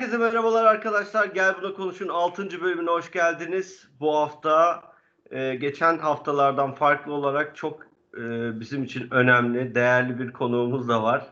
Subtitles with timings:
[0.00, 1.26] Herkese merhabalar arkadaşlar.
[1.26, 2.60] Gel Buna Konuş'un 6.
[2.60, 3.88] bölümüne hoş geldiniz.
[4.00, 4.82] Bu hafta
[5.30, 7.82] e, geçen haftalardan farklı olarak çok
[8.14, 8.20] e,
[8.60, 11.26] bizim için önemli, değerli bir konuğumuz da var.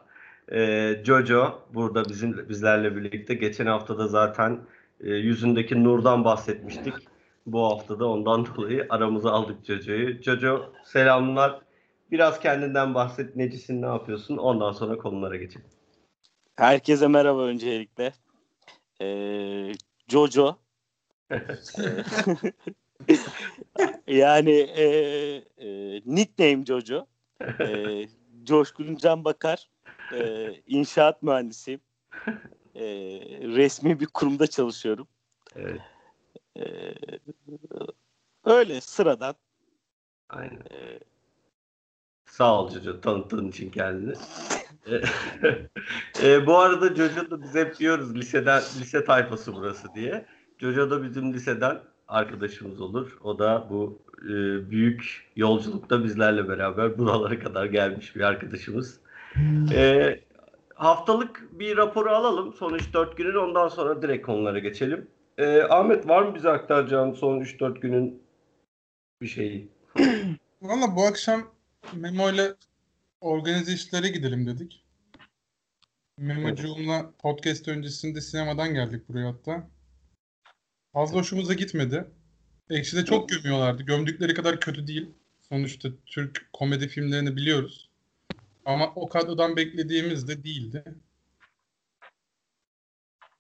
[0.53, 3.35] E, Jojo burada bizim bizlerle birlikte.
[3.35, 4.61] Geçen haftada zaten
[5.01, 6.95] e, yüzündeki nurdan bahsetmiştik.
[7.47, 10.23] Bu hafta da ondan dolayı aramıza aldık Jojo'yu.
[10.23, 11.61] Jojo selamlar.
[12.11, 13.37] Biraz kendinden bahset.
[13.37, 14.37] Necisin, ne yapıyorsun?
[14.37, 15.67] Ondan sonra konulara geçelim.
[16.57, 18.13] Herkese merhaba öncelikle.
[19.01, 19.73] Ee,
[20.09, 20.59] Jojo.
[24.07, 24.85] yani e,
[25.59, 27.07] e, nickname Jojo.
[27.61, 28.09] E,
[28.45, 29.71] Coşkun Can Bakar.
[30.13, 31.81] E, inşaat mühendisiyim.
[32.75, 32.85] E,
[33.43, 35.09] resmi bir kurumda çalışıyorum.
[35.57, 35.81] Evet.
[36.57, 36.95] E,
[38.45, 39.35] öyle sıradan.
[40.29, 40.61] Aynen.
[40.71, 41.01] E,
[42.29, 44.15] Sağ ol Jojo tanıttığın için kendini.
[46.23, 50.27] e, bu arada Jojo da biz hep diyoruz liseden lise tayfası burası diye.
[50.59, 53.19] Jojo da bizim liseden arkadaşımız olur.
[53.23, 54.31] O da bu e,
[54.71, 59.01] büyük yolculukta bizlerle beraber buralara kadar gelmiş bir arkadaşımız.
[59.73, 60.21] E,
[60.75, 62.53] haftalık bir raporu alalım.
[62.53, 65.09] Son 3-4 günün ondan sonra direkt konulara geçelim.
[65.39, 68.23] E, Ahmet var mı bize aktaracağın son 3-4 günün
[69.23, 69.69] bir şeyi?
[70.63, 71.58] Valla bu akşam
[71.93, 72.55] Memo ile
[73.21, 74.85] organize işlere gidelim dedik.
[76.19, 79.71] Memocuğumla podcast öncesinde sinemadan geldik buraya hatta.
[80.93, 82.05] Fazla hoşumuza gitmedi.
[82.71, 83.83] Ekşi'de çok gömüyorlardı.
[83.83, 85.11] Gömdükleri kadar kötü değil.
[85.49, 87.91] Sonuçta Türk komedi filmlerini biliyoruz.
[88.65, 90.85] Ama o kadrodan beklediğimiz de değildi.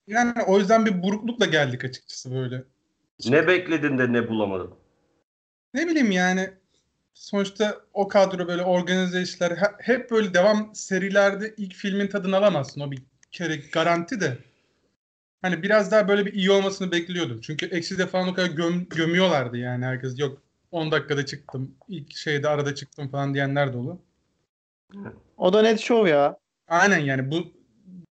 [0.06, 2.64] Yani o yüzden bir buruklukla geldik açıkçası böyle.
[3.27, 4.74] Ne bekledin de ne bulamadın?
[5.74, 6.50] Ne bileyim yani
[7.18, 12.80] sonuçta o kadro böyle organize işler hep böyle devam serilerde ilk filmin tadını alamazsın.
[12.80, 14.39] O bir kere garanti de.
[15.42, 17.40] Hani biraz daha böyle bir iyi olmasını bekliyordum.
[17.40, 20.18] Çünkü Eksi'de falan o kadar göm, gömüyorlardı yani herkes.
[20.18, 24.00] Yok 10 dakikada çıktım, ilk şeyde arada çıktım falan diyenler dolu.
[25.36, 26.39] O da net show ya.
[26.68, 27.52] Aynen yani bu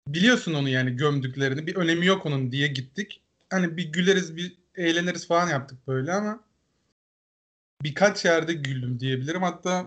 [0.07, 1.67] biliyorsun onu yani gömdüklerini.
[1.67, 3.21] Bir önemi yok onun diye gittik.
[3.49, 6.44] Hani bir güleriz, bir eğleniriz falan yaptık böyle ama
[7.83, 9.43] birkaç yerde güldüm diyebilirim.
[9.43, 9.85] Hatta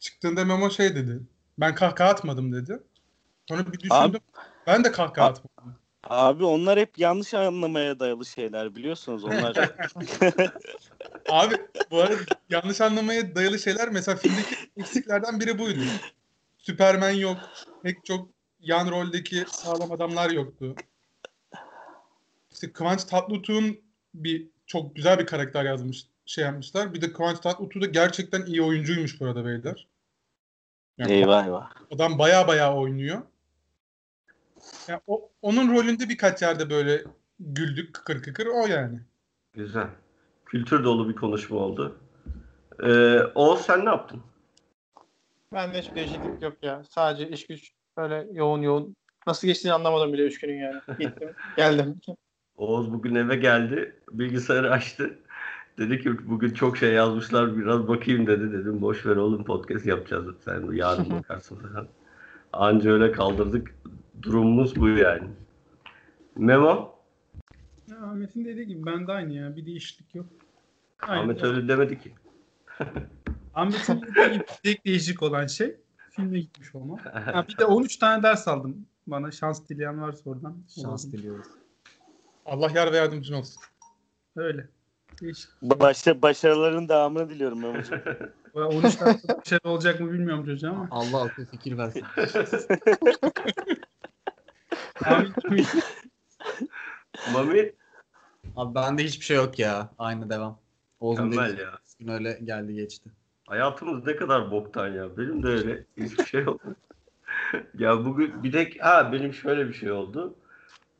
[0.00, 1.20] çıktığında Memo şey dedi.
[1.58, 2.82] Ben kahkaha atmadım dedi.
[3.48, 3.90] Sonra bir düşündüm.
[3.90, 4.18] Abi,
[4.66, 5.78] ben de kahkaha abi, atmadım.
[6.04, 9.56] Abi onlar hep yanlış anlamaya dayalı şeyler biliyorsunuz onlar.
[11.28, 11.54] abi
[11.90, 12.16] bu arada
[12.50, 15.80] yanlış anlamaya dayalı şeyler mesela filmdeki eksiklerden biri buydu.
[16.58, 17.36] Süpermen yok.
[17.82, 18.28] Pek çok
[18.60, 20.74] yan roldeki sağlam adamlar yoktu.
[22.52, 23.80] İşte Kıvanç Tatlıtuğ'un
[24.14, 26.94] bir çok güzel bir karakter yazmış şey yapmışlar.
[26.94, 29.88] Bir de Kıvanç Tatlıtuğ da gerçekten iyi oyuncuymuş bu arada beyler.
[30.98, 31.70] Yani eyvah eyvah.
[31.90, 33.22] Adam baya baya oynuyor.
[34.88, 37.04] Yani o, onun rolünde birkaç yerde böyle
[37.40, 39.00] güldük kıkır kıkır o yani.
[39.52, 39.88] Güzel.
[40.46, 41.98] Kültür dolu bir konuşma oldu.
[42.82, 44.22] Ee, Oğuz sen ne yaptın?
[45.52, 46.82] Ben de hiçbir değişiklik yok ya.
[46.90, 48.96] Sadece iş güç böyle yoğun yoğun.
[49.26, 50.80] Nasıl geçtiğini anlamadım bile üç günün yani.
[50.98, 52.00] Gittim geldim.
[52.56, 54.00] Oğuz bugün eve geldi.
[54.10, 55.18] Bilgisayarı açtı.
[55.78, 58.52] Dedi ki bugün çok şey yazmışlar biraz bakayım dedi.
[58.52, 60.34] Dedim boş ver oğlum podcast yapacağız.
[60.44, 61.88] Sen yarın bakarsın falan.
[62.52, 63.74] Anca öyle kaldırdık.
[64.22, 65.28] Durumumuz bu yani.
[66.36, 66.98] Memo?
[67.90, 69.56] Ya Ahmet'in dediği gibi ben de aynı ya.
[69.56, 70.26] Bir değişiklik yok.
[71.00, 71.48] Aynı Ahmet ya.
[71.48, 72.12] öyle demedi ki.
[73.54, 75.76] Ahmet'in dediği gibi tek değişik olan şey
[76.10, 76.96] filme gitmiş olma.
[77.04, 78.86] Ha, bir de 13 tane ders aldım.
[79.06, 80.56] Bana şans dileyen varsa oradan.
[80.82, 81.46] Şans diliyoruz.
[82.46, 83.62] Allah yar ve yardımcın olsun.
[84.36, 84.68] Öyle.
[85.62, 88.02] Başa, başarıların devamını diliyorum Mehmet'ciğim.
[88.54, 90.88] 13 tane başarı olacak mı bilmiyorum çocuğa ama.
[90.90, 92.02] Allah akıl fikir versin.
[97.32, 97.72] Mami?
[98.56, 99.90] Abi bende hiçbir şey yok ya.
[99.98, 100.58] Aynı devam.
[101.00, 101.78] Oğlum Mükemmel ya.
[101.98, 103.10] Gün öyle geldi geçti.
[103.46, 105.16] Hayatımız ne kadar boktan ya.
[105.16, 106.60] Benim de öyle hiçbir şey yok.
[107.78, 110.34] ya bugün bir de ha benim şöyle bir şey oldu.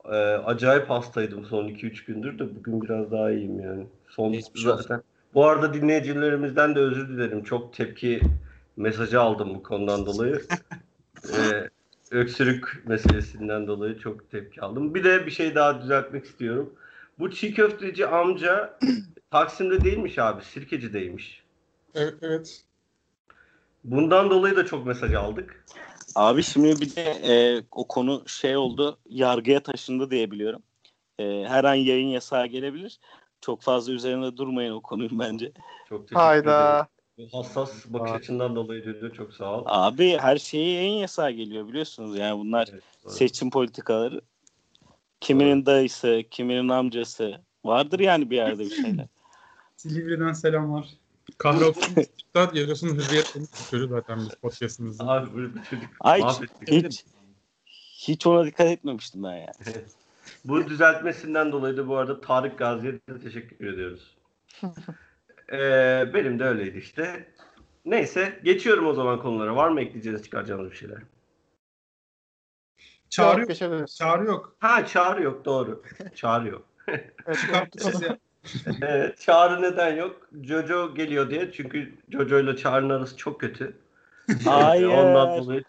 [0.05, 3.87] Ee, acayip hastaydım son 2-3 gündür de bugün biraz daha iyiyim yani.
[4.17, 4.95] Son Geçmiş zaten.
[4.95, 5.03] Olsun.
[5.35, 7.45] Bu arada dinleyicilerimizden de özür dilerim.
[7.45, 8.21] Çok tepki
[8.77, 10.43] mesajı aldım bu konudan dolayı.
[11.33, 11.71] ee,
[12.11, 14.95] öksürük meselesinden dolayı çok tepki aldım.
[14.95, 16.75] Bir de bir şey daha düzeltmek istiyorum.
[17.19, 18.79] Bu çiğ köfteci amca
[19.31, 20.45] Taksim'de değilmiş abi.
[20.45, 21.43] Sirkeci'deymiş.
[21.95, 22.15] Evet.
[22.23, 22.63] evet.
[23.85, 25.65] Bundan dolayı da çok mesaj aldık.
[26.15, 28.99] Abi şimdi bir de e, o konu şey oldu.
[29.09, 30.63] Yargıya taşındı diye biliyorum.
[31.19, 32.99] E, her an yayın yasağı gelebilir.
[33.45, 35.53] Çok fazla üzerinde durmayın o konuyun bence.
[35.89, 36.89] Çok teşekkür Hayda.
[37.17, 37.31] ederim.
[37.33, 38.15] Hassas bakış Aa.
[38.15, 39.63] açından dolayı Cüce çok sağ ol.
[39.67, 42.19] Abi her şeye yayın yasağı geliyor biliyorsunuz.
[42.19, 44.21] Yani bunlar evet, seçim politikaları.
[45.21, 47.41] Kiminin dayısı, kiminin amcası.
[47.65, 49.07] Vardır yani bir yerde bir şeyler.
[49.77, 50.87] Silivri'den selamlar.
[51.39, 55.09] Kahrolsun İstiklal Yarası'nın hürriyetlerini tutuyoruz zaten biz podcastımızda.
[55.09, 56.85] Abi böyle bir çocuk Ay mahvettik.
[56.85, 57.05] hiç,
[58.09, 59.53] hiç ona dikkat etmemiştim ben ya.
[60.45, 64.17] Bu düzeltmesinden dolayı da bu arada Tarık Gazi'ye de teşekkür ediyoruz.
[65.53, 67.29] Ee, benim de öyleydi işte.
[67.85, 69.57] Neyse geçiyorum o zaman konulara.
[69.57, 70.99] Var mı ekleyeceğiniz çıkaracağınız bir şeyler?
[73.11, 73.89] Çağrı Yok.
[73.89, 74.57] Çağrı yok.
[74.59, 75.83] Ha çağrı yok doğru.
[76.15, 76.63] Çağrı yok.
[76.89, 78.19] Evet, Çıkarttınız ya.
[78.83, 80.29] Evet, çağrı neden yok?
[80.43, 81.53] Jojo geliyor diye.
[81.53, 83.77] Çünkü Jojo ile Çağrı'nın arası çok kötü.
[84.45, 84.87] Hayır.
[84.87, 85.65] Ondan dolayı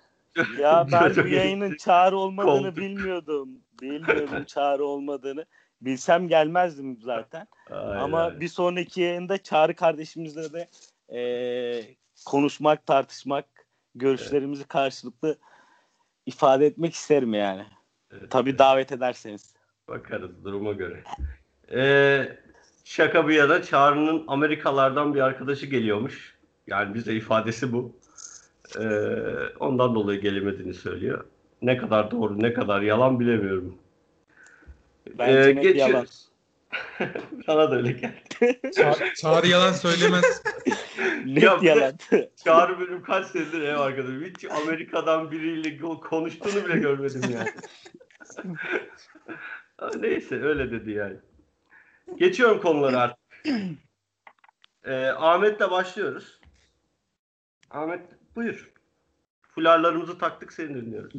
[0.60, 2.78] Ya ben bu yayının çağrı olmadığını koltuk.
[2.78, 3.50] bilmiyordum.
[3.82, 5.46] Bilmiyordum çağrı olmadığını.
[5.82, 7.48] Bilsem gelmezdim zaten.
[7.70, 8.00] Aynen.
[8.00, 10.70] Ama bir sonraki yayında Çağrı kardeşimizle de
[11.10, 11.96] eee,
[12.26, 13.46] konuşmak, tartışmak,
[13.96, 15.38] görüşlerimizi karşılıklı
[16.26, 17.66] ifade etmek isterim yani.
[18.12, 18.60] Evet, Tabii evet.
[18.60, 19.54] davet ederseniz.
[19.88, 21.04] Bakarız duruma göre.
[21.72, 22.38] Ee,
[22.84, 26.36] şaka bir yana Çağrı'nın Amerikalardan bir arkadaşı geliyormuş.
[26.68, 27.96] Yani bize ifadesi bu.
[28.80, 28.88] Ee,
[29.60, 31.26] ondan dolayı gelemediğini söylüyor.
[31.62, 33.78] Ne kadar doğru ne kadar yalan bilemiyorum.
[35.18, 36.06] Bence Ee, net geçiyor- yalan.
[37.48, 38.60] Bana da öyle geldi.
[38.64, 40.44] Ça- Çağrı yalan söylemez.
[41.26, 41.94] Net Ya yalan.
[42.44, 44.24] Çağrı benim kaç senedir ev arkadaşım.
[44.24, 47.50] Hiç Amerika'dan biriyle konuştuğunu bile görmedim yani.
[50.02, 51.18] Neyse öyle dedi yani.
[52.16, 53.20] Geçiyorum konulara artık.
[54.84, 56.40] Ee, Ahmet'le başlıyoruz.
[57.72, 58.02] Ahmet
[58.36, 58.72] buyur.
[59.56, 61.14] Fularlarımızı taktık seni dinliyoruz.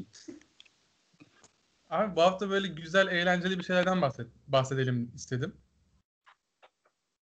[1.91, 5.57] Abi bu hafta böyle güzel, eğlenceli bir şeylerden bahset, bahsedelim istedim.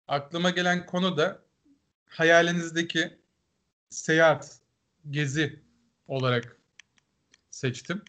[0.09, 1.43] Aklıma gelen konu da
[2.09, 3.19] hayalinizdeki
[3.89, 4.61] seyahat,
[5.11, 5.63] gezi
[6.09, 6.57] olarak
[7.51, 8.03] seçtim.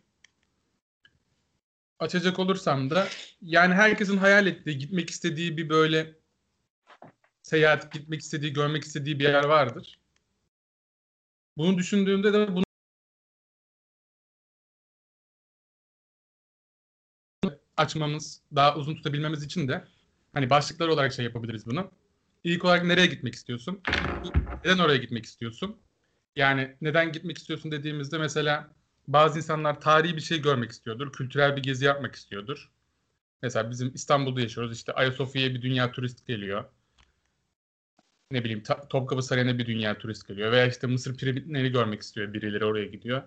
[2.00, 3.08] Açacak olursam da
[3.42, 6.16] yani herkesin hayal ettiği, gitmek istediği bir böyle
[7.42, 10.00] seyahat, gitmek istediği, görmek istediği bir yer vardır.
[11.58, 12.64] Bunu düşündüğümde de bunu
[17.80, 19.84] açmamız, daha uzun tutabilmemiz için de
[20.34, 21.92] hani başlıklar olarak şey yapabiliriz bunu.
[22.44, 23.82] İlk olarak nereye gitmek istiyorsun?
[24.66, 25.78] Neden oraya gitmek istiyorsun?
[26.36, 28.70] Yani neden gitmek istiyorsun dediğimizde mesela
[29.08, 32.72] bazı insanlar tarihi bir şey görmek istiyordur, kültürel bir gezi yapmak istiyordur.
[33.42, 34.78] Mesela bizim İstanbul'da yaşıyoruz.
[34.78, 36.66] İşte Ayasofya'ya bir dünya turist geliyor.
[38.32, 40.52] Ne bileyim Topkapı Sarayı'na bir dünya turist geliyor.
[40.52, 42.34] Veya işte Mısır piramitlerini görmek istiyor.
[42.34, 43.24] Birileri oraya gidiyor.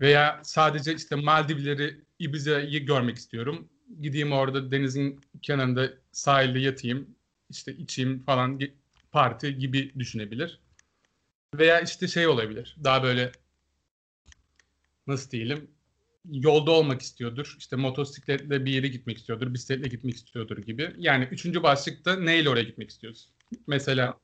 [0.00, 3.68] Veya sadece işte Maldivleri, Ibiza'yı görmek istiyorum.
[4.00, 7.16] Gideyim orada denizin kenarında sahilde yatayım,
[7.50, 8.60] işte içeyim falan
[9.12, 10.60] parti gibi düşünebilir.
[11.54, 12.76] Veya işte şey olabilir.
[12.84, 13.32] Daha böyle
[15.06, 15.70] nasıl diyelim
[16.30, 17.56] yolda olmak istiyordur.
[17.58, 19.54] İşte motosikletle bir yere gitmek istiyordur.
[19.54, 20.94] Bisikletle gitmek istiyordur gibi.
[20.98, 23.32] Yani üçüncü başlıkta neyle oraya gitmek istiyorsun?
[23.66, 24.18] Mesela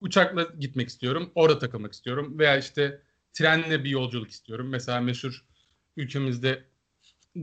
[0.00, 1.32] uçakla gitmek istiyorum.
[1.34, 2.38] Orada takılmak istiyorum.
[2.38, 3.00] Veya işte
[3.34, 4.68] trenle bir yolculuk istiyorum.
[4.68, 5.44] Mesela meşhur
[5.96, 6.64] ülkemizde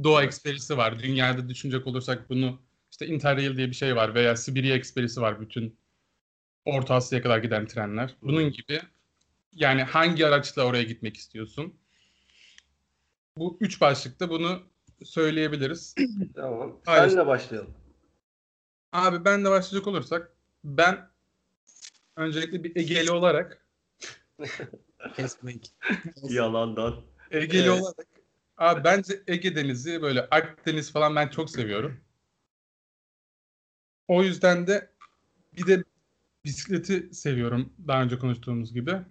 [0.03, 1.00] Doğu Ekspresi var.
[1.00, 5.77] Dünyada düşünecek olursak bunu işte Interrail diye bir şey var veya Sibirya Ekspresi var bütün
[6.65, 8.15] Orta Asya'ya kadar giden trenler.
[8.21, 8.81] Bunun gibi
[9.53, 11.74] yani hangi araçla oraya gitmek istiyorsun?
[13.38, 14.63] Bu üç başlıkta bunu
[15.03, 15.95] söyleyebiliriz.
[16.36, 16.79] Tamam.
[16.86, 17.10] Hayır.
[17.10, 17.74] Senle başlayalım.
[18.91, 20.31] Abi ben de başlayacak olursak
[20.63, 21.10] ben
[22.15, 23.65] öncelikle bir Egeli olarak
[25.15, 25.72] Kesmek.
[26.24, 26.96] Yalandan.
[27.31, 27.81] Egeli Evet.
[27.81, 28.08] olarak
[28.58, 32.00] abi bence Ege Denizi böyle Akdeniz falan ben çok seviyorum.
[34.08, 34.91] O yüzden de
[35.58, 35.84] bir de
[36.46, 39.01] bisikleti seviyorum daha önce konuştuğumuz gibi.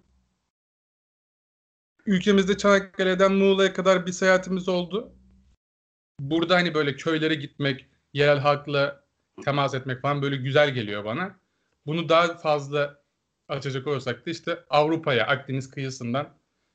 [2.07, 5.13] Ülkemizde Çanakkale'den Muğla'ya kadar bir seyahatimiz oldu.
[6.21, 9.05] Burada hani böyle köylere gitmek, yerel halkla
[9.45, 11.41] temas etmek falan böyle güzel geliyor bana.
[11.87, 13.00] Bunu daha fazla
[13.51, 16.29] açacak olursak da işte Avrupa'ya, Akdeniz kıyısından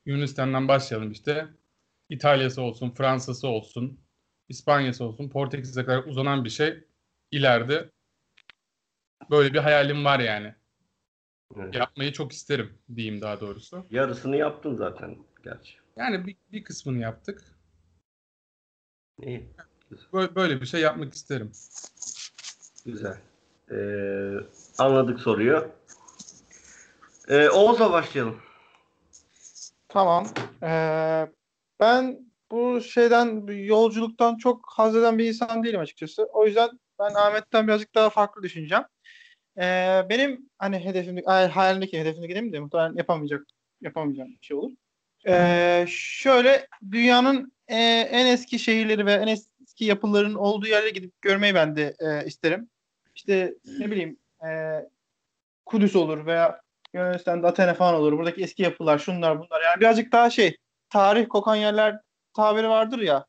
[0.06, 1.48] Yunanistan'dan başlayalım işte.
[2.10, 4.00] İtalya'sı olsun, Fransa'sı olsun,
[4.50, 6.84] İspanya'sı olsun, Portekiz'e kadar uzanan bir şey
[7.32, 7.90] ileride
[9.30, 10.56] böyle bir hayalim var yani.
[11.56, 11.76] Evet.
[11.76, 13.86] Yapmayı çok isterim diyeyim daha doğrusu.
[13.92, 15.74] Yarısını yaptın zaten gerçi.
[15.98, 17.42] Yani bir, bir kısmını yaptık.
[19.22, 19.50] İyi.
[20.14, 21.52] Böyle, böyle bir şey yapmak isterim.
[22.86, 23.18] Güzel.
[23.72, 24.38] Ee,
[24.78, 25.72] anladık soruyu.
[27.28, 28.42] Ee, Oğuz'a başlayalım.
[29.88, 30.28] Tamam.
[30.64, 31.28] Ee,
[31.80, 32.20] ben
[32.52, 36.24] bu şeyden yolculuktan çok haz eden bir insan değilim açıkçası.
[36.34, 38.84] O yüzden ben Ahmet'ten birazcık daha farklı düşüneceğim.
[39.58, 43.42] Ee, benim hani hedefim, ay, hayalimdeki hedefimde gideyim de muhtemelen yapamayacak,
[43.82, 44.72] yapamayacağım bir şey olur.
[45.28, 47.76] Ee, şöyle dünyanın e,
[48.12, 52.70] en eski şehirleri ve en eski yapıların olduğu yerlere gidip görmeyi ben de e, isterim.
[53.16, 54.18] İşte ne bileyim
[54.48, 54.50] e,
[55.66, 56.62] Kudüs olur veya
[56.96, 58.18] Yunanistan'da Athena falan olur.
[58.18, 59.62] Buradaki eski yapılar şunlar bunlar.
[59.62, 60.58] Yani birazcık daha şey
[60.90, 62.00] tarih kokan yerler
[62.36, 63.26] tabiri vardır ya.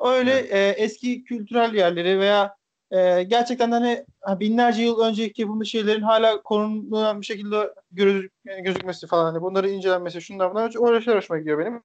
[0.00, 2.56] Öyle e, eski kültürel yerleri veya
[2.90, 8.32] e, gerçekten hani ha, binlerce yıl önceki yapılmış şeylerin hala korunan bir şekilde gözük,
[8.64, 11.82] gözükmesi falan hani bunları incelenmesi şunlar bunlar öyle şeyler hoşuma gidiyor benim.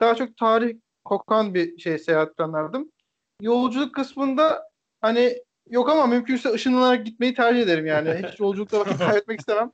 [0.00, 2.92] Daha çok tarih kokan bir şey seyahat planlardım.
[3.40, 4.62] Yolculuk kısmında
[5.00, 8.10] hani yok ama mümkünse ışınlanarak gitmeyi tercih ederim yani.
[8.32, 9.72] Hiç yolculukta vakit kaybetmek istemem.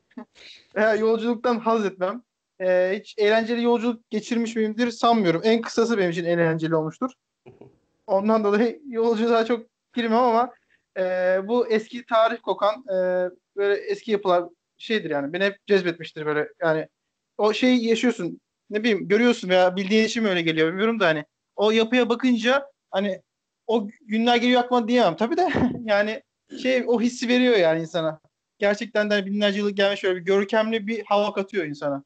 [0.76, 2.22] Veya yolculuktan haz etmem.
[2.60, 5.40] Ee, hiç eğlenceli yolculuk geçirmiş miyimdir sanmıyorum.
[5.44, 7.10] En kısası benim için en eğlenceli olmuştur.
[8.06, 10.52] Ondan dolayı yolculuğa çok girmem ama
[10.98, 11.02] e,
[11.44, 14.44] bu eski tarih kokan e, böyle eski yapılar
[14.78, 15.32] şeydir yani.
[15.32, 16.88] Beni hep cezbetmiştir böyle yani.
[17.38, 18.40] O şeyi yaşıyorsun.
[18.70, 21.24] Ne bileyim görüyorsun veya bildiğin için mi öyle geliyor bilmiyorum da hani
[21.56, 23.22] o yapıya bakınca hani
[23.68, 25.48] o günler geliyor aklıma diyemem tabii de
[25.84, 26.22] yani
[26.62, 28.20] şey o hissi veriyor yani insana.
[28.58, 32.04] Gerçekten de hani binlerce yıllık gelmiş şöyle bir görkemli bir hava katıyor insana.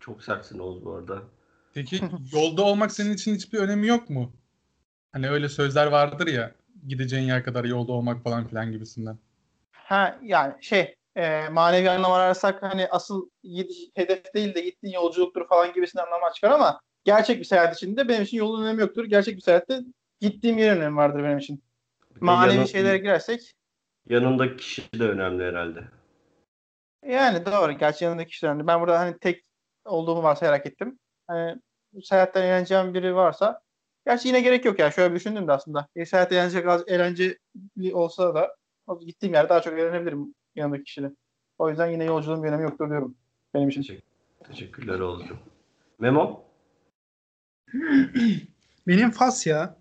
[0.00, 1.22] Çok sertsin Oğuz bu arada.
[1.74, 2.00] Peki
[2.32, 4.32] yolda olmak senin için hiçbir önemi yok mu?
[5.12, 6.52] Hani öyle sözler vardır ya
[6.86, 9.18] gideceğin yer kadar yolda olmak falan filan gibisinden.
[9.72, 15.48] Ha yani şey e, manevi anlam ararsak hani asıl gidiş, hedef değil de gittiğin yolculuktur
[15.48, 19.04] falan gibisinden anlamlar çıkar ama gerçek bir seyahat içinde benim için yolun önemi yoktur.
[19.04, 19.80] Gerçek bir seyahatte
[20.20, 21.62] gittiğim yerin önemi vardır benim için.
[22.20, 23.54] Manevi şeylere girersek
[24.08, 25.84] Yanındaki kişi de önemli herhalde.
[27.06, 27.72] yani doğru.
[27.72, 28.50] Gerçi yanındaki kişiler.
[28.50, 28.66] önemli.
[28.66, 29.44] Ben burada hani tek
[29.84, 30.98] olduğumu varsayarak ettim.
[31.26, 31.56] Hani
[32.02, 33.60] seyahatten eğleneceğim biri varsa
[34.06, 34.90] gerçi yine gerek yok ya.
[34.90, 35.88] Şöyle bir düşündüm de aslında.
[35.96, 37.38] Bir seyahat eğlenceli, eğlenceli
[37.94, 38.56] olsa da
[38.86, 41.10] o gittiğim yerde daha çok eğlenebilirim yanındaki kişiyle.
[41.58, 43.16] O yüzden yine yolculuğun bir önemi yoktur diyorum.
[43.54, 44.00] Benim için.
[44.44, 45.38] Teşekkürler Oğuz'cum.
[45.98, 46.44] Memo?
[48.86, 49.76] Benim Fas ya.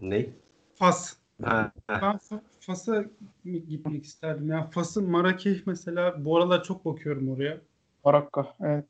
[0.00, 0.26] Ne?
[0.74, 1.16] Fas.
[1.42, 1.72] Ha.
[1.88, 3.04] Ben Fa- Fas'a
[3.44, 4.48] gitmek isterdim.
[4.48, 7.60] Ya Fas'ın Marrakech mesela bu aralar çok bakıyorum oraya.
[8.04, 8.46] Marokko.
[8.60, 8.84] Evet.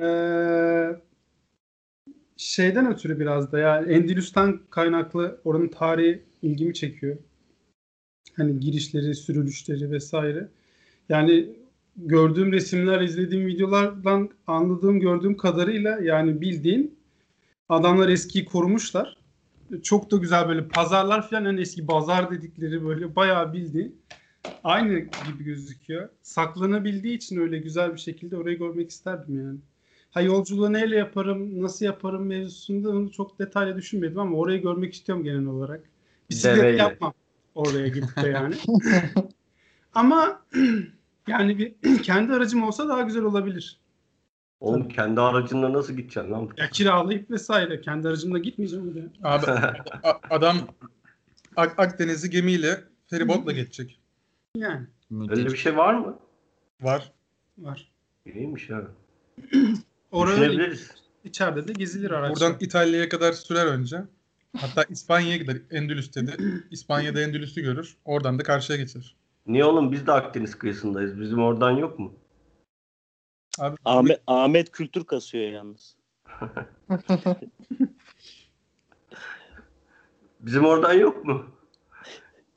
[0.00, 1.00] Ee,
[2.36, 7.16] şeyden ötürü biraz da yani Endülüs'ten kaynaklı oranın tarihi ilgimi çekiyor.
[8.36, 10.48] Hani girişleri, sürülüşleri vesaire.
[11.08, 11.48] Yani
[11.96, 16.98] gördüğüm resimler, izlediğim videolardan anladığım, gördüğüm kadarıyla yani bildiğin
[17.68, 19.23] adamlar eskiyi korumuşlar.
[19.82, 24.00] Çok da güzel böyle pazarlar falan en eski bazar dedikleri böyle bayağı bildiğin
[24.64, 26.08] aynı gibi gözüküyor.
[26.22, 29.58] Saklanabildiği için öyle güzel bir şekilde orayı görmek isterdim yani.
[30.10, 35.24] Ha yolculuğu neyle yaparım, nasıl yaparım mevzusunda onu çok detaylı düşünmedim ama orayı görmek istiyorum
[35.24, 35.84] genel olarak.
[36.30, 36.76] Bisiklet Deveyle.
[36.76, 37.12] yapmam
[37.54, 38.54] oraya gidip de yani.
[39.94, 40.42] ama
[41.28, 43.80] yani bir kendi aracım olsa daha güzel olabilir.
[44.64, 46.48] Oğlum kendi aracınla nasıl gideceksin lan?
[46.56, 47.80] Ya kiralayıp vesaire.
[47.80, 49.34] Kendi aracımla gitmeyeceğim oraya.
[49.36, 49.46] Abi
[50.02, 50.56] a- adam
[51.56, 54.00] Ak- Akdeniz'i gemiyle feribotla geçecek.
[54.56, 54.86] Yani
[55.30, 56.18] Öyle bir şey var mı?
[56.80, 57.12] Var.
[57.58, 57.92] var.
[58.26, 58.82] İyiymiş ha.
[60.12, 60.90] Oraya Düşünebiliriz.
[61.24, 62.30] içeride de gezilir araç.
[62.36, 64.00] Buradan İtalya'ya kadar sürer önce.
[64.56, 65.56] Hatta İspanya'ya gider.
[65.70, 66.32] Endülüs dedi.
[66.70, 67.96] İspanya'da Endülüs'ü görür.
[68.04, 69.16] Oradan da karşıya geçer.
[69.46, 71.20] Niye oğlum biz de Akdeniz kıyısındayız.
[71.20, 72.14] Bizim oradan yok mu?
[73.58, 75.96] Abi Ahmet, Ahmet kültür kasıyor yalnız.
[80.40, 81.46] Bizim oradan yok mu?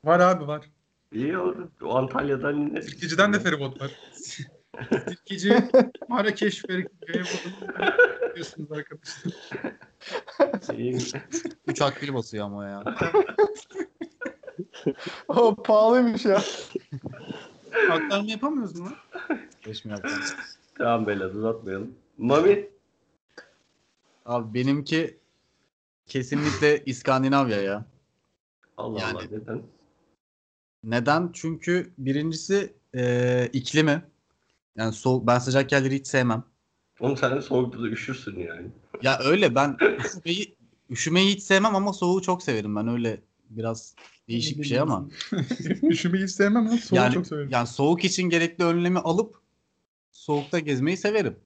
[0.04, 0.70] var abi var.
[1.12, 1.68] İyi olur.
[1.82, 2.86] O Antalya'dan ineriz.
[2.86, 3.90] Silkici'den de feribot var.
[5.08, 5.56] Silkeci,
[6.08, 6.64] Marrakeş,
[8.34, 9.32] diyorsunuz arkadaşlar.
[10.78, 10.98] İyi.
[11.66, 12.84] 3 akbil basıyor ama ya.
[15.28, 16.42] O pahalıymış ya.
[17.90, 18.92] Aktarma yapamıyoruz mu?
[19.66, 20.22] Yapacağım?
[20.78, 21.94] Tamam beyler uzatmayalım.
[22.18, 22.68] Mami?
[24.26, 25.18] Abi benimki
[26.06, 27.84] kesinlikle İskandinavya ya.
[28.76, 29.62] Allah Yani- Allah neden?
[30.84, 31.30] Neden?
[31.32, 34.02] Çünkü birincisi e, iklimi.
[34.76, 36.44] Yani soğuk, ben sıcak yerleri hiç sevmem.
[37.00, 38.66] Oğlum sen de soğukta da üşürsün yani.
[39.02, 40.56] Ya öyle ben üşümeyi,
[40.90, 42.76] üşümeyi hiç sevmem ama soğuğu çok severim.
[42.76, 43.20] Ben öyle
[43.50, 43.94] biraz
[44.28, 45.08] değişik bir şey ama.
[45.82, 47.48] Üşümeyi hiç sevmem ama soğuğu yani, çok severim.
[47.52, 49.37] yani soğuk için gerekli önlemi alıp
[50.18, 51.36] soğukta gezmeyi severim.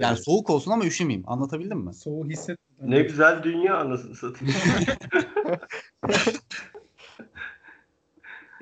[0.00, 0.24] Yani Evet.
[0.24, 1.28] soğuk olsun ama üşümeyeyim.
[1.30, 1.94] Anlatabildim mi?
[1.94, 2.58] Soğuğu hisset.
[2.82, 4.54] Ne güzel dünya anasını satayım.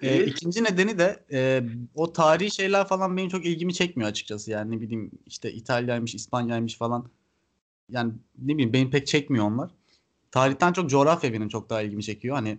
[0.03, 1.63] E, ikinci nedeni de e,
[1.95, 4.51] o tarihi şeyler falan benim çok ilgimi çekmiyor açıkçası.
[4.51, 7.11] Yani ne bileyim işte İtalya'ymış, İspanya'ymış falan.
[7.89, 9.71] Yani ne bileyim beni pek çekmiyor onlar.
[10.31, 12.37] Tarihten çok coğrafya benim çok daha ilgimi çekiyor.
[12.37, 12.59] Hani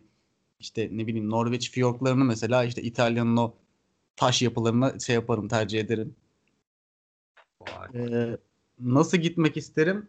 [0.60, 3.54] işte ne bileyim Norveç fiyorklarını mesela işte İtalya'nın o
[4.20, 6.16] taş yapılarına şey yaparım tercih ederim.
[7.96, 8.38] Ee,
[8.80, 10.08] nasıl gitmek isterim?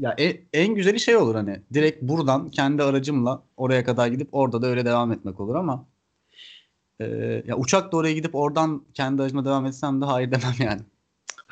[0.00, 4.62] Ya e- en güzeli şey olur hani direkt buradan kendi aracımla oraya kadar gidip orada
[4.62, 5.86] da öyle devam etmek olur ama
[7.00, 7.06] e,
[7.46, 10.80] ya uçakla oraya gidip oradan kendi aracımla devam etsem de hayır demem yani.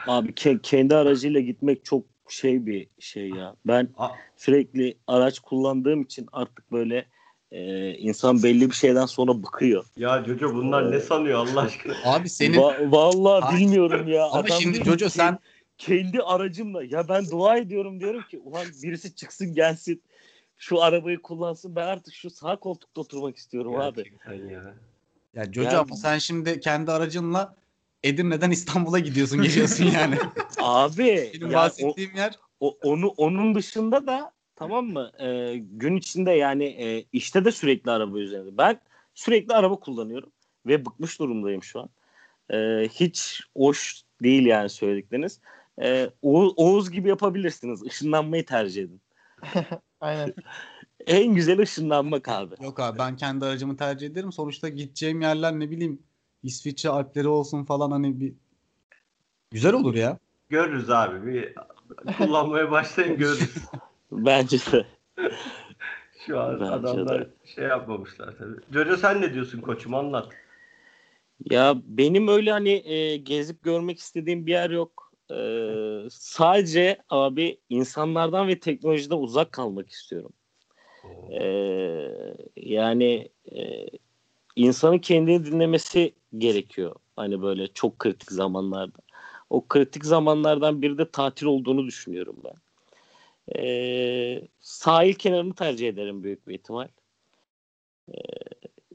[0.06, 3.56] Abi ke- kendi aracıyla gitmek çok şey bir şey ya.
[3.66, 7.06] Ben A- sürekli araç kullandığım için artık böyle
[7.52, 9.84] e, insan belli bir şeyden sonra bıkıyor.
[9.96, 11.94] Ya Jojo bunlar ne sanıyor Allah aşkına?
[12.04, 13.56] Abi senin Va- vallahi Ay.
[13.60, 14.24] bilmiyorum ya.
[14.24, 15.38] ama Adam şimdi Jojo sen
[15.78, 20.02] kendi aracımla ya ben dua ediyorum diyorum ki ulan birisi çıksın gelsin
[20.58, 23.96] şu arabayı kullansın ben artık şu sağ koltukta oturmak istiyorum abi.
[23.96, 24.74] Gerçekten ya.
[25.34, 27.54] ya Jojo Yani- ama sen şimdi kendi aracınla
[28.04, 30.16] Edirne'den İstanbul'a gidiyorsun geliyorsun yani.
[30.58, 35.10] Abi Benim ya o- bahsettiğim yer O, onu onun dışında da tamam mı?
[35.20, 38.58] Ee, gün içinde yani e, işte de sürekli araba üzerinde.
[38.58, 38.80] Ben
[39.14, 40.32] sürekli araba kullanıyorum
[40.66, 41.88] ve bıkmış durumdayım şu an.
[42.50, 45.40] Ee, hiç hoş değil yani söyledikleriniz.
[45.82, 47.82] Ee, Oğuz, Oğuz gibi yapabilirsiniz.
[47.82, 49.00] Işınlanmayı tercih edin.
[50.00, 50.34] Aynen.
[51.06, 52.54] En güzel ışınlanmak abi.
[52.62, 54.32] Yok abi ben kendi aracımı tercih ederim.
[54.32, 56.02] Sonuçta gideceğim yerler ne bileyim
[56.42, 58.32] İsviçre Alpleri olsun falan hani bir
[59.50, 60.18] güzel olur ya.
[60.48, 61.26] Görürüz abi.
[61.26, 61.54] Bir
[62.18, 63.56] kullanmaya başlayın görürüz.
[64.12, 64.86] Bence de.
[66.26, 67.30] Şu an Bence adamlar de.
[67.44, 68.56] şey yapmamışlar tabii.
[68.72, 70.28] Jojo sen ne diyorsun koçum anlat.
[71.50, 75.12] Ya benim öyle hani e, gezip görmek istediğim bir yer yok.
[75.30, 75.38] E,
[76.10, 80.32] sadece abi insanlardan ve teknolojiden uzak kalmak istiyorum.
[81.30, 81.44] E,
[82.56, 83.86] yani e,
[84.56, 86.94] insanın kendini dinlemesi gerekiyor.
[87.16, 88.98] Hani böyle çok kritik zamanlarda.
[89.50, 92.54] O kritik zamanlardan biri de tatil olduğunu düşünüyorum ben.
[93.54, 96.88] E, sahil kenarını tercih ederim büyük bir ihtimal.
[98.08, 98.14] E,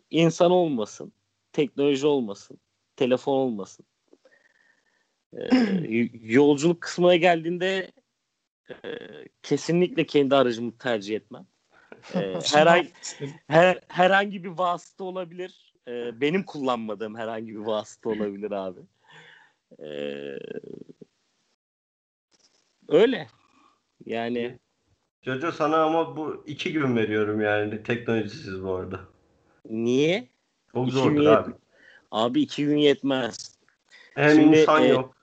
[0.09, 1.13] insan olmasın
[1.53, 2.59] teknoloji olmasın,
[2.95, 3.85] telefon olmasın.
[5.33, 7.91] Ee, yolculuk kısmına geldiğinde
[8.69, 8.75] e,
[9.43, 11.47] kesinlikle kendi aracımı tercih etmem.
[12.15, 12.91] Ee, herhangi,
[13.47, 15.73] her, herhangi bir vasıta olabilir.
[15.87, 18.79] Ee, benim kullanmadığım herhangi bir vasıta olabilir abi.
[19.79, 20.37] Ee,
[22.87, 23.27] öyle.
[24.05, 24.59] Yani
[25.21, 28.99] Jojo sana ama bu iki gün veriyorum yani teknolojisiz bu arada.
[29.69, 30.27] niye?
[30.73, 31.51] Çok İki zordur gün abi.
[32.11, 33.59] Abi iki gün yetmez.
[34.15, 35.15] Hem Şimdi, insan e, yok.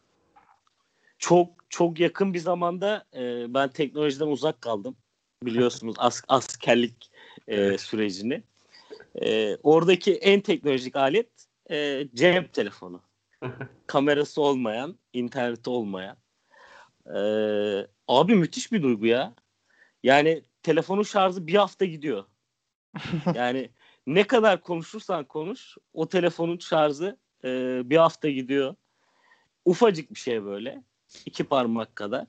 [1.18, 4.96] çok çok yakın bir zamanda e, ben teknolojiden uzak kaldım.
[5.42, 7.10] Biliyorsunuz as, askerlik
[7.48, 8.42] e, sürecini.
[9.22, 11.30] E, oradaki en teknolojik alet
[11.70, 13.02] e, cep telefonu.
[13.86, 16.16] Kamerası olmayan, interneti olmayan.
[17.14, 17.20] E,
[18.08, 19.34] abi müthiş bir duygu ya.
[20.02, 22.24] Yani telefonun şarjı bir hafta gidiyor.
[23.34, 23.70] Yani
[24.06, 28.74] ne kadar konuşursan konuş o telefonun şarjı e, bir hafta gidiyor.
[29.64, 30.82] Ufacık bir şey böyle.
[31.26, 32.26] iki parmak kadar.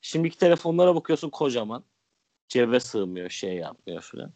[0.00, 1.84] Şimdiki telefonlara bakıyorsun kocaman.
[2.48, 4.32] Cebe sığmıyor şey yapmıyor filan.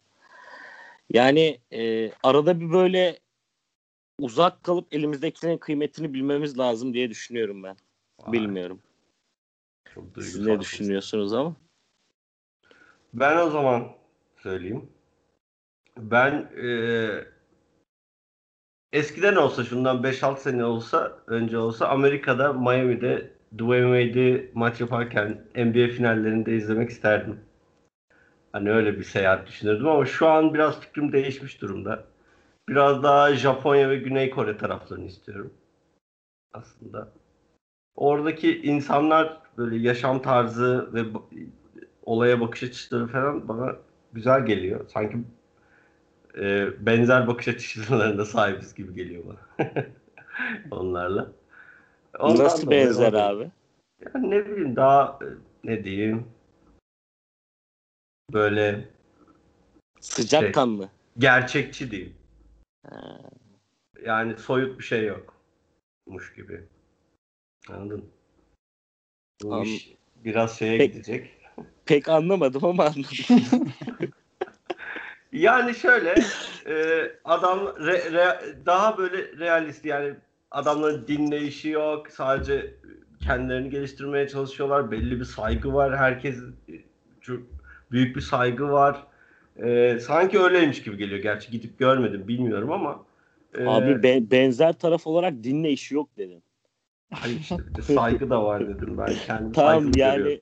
[1.10, 3.18] Yani e, arada bir böyle
[4.18, 7.76] uzak kalıp elimizdekilerin kıymetini bilmemiz lazım diye düşünüyorum ben.
[8.18, 8.80] Vay, Bilmiyorum.
[9.94, 11.56] Çok Siz ne düşünüyorsunuz ama?
[13.14, 13.88] Ben o zaman
[14.42, 14.90] söyleyeyim.
[15.96, 17.26] Ben eee,
[18.92, 25.88] eskiden olsa şundan 5-6 sene olsa önce olsa Amerika'da Miami'de Dwayne Wade'i maç yaparken NBA
[25.88, 27.40] finallerinde izlemek isterdim.
[28.52, 32.04] Hani öyle bir seyahat düşünürdüm ama şu an biraz fikrim değişmiş durumda.
[32.68, 35.50] Biraz daha Japonya ve Güney Kore taraflarını istiyorum.
[36.52, 37.08] Aslında.
[37.94, 41.04] Oradaki insanlar böyle yaşam tarzı ve
[42.02, 43.76] olaya bakış açıları falan bana
[44.12, 44.88] güzel geliyor.
[44.88, 45.18] Sanki
[46.38, 49.66] e, benzer bakış açılarına sahibiz gibi geliyor bana.
[50.70, 51.32] Onlarla.
[52.18, 53.50] Ondan Nasıl benzer orada- abi?
[54.14, 55.26] Yani ne bileyim daha e,
[55.64, 56.26] ne diyeyim
[58.32, 58.88] böyle
[60.00, 60.52] Sıcak Şey.
[60.52, 60.88] kanlı.
[61.18, 62.14] gerçekçi diyeyim.
[62.90, 63.18] Ha.
[64.04, 66.64] Yani soyut bir şey yokmuş gibi.
[67.68, 68.04] Anladın?
[69.42, 71.30] Bu An- iş biraz şeye Pek- gidecek.
[71.86, 73.72] Pek anlamadım ama anladım.
[75.32, 76.14] Yani şöyle
[76.66, 80.14] e, adam re- re- daha böyle realist yani
[80.50, 82.74] adamların dinleyişi yok sadece
[83.20, 86.36] kendilerini geliştirmeye çalışıyorlar belli bir saygı var herkes
[87.20, 87.40] çok
[87.90, 89.06] büyük bir saygı var
[89.62, 93.04] E, sanki öyleymiş gibi geliyor gerçi gidip görmedim bilmiyorum ama
[93.58, 96.42] e, Abi be- benzer taraf olarak dinle işi yok dedim.
[97.10, 100.40] Hayır işte bir de saygı da var dedim ben kendi Tamam yani görüyorum.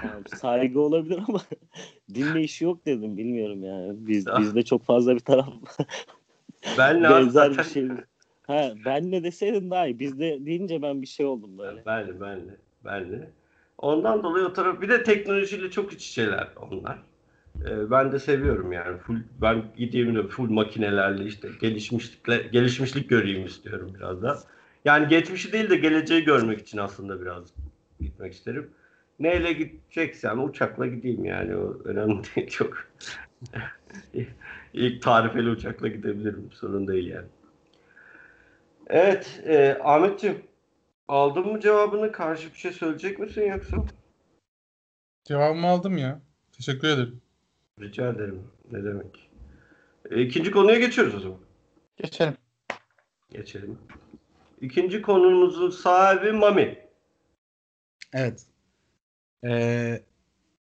[0.00, 1.40] tamam, saygı olabilir ama
[2.14, 3.94] dinle işi yok dedim bilmiyorum yani.
[4.08, 4.42] Biz Tamam.
[4.42, 5.48] bizde çok fazla bir taraf
[6.78, 7.88] benle benzer bir şey.
[8.46, 9.98] Ha ben ne deseydin daha iyi.
[9.98, 11.86] Bizde deyince ben bir şey oldum böyle.
[11.86, 13.30] Benle benle benle.
[13.78, 16.98] Ondan dolayı o taraf bir de teknolojiyle çok iç içeler onlar.
[17.64, 18.98] Ee, ben de seviyorum yani.
[18.98, 24.38] Full ben gideyim de full makinelerle işte gelişmişlikle gelişmişlik göreyim istiyorum biraz da.
[24.84, 27.44] Yani geçmişi değil de geleceği görmek için aslında biraz
[28.00, 28.70] gitmek isterim.
[29.20, 32.88] Neyle gideceksem uçakla gideyim yani o önemli değil çok.
[34.74, 37.26] İlk tarifeli uçakla gidebilirim sorun değil yani.
[38.86, 40.42] Evet e, Ahmetciğim
[41.08, 43.76] aldın mı cevabını karşı bir şey söyleyecek misin yoksa?
[45.24, 46.20] Cevabımı aldım ya.
[46.52, 47.20] Teşekkür ederim.
[47.80, 48.42] Rica ederim.
[48.70, 49.30] Ne demek?
[50.10, 51.38] E, ikinci konuya geçiyoruz o zaman.
[51.96, 52.34] Geçelim.
[53.30, 53.78] Geçelim.
[54.60, 56.78] İkinci konumuzun sahibi Mami.
[58.12, 58.46] Evet.
[59.44, 60.02] Ee,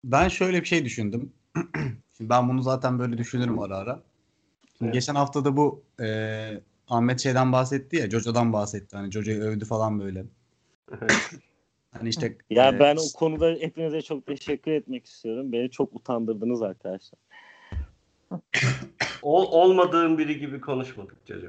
[0.03, 1.33] ben şöyle bir şey düşündüm.
[2.17, 4.03] Şimdi ben bunu zaten böyle düşünürüm ara ara.
[4.77, 4.93] Şimdi Evet.
[4.93, 8.97] geçen hafta da bu e, Ahmet şeyden bahsetti ya, Jojo'dan bahsetti.
[8.97, 10.25] Hani Jojo'yu övdü falan böyle.
[11.91, 15.51] Hani işte Ya e, ben o konuda hepinize çok teşekkür etmek istiyorum.
[15.51, 17.19] Beni çok utandırdınız arkadaşlar.
[19.21, 21.47] Ol, olmadığın biri gibi konuşmadık Caco.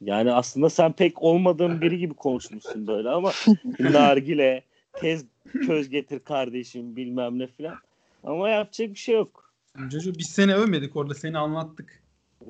[0.00, 3.32] Yani aslında sen pek olmadığın biri gibi konuşmuşsun böyle ama
[3.78, 7.76] nargile, tez köz getir kardeşim bilmem ne filan.
[8.24, 9.54] Ama yapacak bir şey yok.
[9.90, 12.02] Jojo biz seni övmedik orada seni anlattık.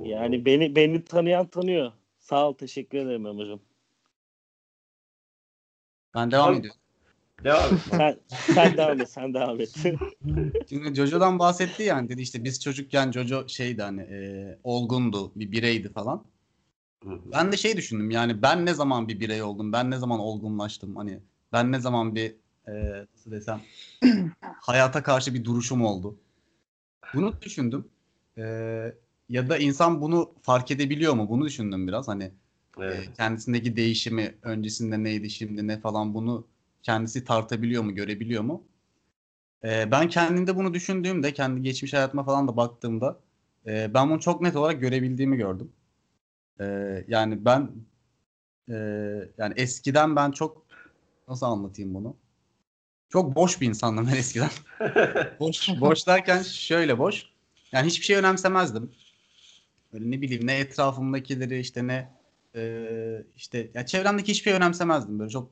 [0.02, 1.92] Yani beni beni tanıyan tanıyor.
[2.18, 3.60] Sağ ol teşekkür ederim Emre'cim.
[6.14, 6.80] ben devam Abi- ediyorum.
[7.44, 7.80] Devam et.
[7.90, 8.16] Sen,
[8.54, 9.74] sen devam et sen devam et.
[10.68, 15.92] Şimdi Jojo'dan bahsetti yani dedi işte biz çocukken Jojo şeydi hani e, olgundu, bir bireydi
[15.92, 16.24] falan.
[17.06, 20.96] Ben de şey düşündüm yani ben ne zaman bir birey oldum, ben ne zaman olgunlaştım
[20.96, 21.20] hani
[21.52, 22.34] ben ne zaman bir
[22.68, 23.60] e, nasıl desem
[24.42, 26.16] hayata karşı bir duruşum oldu.
[27.14, 27.88] Bunu düşündüm.
[28.38, 28.42] E,
[29.28, 31.28] ya da insan bunu fark edebiliyor mu?
[31.28, 32.32] Bunu düşündüm biraz hani
[32.78, 33.08] Evet.
[33.08, 36.46] e, kendisindeki değişimi öncesinde neydi şimdi ne falan bunu
[36.82, 38.62] kendisi tartabiliyor mu, görebiliyor mu?
[39.64, 43.20] E, ben kendimde bunu düşündüğümde, kendi geçmiş hayatıma falan da baktığımda
[43.66, 45.72] e, ben bunu çok net olarak görebildiğimi gördüm.
[46.60, 46.64] E,
[47.08, 47.70] yani ben
[48.68, 48.74] e,
[49.38, 50.66] yani eskiden ben çok
[51.28, 52.16] nasıl anlatayım bunu?
[53.08, 54.50] Çok boş bir insandım ben eskiden.
[55.40, 57.26] boş, boş derken şöyle boş.
[57.72, 58.92] Yani hiçbir şey önemsemezdim.
[59.92, 62.12] Böyle ne bileyim ne etrafımdakileri işte ne
[62.54, 65.18] e, işte ya çevremdeki hiçbir şey önemsemezdim.
[65.18, 65.50] Böyle çok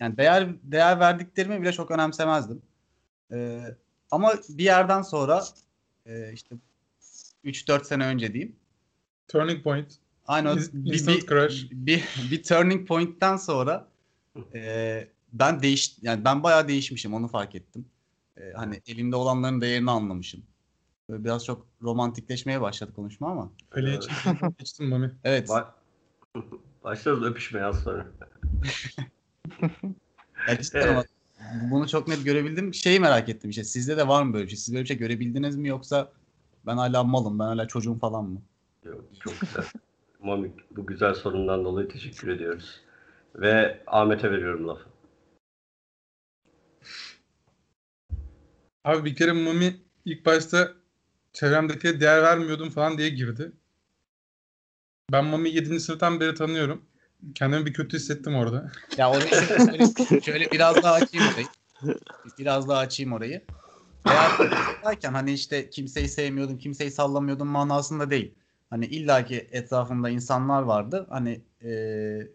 [0.00, 2.62] yani değer değer verdiklerimi bile çok önemsemezdim.
[3.32, 3.60] E,
[4.10, 5.44] ama bir yerden sonra
[6.06, 6.56] e, işte
[7.44, 8.56] 3-4 sene önce diyeyim.
[9.28, 9.98] Turning point.
[10.28, 11.66] İns- bir, instant bir, crush.
[11.70, 13.88] bir, bir turning point'ten sonra
[14.54, 17.84] e, ben değiş yani ben bayağı değişmişim onu fark ettim.
[18.36, 20.42] E, hani elimde olanların değerini anlamışım.
[21.10, 23.52] Böyle biraz çok romantikleşmeye başladı konuşma ama.
[23.74, 24.02] Evet.
[24.02, 24.54] çektim.
[24.58, 25.10] Geçtim Mami.
[25.24, 25.48] Evet.
[25.48, 25.66] Ba-
[26.84, 28.06] Başlarız öpüşmeye az sonra.
[30.48, 31.04] Ya cidden ama
[31.70, 32.74] bunu çok net görebildim.
[32.74, 33.64] Şeyi merak ettim işte.
[33.64, 34.58] Sizde de var mı böyle bir şey?
[34.58, 36.12] Siz böyle bir şey görebildiniz mi yoksa
[36.66, 38.42] ben hala malım, ben hala çocuğum falan mı?
[38.84, 39.64] Yok, çok güzel.
[40.26, 42.80] Mami bu güzel sorundan dolayı teşekkür ediyoruz.
[43.34, 44.84] Ve Ahmet'e veriyorum lafı.
[48.84, 50.72] Abi bir kere Mami ilk başta
[51.32, 53.52] çevremdeki değer vermiyordum falan diye girdi.
[55.12, 55.80] Ben Mami'yi 7.
[55.80, 56.82] sınıftan beri tanıyorum.
[57.34, 58.72] Kendimi bir kötü hissettim orada.
[58.96, 61.46] Ya orayı şöyle, şöyle biraz daha açayım orayı.
[62.38, 63.44] Biraz daha açayım orayı.
[64.06, 64.30] Eğer
[64.84, 68.34] derken hani işte kimseyi sevmiyordum, kimseyi sallamıyordum manasında değil.
[68.70, 71.06] Hani illaki etrafımda insanlar vardı.
[71.10, 72.28] Hani eee,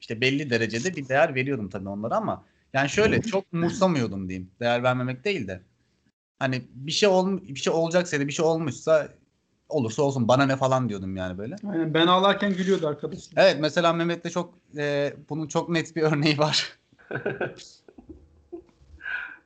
[0.00, 4.50] işte belli derecede bir değer veriyordum tabii onlara ama yani şöyle çok umursamıyordum diyeyim.
[4.60, 5.60] Değer vermemek değil de.
[6.38, 9.08] Hani bir şey ol, bir şey olacaksa da bir şey olmuşsa
[9.68, 11.56] olursa olsun bana ne falan diyordum yani böyle.
[11.70, 13.32] Aynen ben ağlarken gülüyordu arkadaşım.
[13.36, 16.78] Evet mesela Mehmet'te çok e, bunun çok net bir örneği var.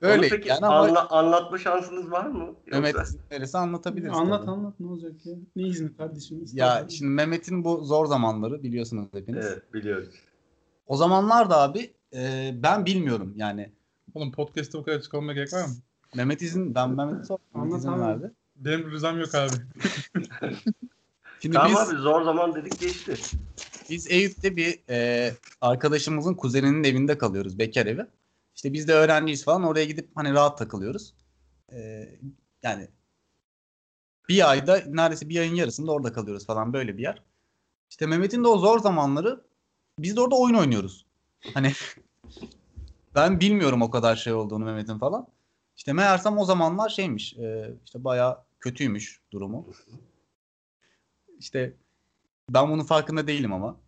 [0.02, 2.44] Onu Öyle peki yani ama anla- anlatma şansınız var mı?
[2.66, 2.96] Yoksa- Mehmet
[3.32, 4.14] verirse anlatabiliriz.
[4.16, 4.50] Anlat tabii.
[4.50, 5.34] anlat ne olacak ya?
[5.56, 6.44] Ne izni kardeşim?
[6.52, 9.46] Ya şimdi Mehmet'in bu zor zamanları biliyorsunuz hepiniz.
[9.46, 10.08] Evet biliyoruz.
[10.86, 13.72] O zamanlar da abi e, ben bilmiyorum yani.
[14.14, 15.74] Oğlum podcast'te bu kadar açık olmaya gerek var mı?
[16.14, 17.44] Mehmet izin ben Mehmet'e sordum.
[17.54, 18.00] Mehmet Anlat izin abi.
[18.00, 18.32] verdi.
[18.56, 19.52] Benim rızam yok abi.
[21.40, 23.14] Şimdi Tamam biz abi zor zaman dedik geçti.
[23.90, 27.58] Biz Eyüp'te bir e, arkadaşımızın kuzeninin evinde kalıyoruz.
[27.58, 28.06] Bekar evi.
[28.56, 29.62] İşte biz de öğrenciyiz falan.
[29.62, 31.14] Oraya gidip hani rahat takılıyoruz.
[31.72, 32.08] E,
[32.62, 32.88] yani
[34.28, 37.22] bir ayda neredeyse bir ayın yarısında orada kalıyoruz falan böyle bir yer.
[37.90, 39.44] İşte Mehmet'in de o zor zamanları
[39.98, 41.06] biz de orada oyun oynuyoruz.
[41.54, 41.72] Hani
[43.14, 45.26] ben bilmiyorum o kadar şey olduğunu Mehmet'in falan.
[45.76, 47.34] İşte meğersem o zamanlar şeymiş.
[47.34, 49.66] E, işte bayağı kötüymüş durumu.
[51.38, 51.76] İşte
[52.50, 53.80] ben bunun farkında değilim ama.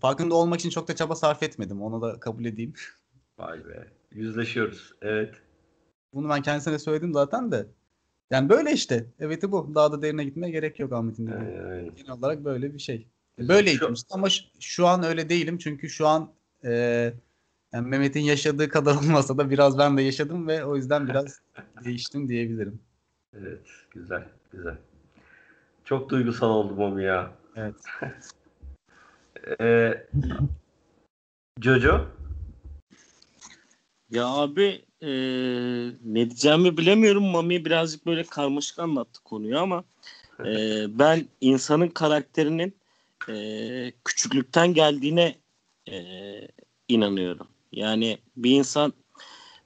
[0.00, 1.82] Farkında olmak için çok da çaba sarf etmedim.
[1.82, 2.74] Onu da kabul edeyim.
[3.38, 3.88] Vay be.
[4.12, 4.92] Yüzleşiyoruz.
[5.02, 5.34] Evet.
[6.14, 7.66] Bunu ben kendisine söyledim zaten de.
[8.30, 9.06] Yani böyle işte.
[9.20, 9.74] Evet bu.
[9.74, 11.94] Daha da derine gitmeye gerek yok Ahmet'in dediği.
[11.96, 13.06] Genel olarak böyle bir şey.
[13.38, 16.32] Böyleydim Şu- ama şu, şu an öyle değilim çünkü şu an
[16.64, 16.72] e,
[17.72, 21.40] yani Mehmet'in yaşadığı kadar olmasa da biraz ben de yaşadım ve o yüzden biraz
[21.84, 22.80] değiştim diyebilirim.
[23.38, 23.66] Evet.
[23.90, 24.28] Güzel.
[24.52, 24.76] Güzel.
[25.84, 27.32] Çok duygusal oldum onu ya.
[27.56, 27.74] Evet.
[29.60, 30.06] Ee,
[31.60, 32.06] Jojo?
[34.14, 35.08] Ya abi e,
[36.04, 37.24] ne diyeceğimi bilemiyorum.
[37.24, 39.84] Mami birazcık böyle karmaşık anlattı konuyu ama
[40.40, 40.54] e,
[40.98, 42.76] ben insanın karakterinin
[43.28, 45.34] e, küçüklükten geldiğine
[45.90, 45.98] e,
[46.88, 47.48] inanıyorum.
[47.72, 48.92] Yani bir insan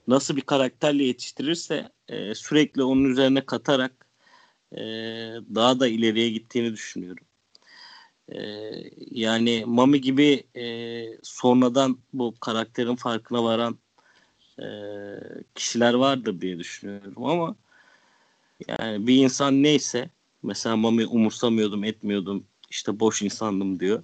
[0.07, 4.07] nasıl bir karakterle yetiştirirse e, sürekli onun üzerine katarak
[4.71, 4.81] e,
[5.55, 7.25] daha da ileriye gittiğini düşünüyorum.
[8.29, 8.39] E,
[9.11, 10.65] yani Mami gibi e,
[11.23, 13.79] sonradan bu karakterin farkına varan
[14.61, 14.67] e,
[15.55, 17.55] kişiler vardır diye düşünüyorum ama
[18.67, 20.09] yani bir insan neyse
[20.43, 24.03] mesela Mami umursamıyordum etmiyordum işte boş insandım diyor.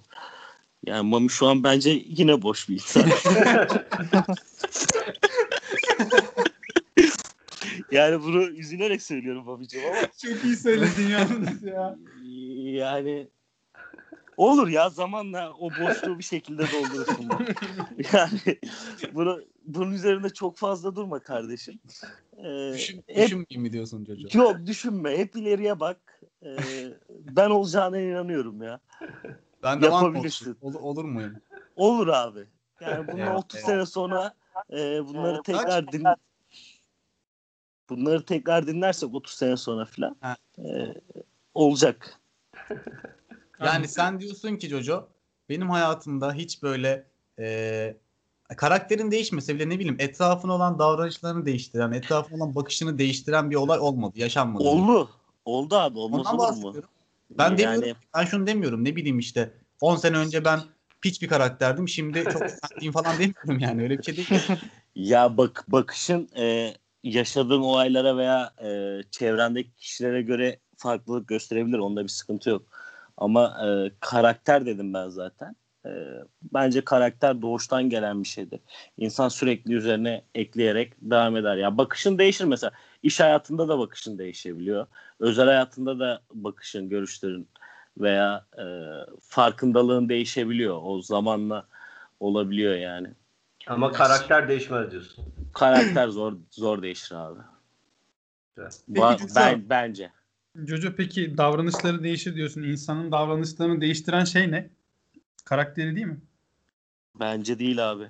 [0.86, 3.02] Yani Mami şu an bence yine boş bir insan.
[7.90, 11.96] yani bunu üzülerek söylüyorum Mami'ciğim ama Çok iyi söyledin yalnız ya.
[12.62, 13.28] yani
[14.36, 17.28] olur ya zamanla o boşluğu bir şekilde doldurursun.
[18.12, 18.58] yani
[19.14, 21.80] bunu bunun üzerinde çok fazla durma kardeşim.
[22.38, 24.38] Ee, Düşün, hep, düşünmeyeyim mi diyorsun çocuğum?
[24.38, 25.18] yok düşünme.
[25.18, 26.20] Hep ileriye bak.
[26.42, 28.80] Ee, ben olacağına inanıyorum ya.
[29.62, 30.50] Ben de yapabilirsin.
[30.50, 30.58] olsun?
[30.60, 31.34] Olur, olur muyum?
[31.76, 32.46] Olur abi.
[32.80, 33.66] Yani bundan Evet, 30 evet.
[33.66, 34.34] sene sonra
[34.72, 36.04] e, bunları tekrar din
[37.88, 40.16] bunları tekrar dinlersek 30 sene sonra filan
[40.58, 40.94] e,
[41.54, 42.20] olacak.
[43.60, 45.08] Yani sen diyorsun ki Jojo
[45.48, 47.06] benim hayatımda hiç böyle
[47.38, 47.96] e,
[48.56, 53.78] karakterin değişmese bile ne bileyim etrafına olan davranışlarını değiştiren, etrafına olan bakışını değiştiren bir olay
[53.78, 54.64] olmadı, yaşanmadı.
[54.64, 55.10] Oldu.
[55.44, 55.98] Oldu abi.
[55.98, 56.82] Olmaz Ondan olur mu?
[57.30, 58.84] Ben Yani- demiyorum, ben şunu demiyorum.
[58.84, 60.60] Ne bileyim işte 10 sene önce ben
[61.00, 61.88] piç bir karakterdim.
[61.88, 63.82] Şimdi çok sevdiğim falan demiyorum yani.
[63.82, 64.28] Öyle bir şey değil.
[64.96, 71.78] Ya bak bakışın e, yaşadığın olaylara veya e, çevrendeki kişilere göre farklılık gösterebilir.
[71.78, 72.62] Onda bir sıkıntı yok.
[73.16, 75.56] Ama e, karakter dedim ben zaten.
[75.86, 75.90] E,
[76.54, 78.60] bence karakter doğuştan gelen bir şeydir.
[78.96, 81.56] İnsan sürekli üzerine ekleyerek devam eder.
[81.56, 82.72] Ya bakışın değişir mesela.
[83.02, 84.86] İş hayatında da bakışın değişebiliyor.
[85.20, 87.48] Özel hayatında da bakışın, görüşlerin
[87.98, 88.64] veya e,
[89.20, 90.78] farkındalığın değişebiliyor.
[90.82, 91.66] O zamanla
[92.20, 93.08] olabiliyor yani.
[93.66, 95.24] Ama karakter değişmez diyorsun.
[95.52, 97.40] Karakter zor zor değişir abi.
[98.88, 100.10] Ba- Peki, ben bence.
[100.66, 102.62] Jojo peki davranışları değişir diyorsun.
[102.62, 104.70] İnsanın davranışlarını değiştiren şey ne?
[105.46, 106.20] Karakteri değil mi?
[107.20, 108.08] Bence değil abi.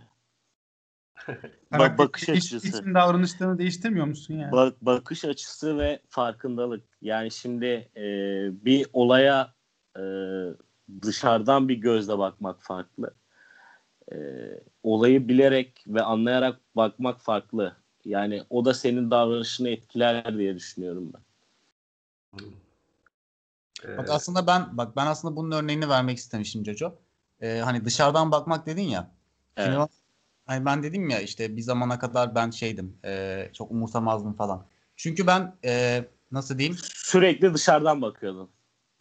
[1.71, 2.69] Karakteri bakış açısı.
[2.69, 4.53] için davranışlarını değiştirmiyor musun yani?
[4.53, 6.85] Bak bakış açısı ve farkındalık.
[7.03, 8.05] Yani şimdi e,
[8.65, 9.55] bir olaya
[9.97, 10.03] e,
[11.03, 13.15] dışarıdan bir gözle bakmak farklı.
[14.13, 14.17] E,
[14.83, 17.77] olayı bilerek ve anlayarak bakmak farklı.
[18.05, 21.23] Yani o da senin davranışını etkiler diye düşünüyorum ben.
[23.85, 27.06] Ee, Bak aslında ben bak ben aslında bunun örneğini vermek istemişim Jojo.
[27.41, 29.11] Ee, hani dışarıdan bakmak dedin ya.
[29.59, 29.79] Şimdi Evet.
[29.79, 29.91] bak-
[30.47, 32.99] hani ben dedim ya işte bir zamana kadar ben şeydim.
[33.05, 34.67] e, çok umursamazdım falan.
[34.97, 36.79] Çünkü ben e, nasıl diyeyim?
[36.95, 38.51] Sürekli dışarıdan bakıyordun.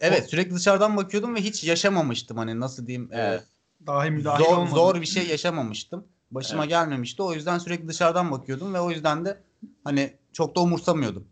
[0.00, 3.12] Evet sürekli dışarıdan bakıyordum ve hiç yaşamamıştım hani nasıl diyeyim?
[3.12, 3.44] e, Evet.
[3.86, 6.06] Dahi müdahil zor, zor bir şey yaşamamıştım.
[6.30, 6.70] Başıma Evet.
[6.70, 7.22] gelmemişti.
[7.22, 9.42] O yüzden sürekli dışarıdan bakıyordum ve o yüzden de
[9.84, 11.28] hani çok da umursamıyordum.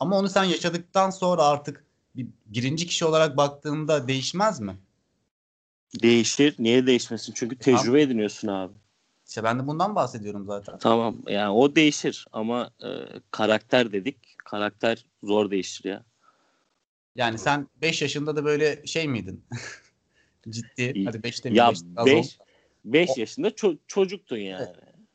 [0.00, 1.84] Ama onu sen yaşadıktan sonra artık
[2.16, 4.76] bir, birinci kişi olarak baktığında değişmez mi?
[6.02, 6.54] Değişir.
[6.58, 7.32] Niye değişmesin?
[7.36, 8.72] Çünkü tecrübe ediniyorsun abi.
[9.28, 10.78] İşte ben de bundan bahsediyorum zaten.
[10.78, 12.88] Tamam yani o değişir ama e,
[13.30, 14.16] karakter dedik.
[14.44, 16.04] Karakter zor değişir ya.
[17.16, 19.44] Yani sen 5 yaşında da böyle şey miydin?
[20.48, 21.04] Ciddi.
[21.04, 21.66] Hadi 5 demeyeyim.
[21.66, 22.44] Ya beş az 5 ol.
[22.84, 24.66] 5 O- yaşında ço- çocuktun yani.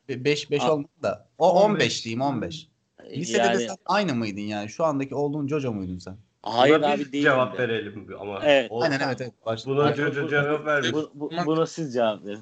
[0.08, 0.72] 5 5 Aa.
[0.72, 1.28] olmadı da.
[1.38, 2.68] O 15, 15 diyeyim 15.
[3.10, 4.68] Lisede yani de sen aynı mıydın yani?
[4.68, 6.16] Şu andaki olduğun Jojo muydun sen?
[6.44, 7.24] Hayır buna abi biz değil.
[7.24, 8.40] cevap verelim ama.
[8.44, 8.66] Evet.
[8.70, 9.32] O- Aynen evet evet.
[9.66, 10.92] Buna baş- Jojo cevap vermiş.
[10.92, 12.40] Bu, bu, buna siz cevap verin.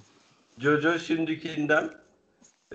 [0.58, 1.90] Jojo şimdikinden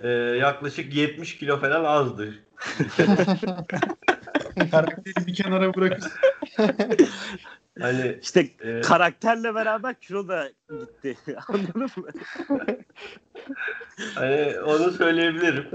[0.01, 2.33] e, yaklaşık 70 kilo falan azdı.
[4.71, 6.11] Karakteri bir kenara bırakıp
[7.79, 11.17] Hani İşte e, karakterle beraber kilo da gitti.
[11.47, 12.07] Anladın mı?
[14.15, 15.67] hani onu söyleyebilirim.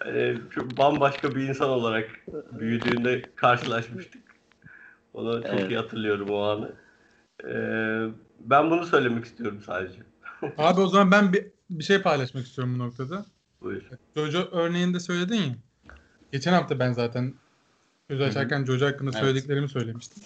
[0.00, 2.10] Hani çok bambaşka bir insan olarak
[2.52, 4.22] büyüdüğünde karşılaşmıştık.
[5.14, 5.70] Onu çok Evet.
[5.70, 6.72] iyi hatırlıyorum o anı.
[7.44, 7.54] E,
[8.40, 9.98] ben bunu söylemek istiyorum sadece.
[10.58, 13.26] Abi o zaman ben bir bir şey paylaşmak istiyorum bu noktada.
[13.60, 13.82] Buyur.
[14.16, 15.54] Jojo örneğinde söyledin ya.
[16.32, 17.34] Geçen hafta ben zaten
[18.10, 19.20] söz açarken Jojo hakkında Evet.
[19.20, 20.22] söylediklerimi söylemiştim.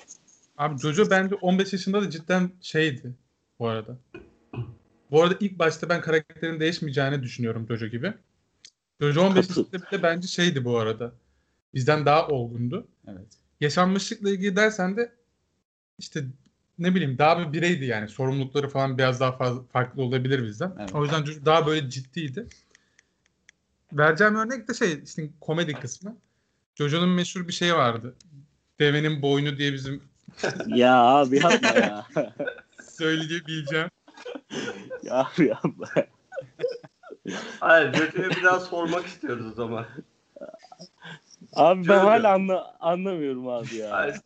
[0.58, 3.14] Abi Jojo bence 15 yaşında da cidden şeydi
[3.58, 3.96] bu arada.
[5.10, 8.14] Bu arada ilk başta ben karakterin değişmeyeceğini düşünüyorum Jojo gibi.
[9.16, 9.60] 15 Katıl.
[9.60, 11.12] yaşında bile bence şeydi bu arada.
[11.74, 12.88] Bizden daha olgundu.
[13.08, 13.26] Evet.
[13.60, 15.12] Yaşanmışlıkla ilgili dersen de
[15.98, 16.24] işte
[16.78, 18.08] ne bileyim daha bir bireydi yani.
[18.08, 20.72] Sorumlulukları falan biraz daha fazla farklı olabilir bizden.
[20.78, 20.94] Evet.
[20.94, 22.46] O yüzden daha böyle ciddiydi.
[23.92, 26.16] Vereceğim örnek de şey işte komedi kısmı.
[26.74, 28.14] Jojo'nun meşhur bir şeyi vardı.
[28.80, 30.02] Devenin boynu diye bizim
[30.66, 32.06] Ya abi yapma ya.
[32.90, 33.90] söyleyebileceğim.
[35.02, 35.88] ya abi yapma.
[37.60, 39.86] Hayır Jojo'ya bir daha sormak istiyoruz o zaman.
[41.54, 41.98] Abi ben Jojo.
[42.08, 43.90] hala anla, anlamıyorum abi ya.
[43.90, 44.16] Hayır,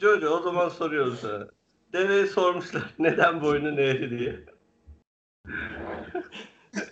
[0.00, 1.48] Jojo o zaman soruyoruz sana.
[1.92, 4.40] Deveye sormuşlar neden boynu eğri diye.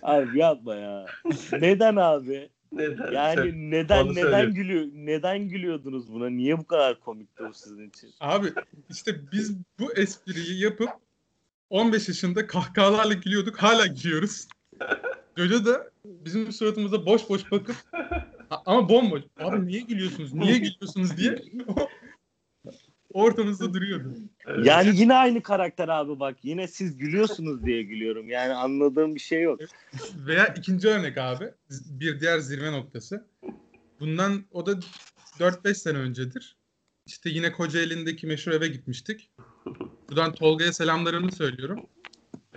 [0.01, 1.05] Abi yapma ya.
[1.51, 2.49] Neden abi?
[2.71, 3.05] Neden?
[3.05, 4.51] Sen- Yani neden onu neden söyle.
[4.51, 6.29] gülüyor neden gülüyordunuz buna?
[6.29, 8.09] Niye bu kadar komikti o sizin için?
[8.19, 8.47] Abi
[8.89, 10.89] işte biz bu espriyi yapıp
[11.69, 13.57] 15 yaşında kahkahalarla gülüyorduk.
[13.57, 14.47] Hala gülüyoruz.
[15.37, 17.75] Jojo da bizim suratımıza boş boş bakıp
[18.49, 19.21] "A- ama bomboş.
[19.39, 20.33] Abi niye gülüyorsunuz?
[20.33, 21.41] Niye gülüyorsunuz diye
[23.13, 24.13] ortamızda duruyordu.
[24.47, 24.65] Evet.
[24.65, 26.37] Yani yine aynı karakter abi bak.
[26.43, 28.29] Yine siz gülüyorsunuz diye gülüyorum.
[28.29, 29.59] Yani anladığım bir şey yok.
[30.15, 31.51] Veya ikinci örnek abi.
[31.89, 33.27] Bir diğer zirve noktası.
[33.99, 34.71] Bundan o da
[35.39, 36.57] 4-5 sene öncedir.
[37.05, 39.31] İşte yine Kocaeli'ndeki meşhur eve gitmiştik.
[40.09, 41.85] Buradan Tolga'ya selamlarımı söylüyorum.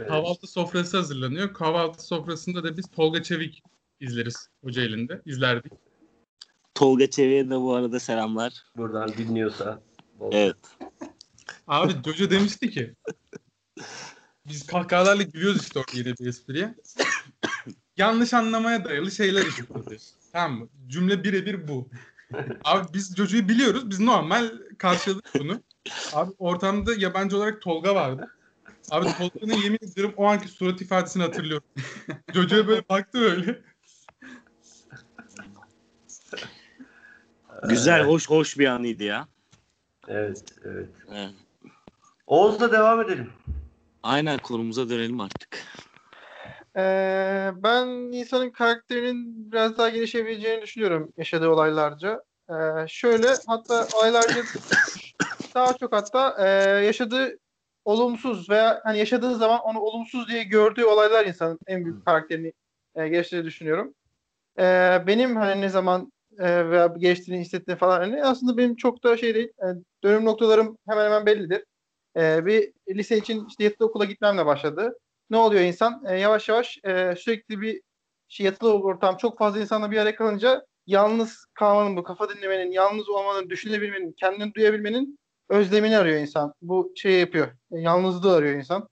[0.07, 1.55] Kahvaltı sofrası hazırlanıyor.
[1.55, 3.63] Kahvaltı sofrasında da biz Tolga Çevik
[4.01, 5.23] izleriz Kocaeli'nde.
[5.27, 5.73] izlerdik.
[6.75, 8.63] Tolga Çevik'e de bu arada selamlar.
[8.77, 9.83] Buradan dinliyorsa.
[10.21, 10.57] bol- Evet.
[11.67, 12.95] Abi Jojo demişti ki
[14.47, 16.75] biz kahkahalarla gülüyoruz işte orada yine bir espriye.
[17.97, 19.97] Yanlış anlamaya dayalı şeyler işitledi.
[20.33, 20.69] Tamam mı?
[20.87, 21.89] Cümle birebir bu.
[22.65, 23.91] Abi biz Jojo'yu biliyoruz.
[23.91, 25.63] Biz normal karşıladık bunu.
[26.13, 28.29] Abi ortamda yabancı olarak Tolga vardı.
[28.91, 31.67] Abi Tolga'nın yemin ediyorum o anki surat ifadesini hatırlıyorum.
[32.35, 33.63] Jojo'ya böyle baktı öyle.
[37.69, 39.29] Güzel, hoş hoş bir anıydı ya.
[40.09, 40.89] Evet, evet.
[41.11, 41.31] Evet.
[42.27, 43.33] Oğuz'la devam edelim.
[44.03, 45.65] Aynen konumuza dönelim artık.
[46.77, 52.23] Ee, ben insanın karakterinin biraz daha gelişebileceğini düşünüyorum yaşadığı olaylarca.
[52.51, 52.55] Ee,
[52.89, 54.43] şöyle hatta olaylarca
[55.55, 56.49] daha çok hatta e,
[56.85, 57.39] yaşadığı
[57.89, 62.53] olumsuz veya hani yaşadığı zaman onu olumsuz diye gördüğü olaylar insanın en büyük karakterini
[62.95, 63.95] e, geliştirdiğini düşünüyorum.
[64.59, 69.17] Ee, benim hani ne zaman e, veya geçtiğini hissettiğini falan hani aslında benim çok da
[69.17, 69.49] şey değil.
[69.49, 69.67] E,
[70.05, 71.65] dönüm noktalarım hemen hemen bellidir.
[72.17, 74.99] E, bir lise için işte yatılı okula gitmemle başladı
[75.31, 76.05] ne oluyor insan?
[76.09, 77.83] E, yavaş yavaş e, sürekli bir
[78.29, 83.09] şey yatılı ortam çok fazla insanla bir araya kalınca yalnız kalmanın, bu kafa dinlemenin, yalnız
[83.09, 86.55] olmanın, düşünebilmenin, kendini duyabilmenin özlemini arıyor insan.
[86.63, 87.49] Bu şey yapıyor.
[87.71, 88.89] Yalnızlığı arıyor insan.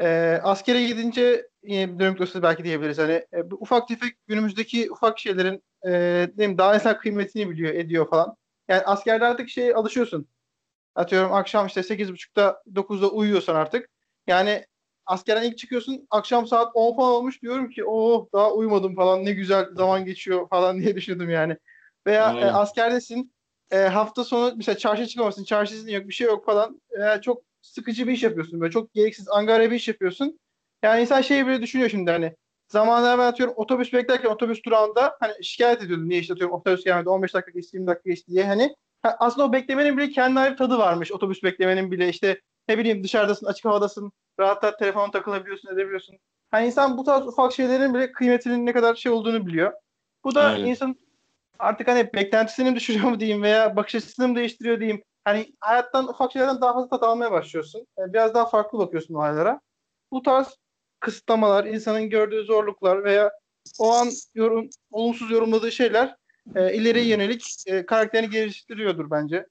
[0.00, 2.98] E, askere gidince yine bir dönüm noktası belki diyebiliriz.
[2.98, 7.74] Hani e, bu ufak tefek günümüzdeki ufak şeylerin e, ne bileyim, daha insan kıymetini biliyor,
[7.74, 8.36] ediyor falan.
[8.68, 10.28] Yani askerde artık şey alışıyorsun.
[10.94, 13.90] Atıyorum akşam işte 8.30'da 9'da uyuyorsan artık.
[14.26, 14.66] Yani
[15.06, 19.32] askerden ilk çıkıyorsun akşam saat 10 falan olmuş diyorum ki oh daha uyumadım falan ne
[19.32, 21.56] güzel zaman geçiyor falan diye düşündüm yani.
[22.06, 23.32] Veya e, askerdesin
[23.72, 27.42] e, hafta sonu mesela çarşıya çıkamazsın çarşı izni yok bir şey yok falan E, çok
[27.62, 30.38] sıkıcı bir iş yapıyorsun böyle çok gereksiz angarya bir iş yapıyorsun.
[30.82, 32.36] Yani insan şey bile düşünüyor şimdi hani
[32.68, 37.08] zamanında ben atıyorum otobüs beklerken otobüs durağında hani şikayet ediyordum niye işte atıyorum otobüs gelmedi
[37.08, 40.56] 15 dakika geçti 20 dakika geçti diye hani ha, aslında o beklemenin bile kendi ayrı
[40.56, 45.68] tadı varmış otobüs beklemenin bile işte ne bileyim dışarıdasın açık havadasın rahat rahat telefona takılabiliyorsun
[45.74, 46.16] edebiliyorsun.
[46.50, 49.72] Hani insan bu tarz ufak şeylerin bile kıymetinin ne kadar şey olduğunu biliyor.
[50.24, 50.66] Bu da Aynen.
[50.66, 50.96] insan
[51.58, 55.02] artık hani beklentisini mi düşürüyor mu diyeyim veya bakış açısını mı değiştiriyor diyeyim.
[55.24, 57.86] Hani hayattan ufak şeylerden daha fazla tat almaya başlıyorsun.
[57.98, 59.60] Yani biraz daha farklı bakıyorsun olaylara.
[60.12, 60.56] Bu tarz
[61.00, 63.30] kısıtlamalar, insanın gördüğü zorluklar veya
[63.78, 66.16] o an yorum, olumsuz yorumladığı şeyler
[66.56, 69.46] e, ileriye yönelik e, karakterini geliştiriyordur bence.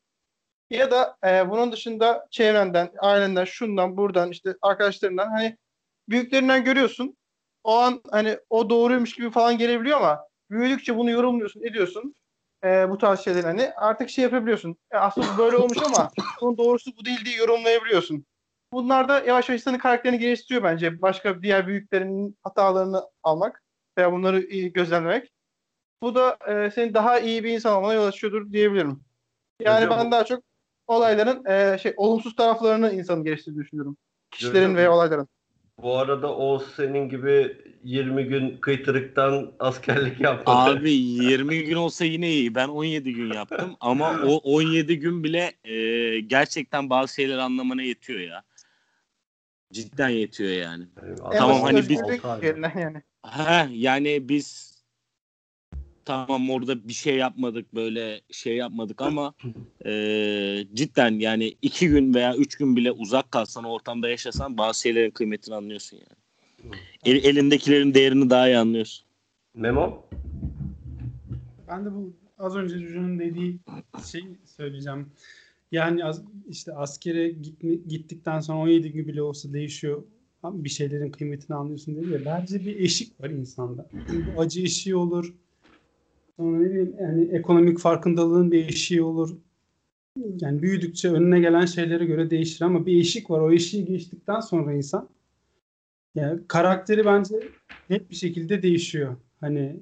[0.69, 5.57] Ya da e, bunun dışında çevrenden, ailenden, şundan, buradan, işte arkadaşlarından hani
[6.09, 7.17] büyüklerinden görüyorsun.
[7.63, 12.15] O an hani o doğruymuş gibi falan gelebiliyor ama büyüdükçe bunu yorumluyorsun, ediyorsun.
[12.63, 14.77] E, bu tarz şeyler hani artık şey yapabiliyorsun.
[14.91, 18.25] E, aslında bu böyle olmuş ama bunun doğrusu bu değil diye yorumlayabiliyorsun.
[18.73, 21.01] Bunlar da yavaş yavaş insanın karakterini geliştiriyor bence.
[21.01, 23.63] Başka diğer büyüklerin hatalarını almak
[23.97, 25.31] veya bunları gözlemlemek.
[26.03, 29.03] Bu da e, senin daha iyi bir insan olmana yol açıyordur diyebilirim.
[29.59, 30.43] Yani Hocam ben daha çok
[30.87, 33.97] olayların e, şey olumsuz taraflarını insanın geliştirdiğini düşünüyorum.
[34.31, 35.27] Kişilerin Hocam- veya olayların.
[35.84, 40.77] Bu arada o senin gibi 20 gün kıytırıktan askerlik yapmadı.
[40.77, 42.55] Abi 20 gün olsa yine iyi.
[42.55, 48.19] Ben 17 gün yaptım ama o 17 gün bile e, gerçekten bazı şeyler anlamana yetiyor
[48.19, 48.43] ya.
[49.73, 50.84] Cidden yetiyor yani.
[51.05, 52.01] Yani Tamam, hani biz-
[52.75, 53.01] yani.
[53.25, 54.70] He yani biz
[56.05, 59.33] tamam orada bir şey yapmadık böyle şey yapmadık ama
[59.85, 65.11] e, cidden yani iki gün veya üç gün bile uzak kalsan ortamda yaşasan bazı şeylerin
[65.11, 66.21] kıymetini anlıyorsun yani.
[67.05, 69.05] El, elindekilerin değerini daha iyi anlıyorsun.
[69.53, 70.05] Memo?
[71.67, 73.59] Ben de bu az önce Cücü'nün dediği
[74.11, 75.07] şeyi söyleyeceğim.
[75.71, 80.03] Yani az, işte askere gitme, gittikten sonra 17 gün bile olsa değişiyor.
[80.43, 82.25] Bir şeylerin kıymetini anlıyorsun dedi ya.
[82.25, 83.89] Bence bir eşik var insanda.
[84.35, 85.33] Bu acı eşiği olur.
[86.41, 89.37] Sonra ne bileyim yani ekonomik farkındalığın bir eşiği olur.
[90.17, 93.39] Yani büyüdükçe önüne gelen şeylere göre değişir ama bir eşik var.
[93.39, 95.09] O eşiği geçtikten sonra insan
[96.15, 97.35] yani karakteri bence
[97.89, 99.15] net bir şekilde değişiyor.
[99.39, 99.79] Hani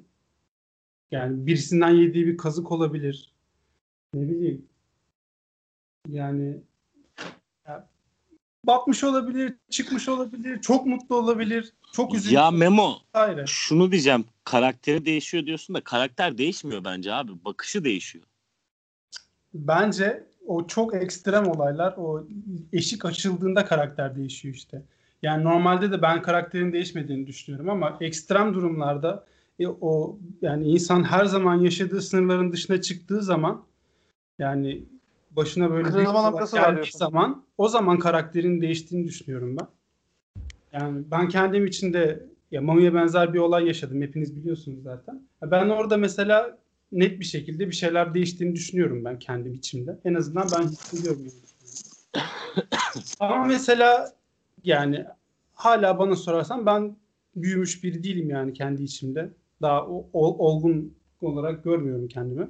[1.10, 3.32] yani birisinden yediği bir kazık olabilir.
[4.14, 4.64] Ne bileyim.
[6.08, 6.56] Yani
[7.68, 7.88] ya,
[8.66, 12.34] batmış olabilir, çıkmış olabilir, çok mutlu olabilir, çok üzüntü.
[12.34, 13.46] Ya Memo Hayır.
[13.46, 18.24] şunu diyeceğim karakteri değişiyor diyorsun da karakter değişmiyor bence abi bakışı değişiyor.
[19.54, 22.26] Bence o çok ekstrem olaylar o
[22.72, 24.82] eşik açıldığında karakter değişiyor işte.
[25.22, 29.26] Yani normalde de ben karakterin değişmediğini düşünüyorum ama ekstrem durumlarda
[29.58, 33.64] e, o yani insan her zaman yaşadığı sınırların dışına çıktığı zaman
[34.38, 34.84] yani
[35.30, 39.66] başına böyle Kırılma bir geldiği zaman o zaman karakterin değiştiğini düşünüyorum ben.
[40.72, 44.02] Yani ben kendim için de ya Mami'ye benzer bir olay yaşadım.
[44.02, 45.22] Hepiniz biliyorsunuz zaten.
[45.42, 46.58] Ya Ben orada mesela
[46.92, 49.98] net bir şekilde bir şeyler değiştiğini düşünüyorum ben kendim içimde.
[50.04, 51.26] En azından ben hissediyorum.
[53.20, 54.12] Ama mesela
[54.64, 55.04] yani
[55.54, 56.96] hala bana sorarsan ben
[57.36, 59.30] büyümüş biri değilim yani kendi içimde.
[59.62, 62.48] Daha o, ol- olgun olarak görmüyorum kendimi.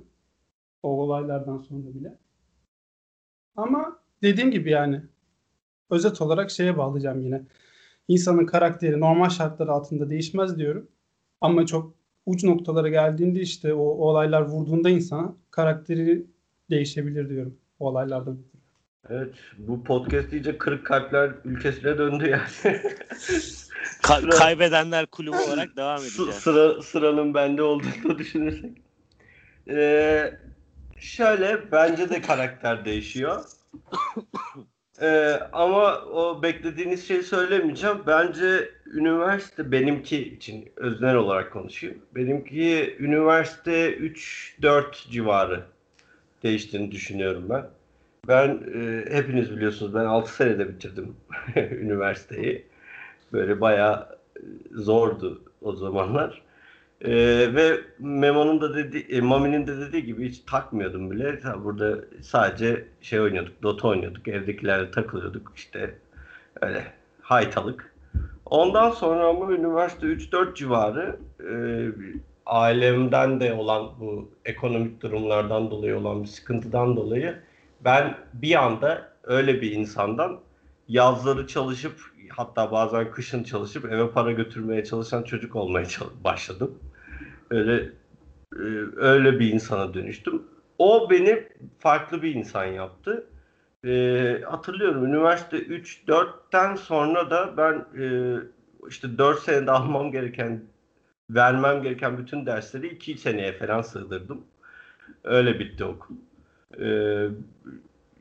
[0.83, 2.15] O olaylardan sonra bile.
[3.57, 5.03] Ama dediğim gibi yani
[5.91, 7.43] özet olarak şeye bağlayacağım yine.
[8.11, 10.89] İnsanın karakteri normal şartlar altında değişmez diyorum.
[11.41, 11.95] Ama çok
[12.27, 16.27] uç noktalara geldiğinde işte o, o olaylar vurduğunda insana karakteri
[16.71, 17.57] değişebilir diyorum.
[17.81, 18.39] O olaylardan.
[19.09, 22.43] Evet bu podcast iyice kırık kalpler ülkesine döndü yani.
[24.03, 26.35] Ka- Sıra- kaybedenler kulübü olarak devam edeceğiz.
[26.35, 28.71] sıra sıranın bende olduğunu düşünürsek.
[29.69, 30.35] Ee,
[30.99, 33.45] şöyle bence de karakter değişiyor.
[35.03, 37.99] Ee, ama o beklediğiniz şeyi söylemeyeceğim.
[38.07, 41.99] Bence üniversite benimki için öznel olarak konuşayım.
[42.15, 45.65] Benimki üniversite 3-4 civarı
[46.43, 47.67] değiştiğini düşünüyorum ben.
[48.29, 51.17] Ben e, hepiniz biliyorsunuz ben 6 senede bitirdim
[51.57, 52.67] üniversiteyi.
[53.33, 54.41] Böyle bayağı e,
[54.73, 56.43] zordu o zamanlar.
[57.05, 61.41] Ee, ve Memo'nun da dediği, e, Mami'nin de dediği gibi hiç takmıyordum bile.
[61.65, 65.95] Burada sadece şey oynuyorduk, Dota oynuyorduk, evdekilerle takılıyorduk işte
[66.61, 66.85] öyle
[67.23, 67.95] haytalık.
[68.47, 71.53] Ondan sonra ama üniversite 3-4 civarı e,
[72.47, 77.37] ailemden de olan bu ekonomik durumlardan dolayı olan bir sıkıntıdan dolayı
[77.85, 80.41] ben bir anda öyle bir insandan
[80.89, 81.93] yazları çalışıp
[82.29, 85.87] hatta bazen kışın çalışıp eve para götürmeye çalışan çocuk olmaya
[86.25, 86.79] başladım.
[87.51, 87.75] Öyle
[88.57, 88.63] e,
[88.97, 90.43] öyle bir insana dönüştüm.
[90.79, 91.49] O beni
[91.79, 93.27] farklı bir insan yaptı.
[93.87, 98.37] E, hatırlıyorum üniversite 3-4'ten sonra da ben e,
[98.89, 100.63] işte 4 senede almam gereken
[101.31, 104.45] vermem gereken bütün dersleri 2 seneye falan sığdırdım.
[105.25, 106.17] Öyle bitti okul.
[106.81, 106.87] E,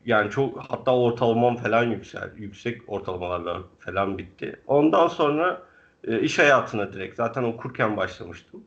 [0.05, 4.59] yani çok hatta ortalamam falan yüksel, yüksek ortalamalarla falan bitti.
[4.67, 5.61] Ondan sonra
[6.03, 8.63] e, iş hayatına direkt zaten okurken başlamıştım.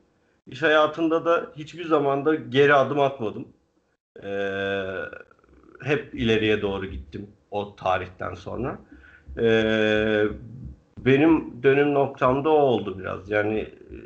[0.47, 3.49] İş hayatında da hiçbir zaman da geri adım atmadım.
[4.23, 4.29] E,
[5.83, 8.79] hep ileriye doğru gittim o tarihten sonra.
[9.39, 10.25] E,
[10.99, 13.31] benim dönüm noktamda o oldu biraz.
[13.31, 13.97] Yani e,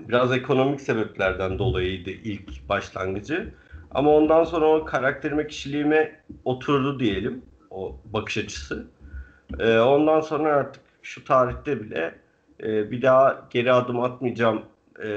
[0.00, 3.54] biraz ekonomik sebeplerden dolayıydı ilk başlangıcı.
[3.90, 7.42] Ama ondan sonra o karakterime, kişiliğime oturdu diyelim.
[7.70, 8.86] O bakış açısı.
[9.58, 12.14] Ee, ondan sonra artık şu tarihte bile
[12.62, 14.62] e, bir daha geri adım atmayacağım
[15.02, 15.08] e,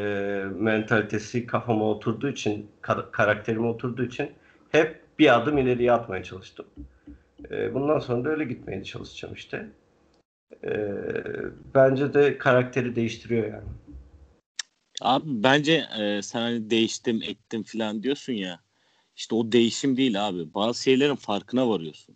[0.55, 4.31] mentalitesi kafama oturduğu için, kar- karakterime oturduğu için
[4.71, 6.65] hep bir adım ileriye atmaya çalıştım.
[7.51, 9.67] E, bundan sonra da öyle gitmeye çalışacağım işte.
[10.63, 10.71] E,
[11.75, 13.67] bence de karakteri değiştiriyor yani.
[15.01, 18.59] Abi bence e, sen hani değiştim ettim falan diyorsun ya.
[19.15, 20.53] İşte o değişim değil abi.
[20.53, 22.15] Bazı şeylerin farkına varıyorsun.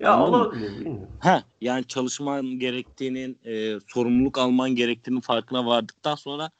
[0.00, 1.08] Ya bilmiyorum.
[1.18, 6.50] Ha yani çalışman gerektiğinin, e, sorumluluk alman gerektiğinin farkına vardıktan sonra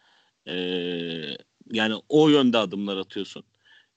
[0.49, 0.55] e,
[1.73, 3.45] yani o yönde adımlar atıyorsun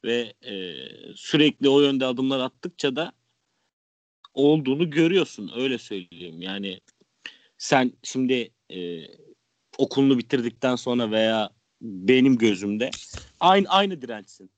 [0.05, 0.75] ve e,
[1.15, 3.11] sürekli o yönde adımlar attıkça da
[4.33, 6.41] olduğunu görüyorsun öyle söyleyeyim.
[6.41, 6.79] Yani
[7.57, 9.01] sen şimdi e,
[9.77, 11.49] okulunu bitirdikten sonra veya
[11.81, 12.91] benim gözümde
[13.39, 14.51] aynı aynı dirençsin.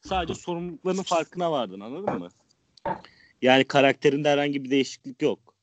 [0.00, 2.28] Sadece sorumluluklarının farkına vardın anladın mı?
[3.42, 5.54] Yani karakterinde herhangi bir değişiklik yok.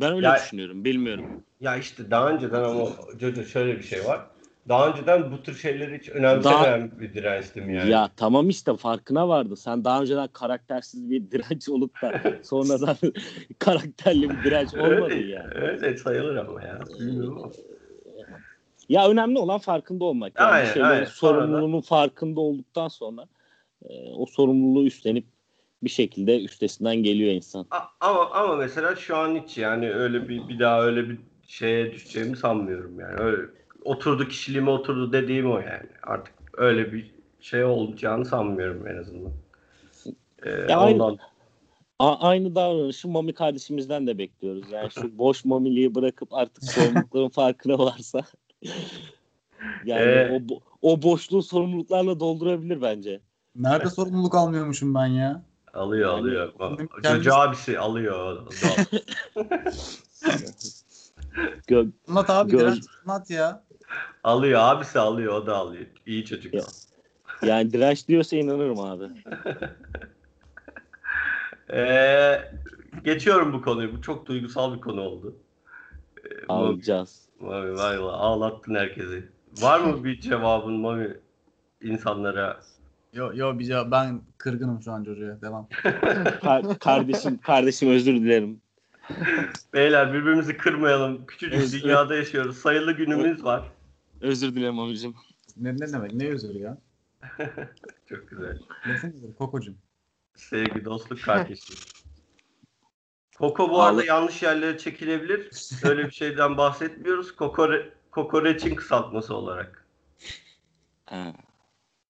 [0.00, 0.84] Ben öyle Ya- düşünüyorum.
[0.84, 1.44] Bilmiyorum.
[1.60, 2.88] Ya işte daha önceden ama
[3.20, 4.30] Jojo şöyle bir şey var.
[4.70, 7.90] Daha önceden bu tür şeyleri hiç önemsemeyen bir dirençtim yani.
[7.90, 9.56] Ya tamam işte farkına vardı.
[9.56, 12.96] Sen daha önceden karaktersiz bir direnç olup da sonradan
[13.58, 15.54] karakterli bir direnç olmadın öyle, yani.
[15.54, 16.80] öyle sayılır ama ya.
[17.00, 17.52] Bilmiyorum ama.
[18.88, 20.40] Ya önemli olan farkında olmak.
[20.40, 21.04] Yani Aynen, şeylerin aynen.
[21.04, 23.26] Sorumluluğunun farkında olduktan sonra
[23.88, 25.26] e, o sorumluluğu üstlenip
[25.82, 27.66] bir şekilde üstesinden geliyor insan.
[28.00, 32.36] Ama ama mesela şu an hiç yani öyle bir bir daha öyle bir şeye düşeceğimi
[32.36, 33.20] sanmıyorum yani.
[33.20, 35.86] Öyle oturdu kişiliğime oturdu dediğim o yani.
[36.02, 39.32] Artık öyle bir şey olacağını sanmıyorum en azından.
[40.42, 41.18] Ee, Ya aynı- ondan
[41.98, 44.70] A- aynı davranışı Mami kardeşimizden de bekliyoruz.
[44.70, 48.20] Yani şu boş mamiliği bırakıp artık sorumlulukların farkına varsa
[49.84, 53.20] yani Ee, o, bo- o boşluğu sorumluluklarla doldurabilir bence.
[53.56, 55.42] Nerede sorumluluk almıyormuşum ben ya?
[55.74, 56.52] alıyor Yani- alıyor.
[56.58, 58.46] Kendisi- Çocuğu abisi alıyor.
[58.46, 58.50] da-
[61.68, 63.64] Gö- Anlat abi Göz- direnç anlat ya.
[64.24, 65.86] Alıyor abisi alıyor o da alıyor.
[66.06, 66.54] İyi çocuk.
[66.54, 66.62] Ya.
[67.42, 69.04] yani direnç diyorsa inanırım abi.
[71.72, 72.40] Ee,
[73.04, 73.96] geçiyorum bu konuyu.
[73.96, 75.36] Bu çok duygusal bir konu oldu.
[76.24, 77.28] Ee, Alacağız.
[77.40, 79.28] Mami vay vay ağlattın herkesi.
[79.60, 81.16] Var mı bir cevabın Mami
[81.82, 82.60] insanlara?
[83.12, 83.90] Yo yo bir cevap.
[83.90, 85.40] Ben kırgınım şu an çocuğa.
[85.42, 85.68] Devam.
[86.42, 88.60] Ka- kardeşim kardeşim özür dilerim.
[89.74, 91.26] Beyler birbirimizi kırmayalım.
[91.26, 92.58] Küçücük dünyada yaşıyoruz.
[92.58, 93.62] Sayılı günümüz var.
[94.20, 95.14] Özür dilerim amicim.
[95.56, 96.14] Ne, ne demek?
[96.14, 96.78] Ne özür ya?
[98.08, 98.58] Çok güzel.
[98.84, 99.34] Güzel.
[99.38, 99.76] Kokocum.
[100.36, 101.78] Sevgi, dostluk, kardeşlik.
[103.38, 105.50] Koko bu arada Ağla- yanlış yerlere çekilebilir.
[105.84, 107.36] Öyle bir şeyden bahsetmiyoruz.
[107.36, 109.86] Kokore, kokoreçin kısaltması olarak.
[111.06, 111.32] Ha.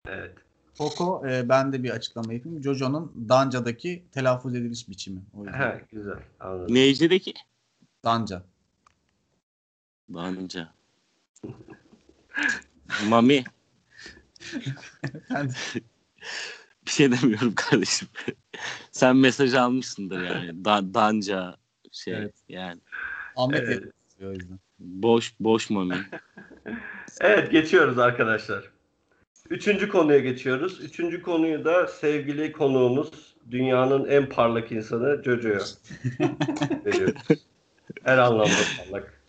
[0.07, 0.35] Evet.
[0.79, 2.63] Koko e, ben de bir açıklama yapayım.
[2.63, 5.21] Jojo'nun Danca'daki telaffuz ediliş biçimi.
[5.37, 5.61] O yüzden.
[5.61, 6.19] He, güzel.
[6.41, 6.75] Anladım.
[6.75, 7.35] Neyce'deki?
[8.05, 8.43] Danca.
[10.15, 10.73] Danca.
[13.09, 13.45] Mami
[16.87, 18.09] bir şey demiyorum kardeşim.
[18.93, 20.65] Sen mesaj almışsındır yani.
[20.65, 21.57] Da- danca
[21.93, 22.35] şey Evet.
[22.49, 22.81] yani.
[23.37, 23.83] Ahmet Evet.
[23.83, 24.29] evet.
[24.29, 24.59] o yüzden.
[24.79, 25.95] Boş boş Mami.
[27.21, 28.71] Evet geçiyoruz arkadaşlar.
[29.51, 30.81] Üçüncü konuya geçiyoruz.
[30.81, 33.11] Üçüncü konuyu da sevgili konuğumuz
[33.51, 35.59] dünyanın en parlak insanı Jojo'ya
[36.85, 37.15] veriyoruz.
[38.05, 39.25] Her anlamda parlak.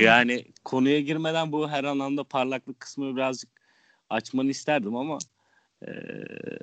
[0.00, 3.50] Yani konuya girmeden bu her anlamda parlaklık kısmını birazcık
[4.10, 5.18] açmanı isterdim ama
[5.86, 6.58] eee,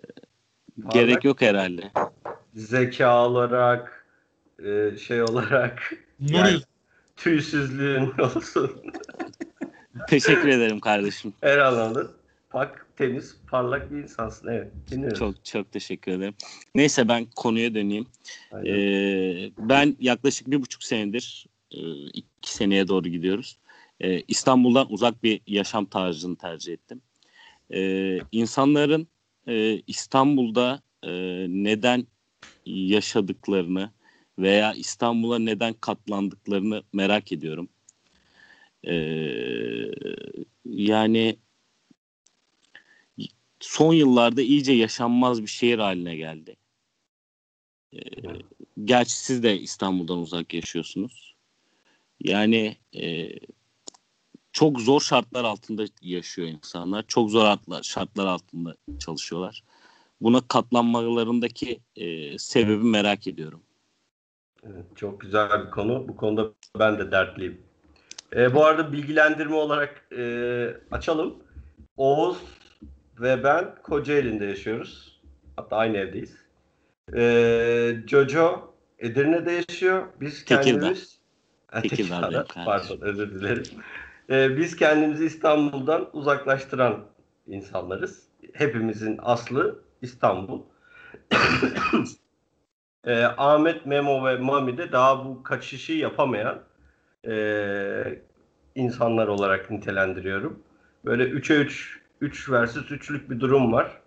[0.93, 1.91] gerek yok herhalde.
[2.53, 4.05] Zeka olarak,
[4.65, 6.57] e, şey olarak, Yani-
[7.15, 8.71] tüysüzlüğün olsun.
[10.09, 11.33] Teşekkür ederim kardeşim.
[11.41, 12.07] Her anlamda
[12.49, 14.47] pak, temiz, parlak bir insansın.
[14.47, 14.71] Evet.
[14.91, 15.17] Dinliyorum.
[15.19, 16.35] Çok çok teşekkür ederim.
[16.75, 18.07] Neyse ben konuya döneyim.
[18.51, 18.73] Aynen.
[18.73, 21.79] Ee, ben yaklaşık bir buçuk senedir e,
[22.13, 23.57] iki seneye doğru gidiyoruz.
[24.01, 27.01] Ee, İstanbul'dan uzak bir yaşam tarzını tercih ettim.
[27.73, 29.07] Ee, insanların
[29.47, 31.11] e, İstanbul'da e,
[31.49, 32.07] neden
[32.65, 33.91] yaşadıklarını
[34.39, 37.69] veya İstanbul'a neden katlandıklarını merak ediyorum.
[38.87, 39.91] Ee,
[40.65, 41.37] yani
[43.59, 46.55] son yıllarda iyice yaşanmaz bir şehir haline geldi.
[48.83, 51.35] Gerçi siz de İstanbul'dan uzak yaşıyorsunuz.
[52.19, 53.29] Yani e,
[54.53, 57.05] çok zor şartlar altında yaşıyor insanlar.
[57.07, 59.63] Çok zor şartlar altında çalışıyorlar.
[60.21, 63.61] Buna katlanmalarındaki e, sebebi merak ediyorum.
[64.63, 66.07] Evet, çok güzel bir konu.
[66.07, 67.61] Bu konuda ben de dertliyim.
[68.35, 70.23] E, bu arada bilgilendirme olarak e,
[70.91, 71.35] açalım.
[71.97, 72.37] Oğuz
[73.19, 75.21] ve ben Kocaeli'nde yaşıyoruz.
[75.55, 76.37] Hatta aynı evdeyiz.
[77.15, 80.07] E, Jojo Edirne'de yaşıyor.
[80.21, 80.61] Biz Tekirdağ.
[80.61, 81.19] kendimiz...
[81.81, 82.45] Tekirdağ'da.
[82.65, 83.63] Pardon özür dilerim.
[84.29, 87.05] E, biz kendimizi İstanbul'dan uzaklaştıran
[87.47, 88.23] insanlarız.
[88.53, 90.61] Hepimizin aslı İstanbul.
[93.05, 96.59] E, Ahmet, Memo ve Mami de daha bu kaçışı yapamayan
[97.27, 98.21] e,
[98.75, 100.63] insanlar olarak nitelendiriyorum.
[101.05, 104.01] Böyle 3'e 3, 3 versus 3'lük bir durum var.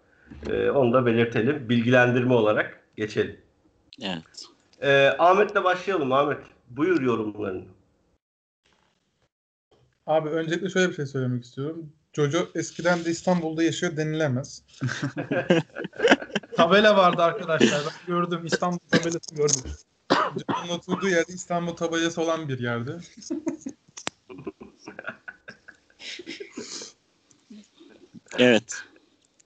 [0.51, 1.69] E, onu da belirtelim.
[1.69, 3.41] Bilgilendirme olarak geçelim.
[4.03, 4.47] Evet.
[4.83, 6.39] Ee, Ahmet'le başlayalım Ahmet.
[6.71, 7.65] Buyur yorumlarını.
[10.07, 11.93] Abi öncelikle şöyle bir şey söylemek istiyorum.
[12.13, 14.63] Jojo eskiden de İstanbul'da yaşıyor denilemez.
[16.57, 17.81] Tabela vardı arkadaşlar.
[17.87, 18.47] Ben gördüm.
[18.47, 19.63] İstanbul tabelası gördüm.
[20.13, 22.99] Jojo'nun oturduğu yerde İstanbul tabelası olan bir yerde.
[28.39, 28.83] Evet.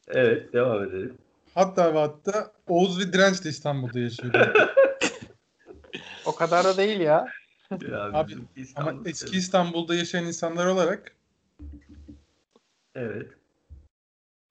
[0.09, 1.19] Evet devam edelim.
[1.55, 4.53] Hatta ve hatta Oğuz ve Direnç de İstanbul'da yaşıyordu.
[6.27, 7.27] O kadar da değil ya.
[7.71, 8.35] Ya, Abi,
[8.77, 11.17] Ama eski İstanbul'da yaşayan insanlar olarak
[12.95, 13.33] Evet.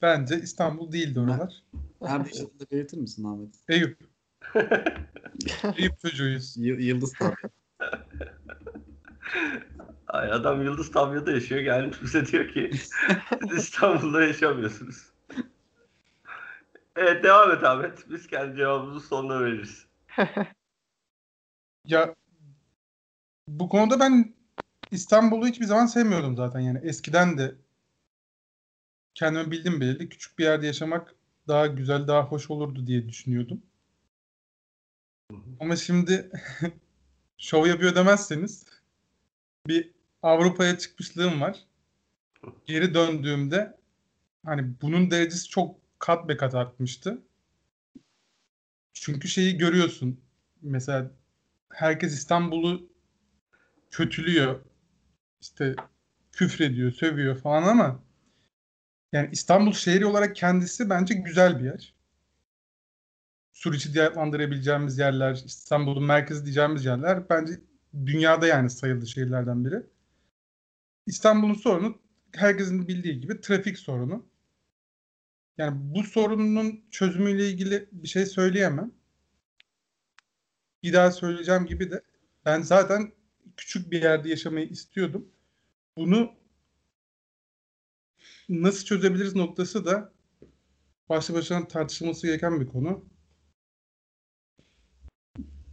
[0.01, 1.63] bence İstanbul değildi oralar.
[2.01, 3.55] Nerede yaşadığını belirtir misin Ahmet?
[3.69, 3.99] Eyüp.
[5.77, 6.57] Eyüp çocuğuyuz.
[6.57, 7.35] Y- Yıldız Tabi.
[10.07, 11.61] Ay adam Yıldız Tabya'da yaşıyor.
[11.61, 12.91] Gelmiş bize diyor ki siz
[13.57, 15.09] İstanbul'da yaşamıyorsunuz.
[16.95, 18.09] Evet devam et Ahmet.
[18.09, 19.85] Biz kendi cevabımızı sonuna veririz.
[21.85, 22.15] Ya
[23.49, 24.33] bu konuda ben
[24.91, 27.55] İstanbul'u hiçbir zaman sevmiyordum zaten yani eskiden de
[29.15, 31.15] kendimi bildim belli küçük bir yerde yaşamak
[31.47, 33.61] daha güzel daha hoş olurdu diye düşünüyordum.
[35.59, 36.31] Ama şimdi
[37.37, 38.65] şov yapıyor demezseniz
[39.67, 39.91] bir
[40.23, 41.63] Avrupa'ya çıkmışlığım var.
[42.65, 43.77] Geri döndüğümde
[44.45, 47.21] hani bunun derecesi çok kat be kat artmıştı.
[48.93, 50.19] Çünkü şeyi görüyorsun.
[50.61, 51.11] Mesela
[51.69, 52.89] herkes İstanbul'u
[53.91, 54.59] kötülüyor.
[55.41, 55.75] İşte
[56.31, 58.03] küfrediyor, sövüyor falan ama
[59.13, 61.93] yani İstanbul şehri olarak kendisi bence güzel bir yer.
[63.51, 67.53] Suriçi diye adlandırabileceğimiz yerler, İstanbul'un merkezi diyeceğimiz yerler bence
[68.05, 69.83] dünyada yani sayılı şehirlerden biri.
[71.05, 71.97] İstanbul'un sorunu
[72.35, 74.25] herkesin bildiği gibi trafik sorunu.
[75.57, 78.91] Yani bu sorunun çözümüyle ilgili bir şey söyleyemem
[80.83, 82.01] bir daha söyleyeceğim gibi de
[82.45, 83.11] ben zaten
[83.59, 85.27] küçük bir yerde yaşamayı istiyordum.
[85.97, 86.31] Bunu
[88.49, 90.13] nasıl çözebiliriz noktası da
[91.09, 93.05] başlı başına tartışılması gereken bir konu.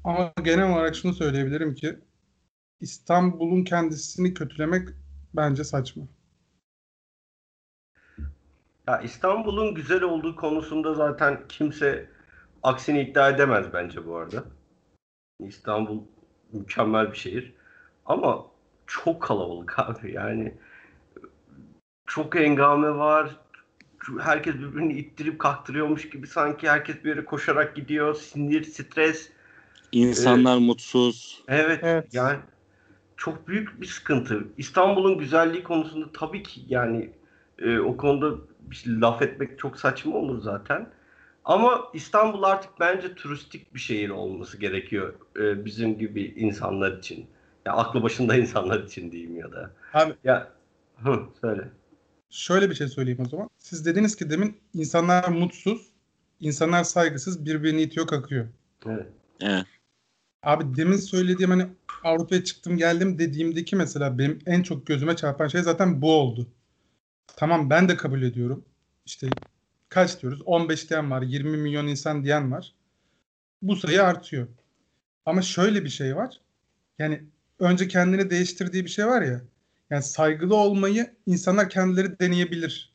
[0.04, 1.98] Ama genel olarak şunu söyleyebilirim ki
[2.80, 4.88] İstanbul'un kendisini kötülemek
[5.34, 6.04] bence saçma.
[8.88, 12.10] Ya İstanbul'un güzel olduğu konusunda zaten kimse
[12.62, 14.44] aksini iddia edemez bence bu arada.
[15.40, 16.02] İstanbul
[16.52, 17.56] mükemmel bir şehir.
[18.06, 18.46] Ama
[18.86, 20.12] çok kalabalık abi.
[20.12, 20.54] Yani
[22.06, 23.30] çok engame var.
[24.20, 28.14] Herkes birbirini ittirip kaktırıyormuş gibi sanki herkes bir yere koşarak gidiyor.
[28.14, 29.30] Sinir, stres.
[29.92, 31.42] İnsanlar mutsuz.
[31.48, 32.14] Evet, Evet.
[32.14, 32.38] yani
[33.16, 34.44] çok büyük bir sıkıntı.
[34.58, 37.10] İstanbul'un güzelliği konusunda tabii ki yani
[37.58, 40.90] e, o konuda bir şey laf etmek çok saçma olur zaten.
[41.44, 47.26] Ama İstanbul artık bence turistik bir şehir olması gerekiyor e, bizim gibi insanlar için.
[47.66, 49.70] Ya aklı başında insanlar için diyeyim ya da.
[49.92, 50.52] Abi Ya
[50.96, 51.68] hı, söyle.
[52.30, 53.50] şöyle bir şey söyleyeyim o zaman.
[53.58, 55.92] Siz dediniz ki demin insanlar mutsuz,
[56.40, 58.48] insanlar saygısız, birbirini itiyor kakıyor.
[58.86, 59.06] Evet.
[59.40, 59.66] Evet.
[60.42, 61.66] Abi demin söylediğim hani
[62.04, 66.48] Avrupa'ya çıktım geldim dediğimdeki mesela benim en çok gözüme çarpan şey zaten bu oldu.
[67.36, 68.64] Tamam ben de kabul ediyorum.
[69.06, 69.28] İşte
[69.88, 70.42] kaç diyoruz?
[70.46, 72.74] 15 diyen var, 20 milyon insan diyen var.
[73.62, 74.48] Bu sayı artıyor.
[75.26, 76.40] Ama şöyle bir şey var.
[76.98, 77.24] Yani
[77.58, 79.40] önce kendini değiştirdiği bir şey var ya.
[79.90, 82.92] Yani saygılı olmayı insanlar kendileri deneyebilir.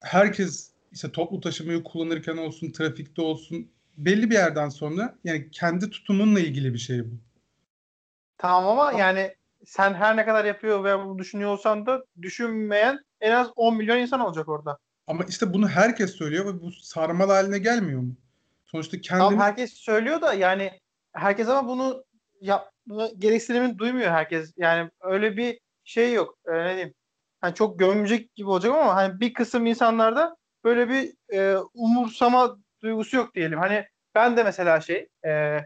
[0.00, 6.40] Herkes işte toplu taşımayı kullanırken olsun, trafikte olsun belli bir yerden sonra yani kendi tutumunla
[6.40, 7.14] ilgili bir şey bu.
[8.38, 9.34] Tamam ama yani
[9.66, 13.98] sen her ne kadar yapıyor ve bunu düşünüyor olsan da düşünmeyen en az 10 milyon
[13.98, 14.78] insan olacak orada.
[15.06, 18.16] Ama işte bunu herkes söylüyor ve bu sarmal haline gelmiyor mu?
[18.64, 20.80] Sonuçta Tamam kendini herkes söylüyor da yani
[21.14, 22.04] herkes ama bunu
[22.40, 24.52] yapma gereksinimini duymuyor herkes.
[24.56, 26.38] Yani öyle bir şey yok.
[26.46, 26.94] Ee, ne diyeyim?
[27.40, 33.16] Hani çok gömecek gibi olacak ama hani bir kısım insanlarda böyle bir e, umursama duygusu
[33.16, 33.58] yok diyelim.
[33.58, 35.58] Hani ben de mesela şey e,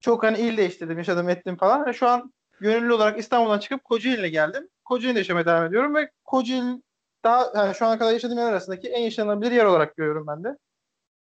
[0.00, 1.80] çok hani il değiştirdim, yaşadım, ettim falan.
[1.80, 4.68] Hani şu an gönüllü olarak İstanbul'dan çıkıp Kocaeli'ne geldim.
[4.84, 6.82] Kocaeli'de yaşamaya devam ediyorum ve Kocaeli
[7.24, 10.56] daha yani şu ana kadar yaşadığım yer arasındaki en yaşanabilir yer olarak görüyorum ben de.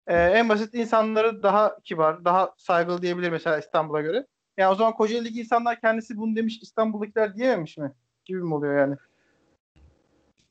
[0.07, 4.27] Ee, en basit insanları daha kibar, daha saygılı diyebilir mesela İstanbul'a göre.
[4.57, 7.91] Yani o zaman Kocaeli'deki insanlar kendisi bunu demiş, İstanbul'dakiler diyememiş mi?
[8.25, 8.95] Gibi mi oluyor yani?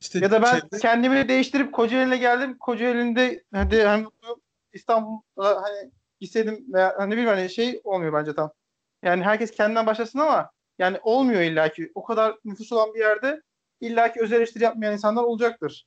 [0.00, 2.58] işte Ya da ben şeyde- kendimi değiştirip Kocaeli'ne geldim.
[2.58, 4.06] Kocaeli'nde hadi hani
[4.72, 5.90] İstanbul'a hani
[6.20, 8.52] gitseydim veya hani bilmem hani şey olmuyor bence tam.
[9.02, 11.92] Yani herkes kendinden başlasın ama yani olmuyor illaki.
[11.94, 13.42] O kadar nüfus olan bir yerde
[13.80, 15.86] illaki öz eleştiri yapmayan insanlar olacaktır.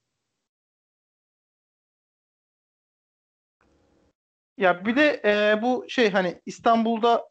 [4.58, 7.30] Ya bir de e, bu şey hani İstanbul'da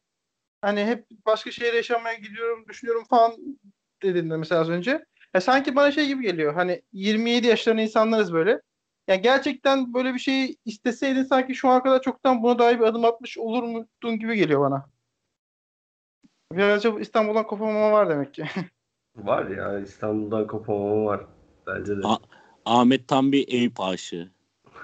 [0.62, 3.32] hani hep başka şehre yaşamaya gidiyorum, düşünüyorum falan
[4.02, 5.04] dedin de mesela az önce.
[5.34, 6.54] Ya sanki bana şey gibi geliyor.
[6.54, 8.60] Hani 27 yaşlarında insanlarız böyle.
[9.08, 13.04] Ya gerçekten böyle bir şeyi isteseydin sanki şu ana kadar çoktan buna dair bir adım
[13.04, 14.86] atmış olur muydun gibi geliyor bana.
[16.52, 18.44] Birazcık İstanbul'dan kopamama var demek ki.
[19.16, 21.26] Var ya İstanbul'dan kopamama var.
[21.66, 22.00] Bence de.
[22.04, 22.18] A-
[22.64, 24.33] Ahmet tam bir Eyüp aşığı.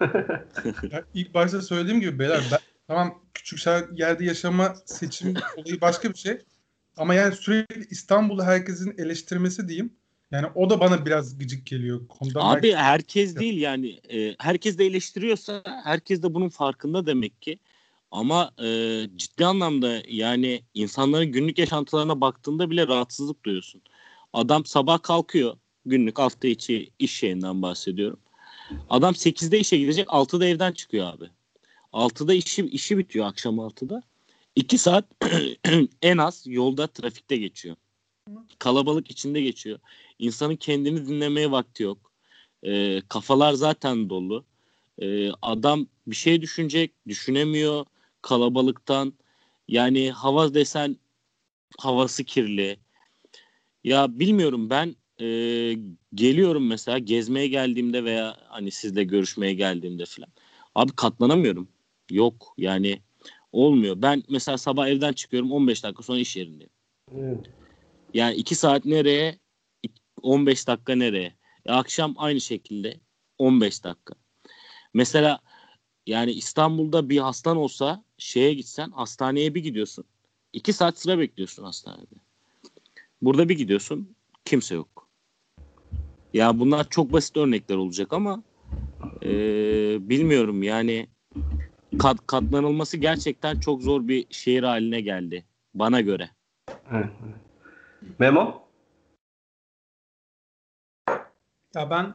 [0.92, 6.18] Ya ilk başta söylediğim gibi beyler ben, tamam küçük yerde yaşama seçim olayı başka bir
[6.18, 6.38] şey.
[6.96, 9.92] Ama yani sürekli İstanbul'u herkesin eleştirmesi diyeyim.
[10.30, 12.08] Yani o da bana biraz gıcık geliyor.
[12.08, 17.42] Konudan Abi herkes- herkes değil yani e, herkes de eleştiriyorsa herkes de bunun farkında demek
[17.42, 17.58] ki.
[18.10, 23.82] Ama e, ciddi anlamda yani insanların günlük yaşantılarına baktığında bile rahatsızlık duyuyorsun.
[24.32, 28.20] Adam sabah kalkıyor günlük hafta içi iş yerinden bahsediyorum.
[28.88, 31.30] Adam 8'de işe gidecek 6'da evden çıkıyor abi.
[31.92, 34.02] 6'da işi, işi bitiyor akşam 6'da.
[34.56, 35.04] 2 saat
[36.02, 37.76] en az yolda trafikte geçiyor.
[38.58, 39.78] Kalabalık içinde geçiyor.
[40.18, 42.12] İnsanın kendini dinlemeye vakti yok.
[42.62, 44.44] Ee, kafalar zaten dolu.
[44.98, 47.86] Ee, adam bir şey düşünecek, düşünemiyor
[48.22, 49.12] kalabalıktan.
[49.68, 50.96] Yani hava desen
[51.78, 52.76] havası kirli.
[53.84, 55.26] Ya bilmiyorum ben e,
[56.14, 60.28] geliyorum mesela gezmeye geldiğimde veya hani sizle görüşmeye geldiğimde falan.
[60.74, 61.68] Abi katlanamıyorum.
[62.10, 63.00] Yok yani
[63.52, 64.02] olmuyor.
[64.02, 66.70] Ben mesela sabah evden çıkıyorum 15 dakika sonra iş yerindeyim.
[67.16, 67.50] Evet.
[68.14, 69.38] Yani 2 saat nereye?
[70.22, 71.34] 15 dakika nereye?
[71.66, 73.00] E, akşam aynı şekilde
[73.38, 74.14] 15 dakika.
[74.94, 75.40] Mesela
[76.06, 80.04] yani İstanbul'da bir hastan olsa şeye gitsen hastaneye bir gidiyorsun.
[80.52, 82.14] 2 saat sıra bekliyorsun hastanede.
[83.22, 84.14] Burada bir gidiyorsun
[84.44, 84.99] kimse yok.
[86.34, 88.42] Ya bunlar çok basit örnekler olacak ama
[89.22, 89.28] e,
[90.08, 91.08] bilmiyorum yani
[91.98, 96.30] kat, katlanılması gerçekten çok zor bir şehir haline geldi bana göre.
[96.92, 97.10] Evet.
[98.18, 98.68] Memo?
[101.74, 102.14] Ya ben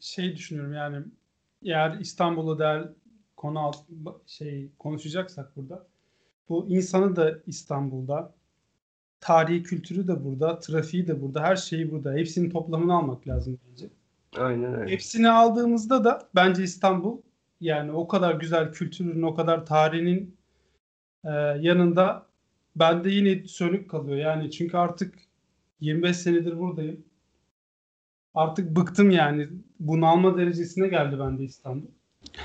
[0.00, 1.04] şey düşünüyorum yani
[1.64, 2.88] eğer İstanbul'u der
[3.36, 3.76] konu alt,
[4.26, 5.86] şey konuşacaksak burada
[6.48, 8.34] bu insanı da İstanbul'da
[9.22, 12.12] tarihi kültürü de burada, trafiği de burada, her şeyi burada.
[12.12, 13.86] Hepsinin toplamını almak lazım bence.
[14.36, 14.92] Aynen öyle.
[14.92, 17.18] Hepsini aldığımızda da bence İstanbul
[17.60, 20.36] yani o kadar güzel kültürün, o kadar tarihinin
[21.24, 22.26] e, yanında
[22.76, 24.16] bende yine sönük kalıyor.
[24.16, 25.14] Yani çünkü artık
[25.80, 27.04] 25 senedir buradayım.
[28.34, 29.48] Artık bıktım yani.
[29.80, 31.86] Bunalma derecesine geldi bende İstanbul.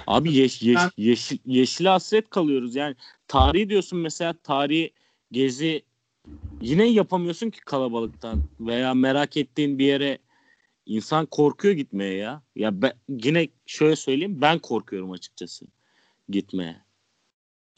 [0.07, 2.75] Abi yeş, yeş, yeşil, yeşile hasret kalıyoruz.
[2.75, 2.95] Yani
[3.27, 4.93] tarihi diyorsun mesela tarihi
[5.31, 5.86] gezi
[6.61, 10.17] yine yapamıyorsun ki kalabalıktan veya merak ettiğin bir yere
[10.85, 12.43] insan korkuyor gitmeye ya.
[12.55, 15.65] Ya ben, yine şöyle söyleyeyim ben korkuyorum açıkçası
[16.29, 16.75] gitmeye.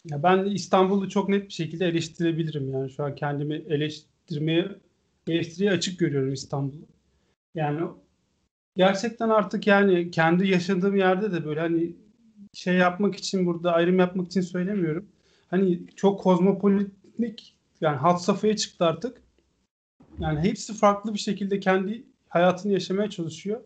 [0.06, 2.74] Ya ben İstanbul'u çok net bir şekilde eleştirebilirim.
[2.74, 4.68] Yani şu an kendimi eleştirmeye,
[5.28, 6.88] eleştiriye açık görüyorum İstanbul'u.
[7.56, 7.82] Yani
[8.78, 11.96] gerçekten artık yani kendi yaşadığım yerde de böyle hani
[12.54, 15.06] şey yapmak için burada ayrım yapmak için söylemiyorum.
[15.48, 19.22] Hani çok kozmopolitik yani hat safhaya çıktı artık.
[20.20, 23.62] Yani hepsi farklı bir şekilde kendi hayatını yaşamaya çalışıyor.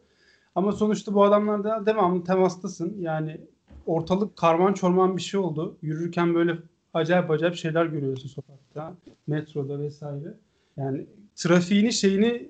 [0.56, 2.96] Ama sonuçta bu adamlar da devamlı temastasın.
[3.00, 3.42] Yani
[3.86, 5.78] ortalık karman çorman bir şey oldu.
[5.82, 6.58] Yürürken böyle
[6.94, 8.94] acayip acayip şeyler görüyorsun sokakta,
[9.28, 10.38] metroda vesaire.
[10.78, 11.06] Yani
[11.36, 12.50] trafiğini şeyini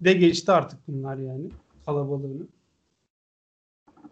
[0.00, 1.50] de geçti artık bunlar yani
[1.86, 2.46] kalabalığını.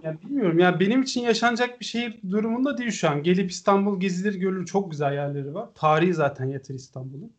[0.04, 3.22] Ya bilmiyorum ya benim için yaşanacak bir şehir durumunda değil şu an.
[3.22, 5.68] Gelip İstanbul gezilir görülür çok güzel yerleri var.
[5.74, 7.32] Tarihi zaten yeter İstanbul'un.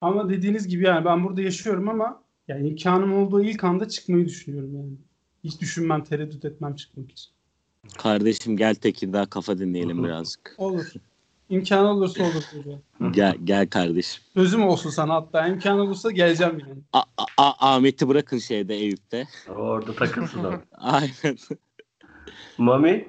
[0.00, 4.76] Ama dediğiniz gibi yani ben burada yaşıyorum ama yani imkanım olduğu ilk anda çıkmayı düşünüyorum
[4.76, 4.92] yani.
[5.44, 7.30] Hiç düşünmem, tereddüt etmem çıkmak için.
[7.98, 10.54] Kardeşim gel Tekirdağ kafa dinleyelim birazcık.
[10.58, 10.92] Olur.
[11.50, 13.12] İmkan olursa olur hocam.
[13.12, 14.22] Gel gel kardeşim.
[14.34, 15.46] Sözüm olsun sana hatta.
[15.48, 16.80] imkan olursa geleceğim yani.
[16.92, 17.02] A-
[17.38, 19.24] A- Ahmet'i bırakın şeyde Eyüp'te.
[19.48, 20.52] Orada takılsın o.
[20.72, 21.36] Aynen.
[22.58, 23.08] Mami?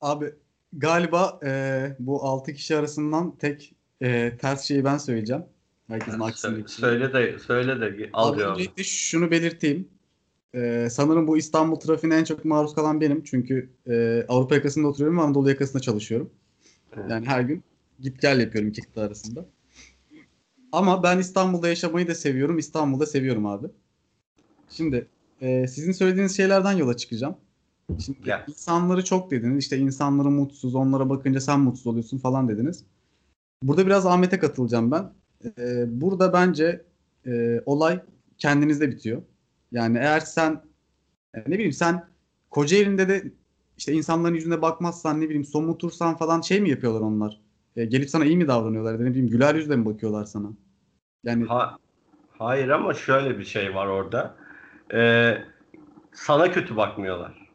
[0.00, 0.34] Abi
[0.72, 5.44] galiba e, bu 6 kişi arasından tek e, ters şeyi ben söyleyeceğim.
[5.88, 8.52] Herkesin aksini Söyle, söyle de söyle de al Abi cevabı.
[8.52, 9.88] öncelikle şunu belirteyim.
[10.54, 13.24] Ee, sanırım bu İstanbul trafiğine en çok maruz kalan benim.
[13.24, 16.30] Çünkü e, Avrupa yakasında oturuyorum ve Anadolu yakasında çalışıyorum.
[16.96, 17.10] Evet.
[17.10, 17.62] Yani her gün
[18.00, 19.46] git gel yapıyorum iki kıta arasında.
[20.72, 22.58] Ama ben İstanbul'da yaşamayı da seviyorum.
[22.58, 23.66] İstanbul'da seviyorum abi.
[24.70, 25.08] Şimdi
[25.40, 27.36] e, sizin söylediğiniz şeylerden yola çıkacağım.
[27.98, 28.44] Şimdi Gel.
[28.48, 29.58] insanları çok dediniz.
[29.58, 32.84] İşte insanları mutsuz, onlara bakınca sen mutsuz oluyorsun falan dediniz.
[33.62, 35.12] Burada biraz Ahmet'e katılacağım ben.
[35.58, 36.84] E, burada bence
[37.26, 38.00] e, olay
[38.38, 39.22] kendinizde bitiyor.
[39.74, 40.62] Yani eğer sen
[41.34, 42.08] e, ne bileyim sen
[42.50, 43.32] Kocaeli'nde de
[43.76, 47.40] işte insanların yüzüne bakmazsan ne bileyim somutursan falan şey mi yapıyorlar onlar?
[47.76, 49.04] E, gelip sana iyi mi davranıyorlar?
[49.04, 50.48] Ne bileyim güler yüzle mi bakıyorlar sana?
[51.24, 51.78] Yani Ha,
[52.38, 54.36] hayır ama şöyle bir şey var orada.
[54.94, 55.38] Ee,
[56.12, 57.50] sana kötü bakmıyorlar.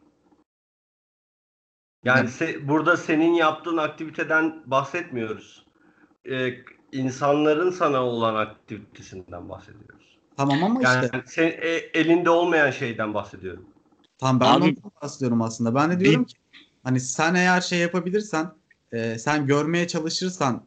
[2.04, 5.66] Yani se- burada senin yaptığın aktiviteden bahsetmiyoruz.
[6.30, 6.50] Ee,
[6.92, 9.99] insanların sana olan aktivitesinden bahsediyoruz.
[10.40, 13.64] Tamam ama Yani işte sen, e- elinde olmayan şeyden bahsediyorum.
[14.18, 15.74] Tamam ben Abi- de ondan bahsediyorum aslında.
[15.74, 16.36] Ben de diyorum ki
[16.84, 18.50] hani sen eğer şey yapabilirsen
[18.92, 20.62] e, sen görmeye çalışırsan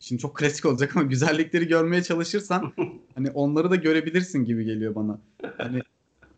[0.00, 2.72] şimdi çok klasik olacak ama güzellikleri görmeye çalışırsan
[3.14, 5.18] hani onları da görebilirsin gibi geliyor bana.
[5.58, 5.80] Hani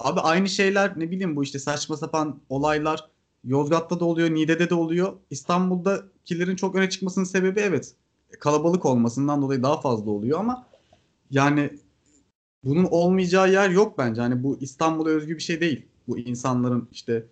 [0.01, 3.09] abi aynı şeyler ne bileyim bu işte saçma sapan olaylar
[3.45, 5.13] Yozgat'ta da oluyor, Niğde'de de oluyor.
[5.31, 7.95] İstanbul'dakilerin çok öne çıkmasının sebebi evet
[8.41, 10.67] kalabalık olmasından dolayı daha fazla oluyor ama
[11.31, 11.71] yani
[12.67, 14.21] bunun olmayacağı yer yok bence.
[14.21, 15.87] Hani bu İstanbul'a özgü bir şey değil.
[16.09, 17.27] Bu insanların işte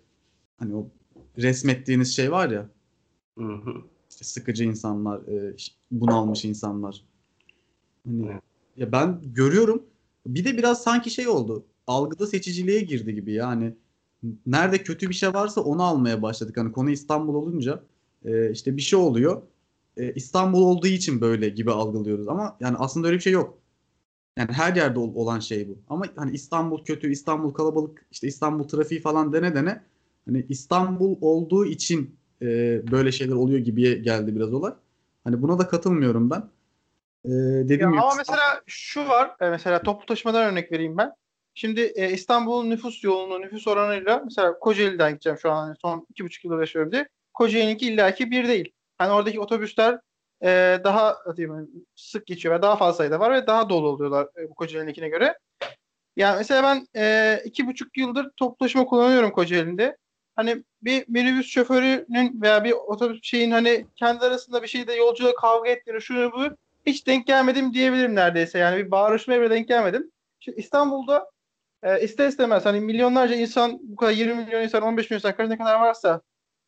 [0.57, 0.87] hani o
[1.37, 2.69] resmettiğiniz şey var ya
[3.37, 3.73] Hı hı.
[4.09, 5.55] işte sıkıcı insanlar, e,
[5.91, 7.03] bunalmış insanlar.
[8.05, 8.41] Hani Evet.
[8.77, 9.83] ya ben görüyorum.
[10.27, 11.65] Bir de biraz sanki şey oldu.
[11.87, 13.75] Algıda seçiciliğe girdi gibi yani.
[14.45, 16.57] Nerede kötü bir şey varsa onu almaya başladık.
[16.57, 17.83] Hani konu İstanbul olunca
[18.25, 19.41] e, işte bir şey oluyor.
[19.97, 23.57] E, İstanbul olduğu için böyle gibi algılıyoruz ama yani aslında öyle bir şey yok.
[24.37, 25.77] Yani her yerde ol- olan şey bu.
[25.89, 29.83] Ama hani İstanbul kötü, İstanbul kalabalık, işte İstanbul trafiği falan dene dene.
[30.25, 32.45] Hani İstanbul olduğu için e,
[32.91, 34.73] böyle şeyler oluyor gibi geldi biraz olay.
[35.23, 36.43] Hani buna da katılmıyorum ben.
[37.25, 37.29] E,
[37.63, 39.35] dediğim Ya gibi ama mesela şu var.
[39.41, 41.11] e, Mesela toplu taşımadan örnek vereyim ben.
[41.53, 45.65] Şimdi e, İstanbul'un nüfus yoğunluğu, nüfus oranıyla mesela Kocaeli'den gideceğim şu an.
[45.67, 47.07] hani son iki buçuk yılda yaşıyorum diye.
[47.33, 48.71] Kocaeli'ninki illaki bir değil.
[48.97, 49.99] Hani oradaki otobüsler
[50.43, 54.49] e, daha diyeyim, sık geçiyor ve daha fazla sayıda var ve daha dolu oluyorlar e,
[54.49, 55.37] bu Kocaeli'ninkine göre.
[56.15, 59.97] Yani mesela ben e, iki buçuk yıldır toplu taşıma kullanıyorum Kocaeli'nde.
[60.35, 65.69] Hani bir minibüs şoförünün veya bir otobüs şeyin hani kendi arasında bir şeyde yolcuya kavga
[65.69, 66.55] ettiğini şunu bu
[66.85, 68.59] hiç denk gelmedim diyebilirim neredeyse.
[68.59, 70.11] Yani bir bağırışmaya bile denk gelmedim.
[70.39, 71.31] Şimdi İstanbul'da
[71.83, 75.49] e, ister istemez hani milyonlarca insan bu kadar 20 milyon insan 15 milyon insan kaç
[75.49, 76.21] ne kadar varsa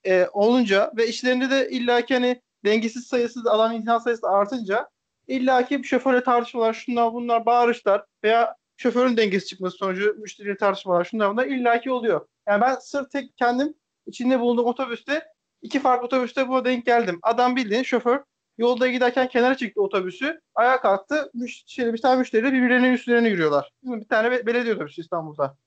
[0.06, 4.90] e, olunca ve işlerinde de illaki hani dengesiz sayısı alan insan sayısı artınca
[5.28, 11.32] illaki bir şoförle tartışmalar şunlar bunlar bağırışlar veya şoförün dengesiz çıkması sonucu müşteriyle tartışmalar şunlar
[11.32, 12.28] bunlar illaki oluyor.
[12.48, 13.74] Yani ben sırf tek kendim
[14.06, 15.24] içinde bulunduğum otobüste
[15.62, 17.20] iki farklı otobüste buna denk geldim.
[17.24, 18.20] Adam bildiğin şoför
[18.58, 20.42] Yolda giderken kenara çıktı otobüsü.
[20.56, 21.32] Ayağa kalktı.
[21.34, 23.72] Müşteri, bir tane müşteriyle birbirlerinin üstlerine yürüyorlar.
[23.84, 25.58] Bir tane be- belediye otobüsü İstanbul'da.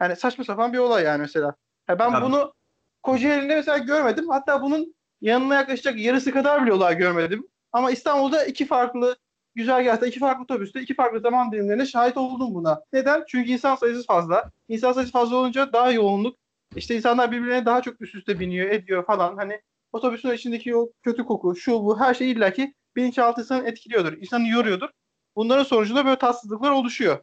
[0.00, 1.54] Yani saçma sapan bir olay yani mesela.
[1.88, 2.24] Ya ben Tabii.
[2.24, 2.54] bunu
[3.02, 4.28] Kocaeli'nde mesela görmedim.
[4.28, 7.46] Hatta bunun yanına yaklaşacak yarısı kadar bile olay görmedim.
[7.72, 9.16] Ama İstanbul'da iki farklı
[9.54, 12.82] güzergahta, iki farklı otobüste, iki farklı zaman dilimlerine şahit oldum buna.
[12.92, 13.24] Neden?
[13.28, 14.50] Çünkü insan sayısı fazla.
[14.68, 16.36] İnsan sayısı fazla olunca daha yoğunluk.
[16.76, 19.36] İşte insanlar birbirlerine daha çok üst üste biniyor, ediyor falan.
[19.36, 19.60] Hani
[19.92, 24.12] otobüsün içindeki o kötü koku, şu bu her şey illaki bilinçaltı insanı etkiliyordur.
[24.12, 24.88] insanı yoruyordur.
[25.36, 27.18] Bunların sonucunda böyle tatsızlıklar oluşuyor.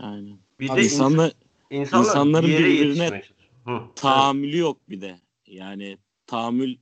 [0.00, 0.38] Aynen.
[0.60, 1.32] Bir Abi de insanlar,
[1.70, 3.22] insanlar insanların bir birbirine
[3.96, 5.16] tahammülü yok bir de.
[5.46, 6.76] Yani tahammül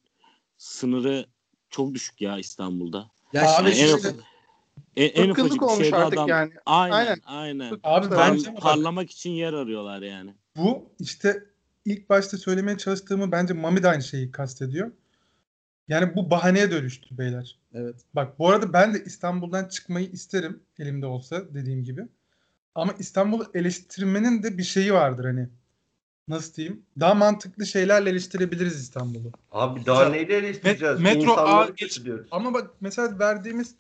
[0.57, 1.26] sınırı
[1.70, 3.11] çok düşük ya İstanbul'da.
[3.32, 3.78] ya Abi Yani
[4.96, 6.52] en, en, en ufacık olmuş şeyde artık adam yani.
[6.66, 7.20] aynen Aynen.
[7.26, 10.34] aynen, Abi Ben- parlamak için yer arıyorlar yani.
[10.57, 11.44] bu işte
[11.84, 14.90] ilk başta söylemeye çalıştığımı bence Mami de aynı şeyi kastediyor.
[15.88, 17.59] Yani bu bahaneye dönüştü beyler.
[17.74, 17.96] evet.
[18.14, 22.09] Bak bu arada ben de İstanbul'dan çıkmayı isterim elimde olsa dediğim gibi.
[22.74, 25.48] Ama İstanbul'u eleştirmenin de bir şeyi vardır hani.
[26.29, 26.83] Nasıl diyeyim?
[27.01, 29.33] Daha mantıklı şeylerle eleştirebiliriz İstanbul'u.
[29.53, 31.01] Abi daha Mesela neyle eleştireceğiz?
[31.01, 32.01] metro İnsanları ağ geç-.
[32.31, 33.75] Ama bak mesela verdiğimiz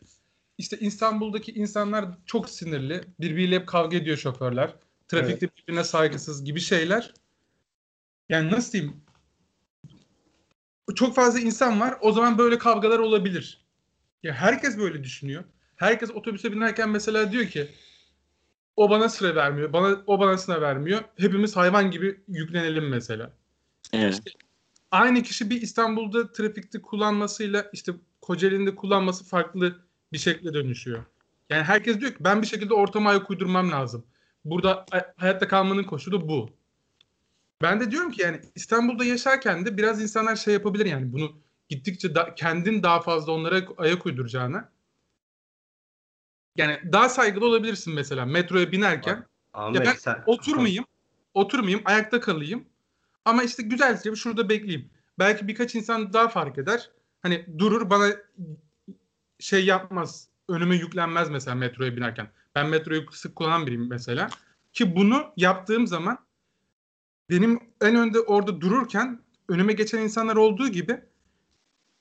[0.58, 3.00] işte İstanbul'daki insanlar çok sinirli.
[3.20, 4.74] Birbiriyle hep kavga ediyor şoförler.
[5.08, 7.14] Trafikte birbirine saygısız gibi şeyler.
[8.28, 8.96] Yani nasıl diyeyim?
[10.94, 11.98] Çok fazla insan var.
[12.00, 13.64] O zaman böyle kavgalar olabilir.
[14.22, 15.44] Ya herkes böyle düşünüyor.
[15.76, 17.70] Herkes otobüse binerken mesela diyor ki
[18.76, 19.72] o bana sıra vermiyor.
[19.72, 21.00] Bana o bana sıra vermiyor.
[21.16, 23.32] Hepimiz hayvan gibi yüklenelim mesela
[23.92, 24.20] Evet.
[24.90, 29.76] aynı kişi bir İstanbul'da trafikte kullanmasıyla işte Kocaeli'nde kullanması farklı
[30.12, 31.04] bir şekle dönüşüyor.
[31.50, 34.04] Yani herkes diyor ki ben bir şekilde ortama ayak uydurmam lazım.
[34.44, 36.50] Burada hayatta kalmanın koşulu bu.
[37.62, 41.32] Ben de diyorum ki yani İstanbul'da yaşarken de biraz insanlar şey yapabilir yani bunu
[41.68, 44.68] gittikçe da, kendin daha fazla onlara ayak uyduracağına.
[46.56, 49.26] Yani daha saygılı olabilirsin mesela metroya binerken.
[49.52, 50.84] Ahmet ben sen Oturmayayım.
[51.34, 51.82] Oturmayayım.
[51.84, 52.64] Ayakta kalayım.
[53.24, 54.90] Ama işte güzelce şurada bekleyeyim.
[55.18, 56.90] Belki birkaç insan daha fark eder.
[57.22, 58.10] Hani durur bana
[59.38, 60.28] şey yapmaz.
[60.48, 62.28] Önüme yüklenmez mesela metroya binerken.
[62.54, 64.28] Ben metroyu sık kullanan biriyim mesela.
[64.72, 66.18] Ki bunu yaptığım zaman
[67.30, 71.00] benim en önde orada dururken önüme geçen insanlar olduğu gibi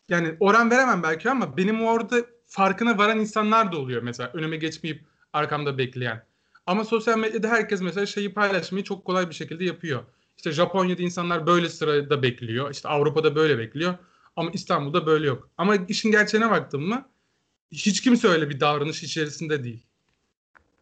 [0.10, 2.18] yani oran veremem belki ama benim orada
[2.54, 6.26] farkına varan insanlar da oluyor mesela önüme geçmeyip arkamda bekleyen.
[6.68, 10.04] Ama sosyal medyada herkes mesela şeyi paylaşmayı çok kolay bir şekilde yapıyor.
[10.38, 12.72] İşte Japonya'da insanlar böyle sırada bekliyor.
[12.72, 13.93] İşte Avrupa'da böyle bekliyor.
[14.36, 15.49] Ama İstanbul'da böyle yok.
[15.58, 17.06] Ama işin gerçeğine baktım mı
[17.72, 19.84] hiç kimse öyle bir davranış içerisinde değil.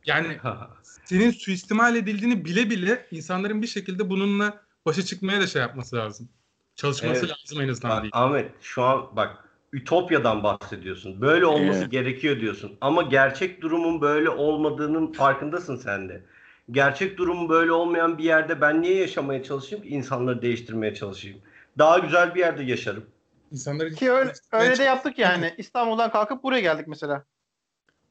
[0.06, 0.38] Yani
[1.06, 6.30] senin suistimal edildiğini bile bile insanların bir şekilde bununla başa çıkmaya da şey yapması lazım.
[6.76, 7.30] Çalışması Evet.
[7.30, 8.12] lazım en azından Bak, değil.
[8.16, 11.22] Ahmet şu an bak Ütopya'dan bahsediyorsun.
[11.22, 11.92] Böyle olması Evet.
[11.92, 12.78] gerekiyor diyorsun.
[12.82, 16.24] Ama gerçek durumun böyle olmadığının farkındasın sen de.
[16.72, 21.42] Gerçek durumun böyle olmayan bir yerde ben niye yaşamaya çalışayım insanları değiştirmeye çalışayım?
[21.78, 23.06] Daha güzel bir yerde yaşarım.
[23.52, 25.54] İnsanları Ki öyle, öyle de yaptık yani.
[25.58, 27.26] İstanbul'dan kalkıp buraya geldik mesela.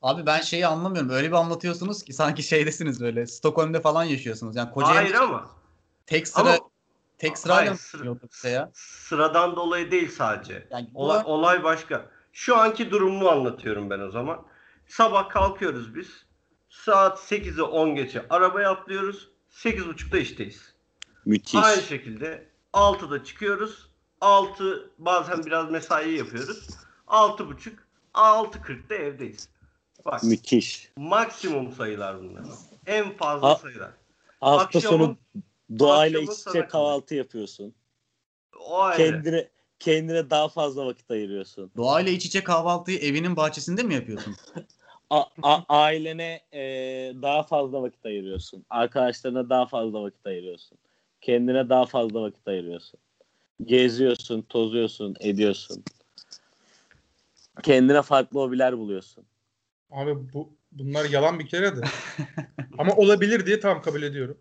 [0.03, 1.11] Abi ben şeyi anlamıyorum.
[1.11, 3.27] Öyle bir anlatıyorsunuz ki sanki şeydesiniz böyle.
[3.27, 4.57] Stockholm'de falan yaşıyorsunuz.
[4.57, 5.51] Yani koca Hayır ama
[6.07, 6.59] tek sıra ama
[7.21, 7.77] tek sırayla Hayır, mı
[8.29, 8.71] sıra- ya?
[8.75, 10.67] sıradan dolayı değil sadece.
[10.71, 12.07] Yani Olay, olay başka.
[12.33, 14.43] Şu anki durumumu anlatıyorum ben o zaman.
[14.87, 16.09] Sabah kalkıyoruz biz.
[16.69, 19.29] Saat 8'e 10 geçe arabaya atlıyoruz.
[19.51, 20.75] 8.30'da işteyiz.
[21.25, 21.55] Müthiş.
[21.65, 23.89] Aynı şekilde 6'da çıkıyoruz.
[24.21, 26.69] 6 bazen biraz mesai yapıyoruz.
[27.07, 27.73] 6.30
[28.15, 29.49] 6.40'da evdeyiz.
[30.05, 30.93] Bak Müthiş.
[30.97, 32.45] maksimum sayılar bunlar.
[32.87, 33.91] En fazla Ha- sayılar.
[34.41, 35.17] Hafta Akşamın- sonu
[35.79, 37.75] doğayla iç içe kahvaltı yapıyorsun.
[38.61, 38.97] O ayrı.
[39.13, 39.49] Kendine
[39.79, 41.71] kendine daha fazla vakit ayırıyorsun.
[41.77, 44.37] Doğayla iç içe kahvaltıyı evinin bahçesinde mi yapıyorsun?
[45.11, 46.63] A- a- ailene e,
[47.23, 48.65] daha fazla vakit ayırıyorsun.
[48.71, 50.79] Arkadaşlarına daha fazla vakit ayırıyorsun.
[51.21, 53.01] Kendine daha fazla vakit ayırıyorsun.
[53.65, 55.85] Geziyorsun, tozuyorsun, ediyorsun.
[57.63, 59.25] Kendine farklı hobiler buluyorsun.
[59.91, 61.81] Abi bu bunlar yalan bir kere de.
[62.79, 64.39] Ama olabilir diye tam kabul ediyorum.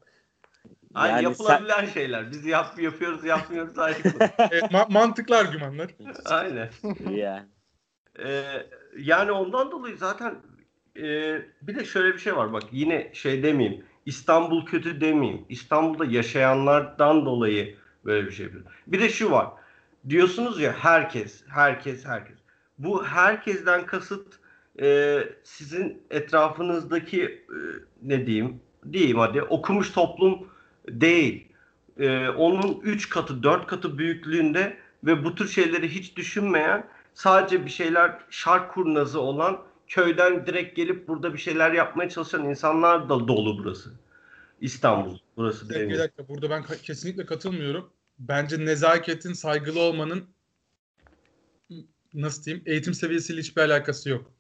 [0.94, 2.32] Hayır, Yani yapılabilen şeyler.
[2.32, 3.98] Biz yap, yapıyoruz yapmıyoruz ayrı.
[4.40, 5.90] Evet, ma- mantıklı argümanlar.
[6.26, 6.70] Aynen.
[7.10, 7.46] Yani.
[8.20, 8.44] Ee,
[8.98, 10.36] yani ondan dolayı zaten
[10.98, 11.02] e,
[11.62, 17.26] bir de şöyle bir şey var bak yine şey demeyeyim İstanbul kötü demeyeyim İstanbul'da yaşayanlardan
[17.26, 17.76] dolayı
[18.06, 18.72] böyle bir şey yapıyorum.
[18.88, 19.50] Bir de şu var
[20.10, 22.38] diyorsunuz ya herkes herkes herkes
[22.78, 24.40] bu herkesten kasıt
[24.82, 27.58] e, sizin etrafınızdaki e,
[28.02, 28.62] ne diyeyim
[28.92, 30.48] diyeyim hadi okumuş toplum
[30.90, 31.48] değil.
[32.00, 37.70] E, onun 3 katı 4 katı büyüklüğünde ve bu tür şeyleri hiç düşünmeyen sadece bir
[37.70, 43.58] şeyler şark kurnazı olan köyden direkt gelip burada bir şeyler yapmaya çalışan insanlar da dolu
[43.58, 43.92] burası.
[44.62, 46.00] İstanbul burası dakika, bir değil.
[46.00, 46.28] dakika.
[46.28, 47.90] Burada ben kesinlikle katılmıyorum.
[48.20, 50.24] Bence nezaketin, saygılı olmanın
[52.14, 54.32] nasıl diyeyim eğitim seviyesiyle hiçbir alakası yok.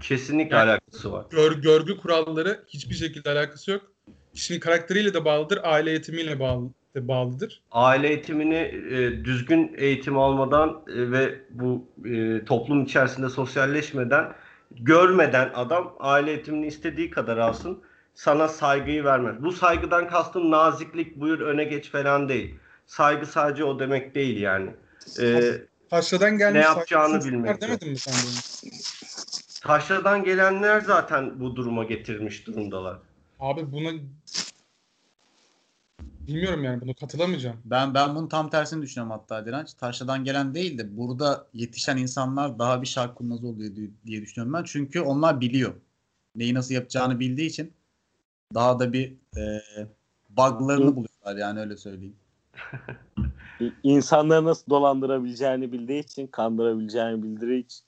[0.00, 1.26] Kesinlikle Yani- alakası var.
[1.30, 3.92] Gör, görgü kuralları hiçbir şekilde alakası yok.
[4.34, 7.62] Kişinin karakteriyle de bağlıdır, aile eğitimiyle bağlı, de bağlıdır.
[7.70, 8.54] Aile eğitimini
[8.90, 14.32] e, düzgün eğitim almadan e, ve bu e, toplum içerisinde sosyalleşmeden
[14.70, 17.82] görmeden adam aile eğitimini istediği kadar alsın
[18.14, 19.42] sana saygıyı vermez.
[19.42, 22.54] Bu saygıdan kastım naziklik buyur öne geç falan değil.
[22.86, 24.70] Saygı sadece o demek değil yani.
[25.20, 25.52] E,
[25.90, 28.70] Taşradan gelmiş Ne yapacağını bilmek Demedin mi sen onu?
[29.62, 32.98] taşradan gelenler zaten bu duruma getirmiş durumdalar.
[33.40, 33.90] Abi buna
[36.00, 37.56] bilmiyorum yani bunu katılamayacağım.
[37.64, 39.74] Ben ben bunun tam tersini düşünüyorum hatta Direnç.
[39.74, 44.52] Taşradan gelen değil de burada yetişen insanlar daha bir şark kurnazı oluyor diye- diye düşünüyorum
[44.52, 44.64] ben.
[44.64, 45.74] Çünkü onlar biliyor.
[46.36, 47.72] Neyi nasıl yapacağını bildiği için
[48.54, 49.60] daha da bir e,
[50.30, 52.16] buglarını buluyorlar yani öyle söyleyeyim.
[53.82, 57.80] İnsanları nasıl dolandırabileceğini bildiği için, kandırabileceğini bildiği için.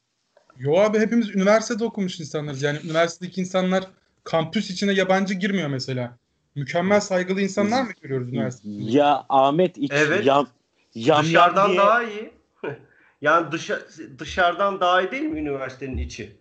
[0.58, 2.62] Yo abi hepimiz üniversitede okumuş insanlarız.
[2.62, 3.84] Yani üniversitedeki insanlar
[4.24, 6.18] kampüs içine yabancı girmiyor mesela.
[6.54, 8.72] Mükemmel saygılı insanlar mı görüyoruz üniversitede?
[8.76, 10.26] Ya Ahmet iç Evet.
[10.26, 10.48] yam,
[10.94, 12.32] yam dışarıdan diye, daha iyi.
[13.20, 13.80] yani dışa,
[14.18, 16.36] dışarıdan daha iyi değil mi üniversitenin içi?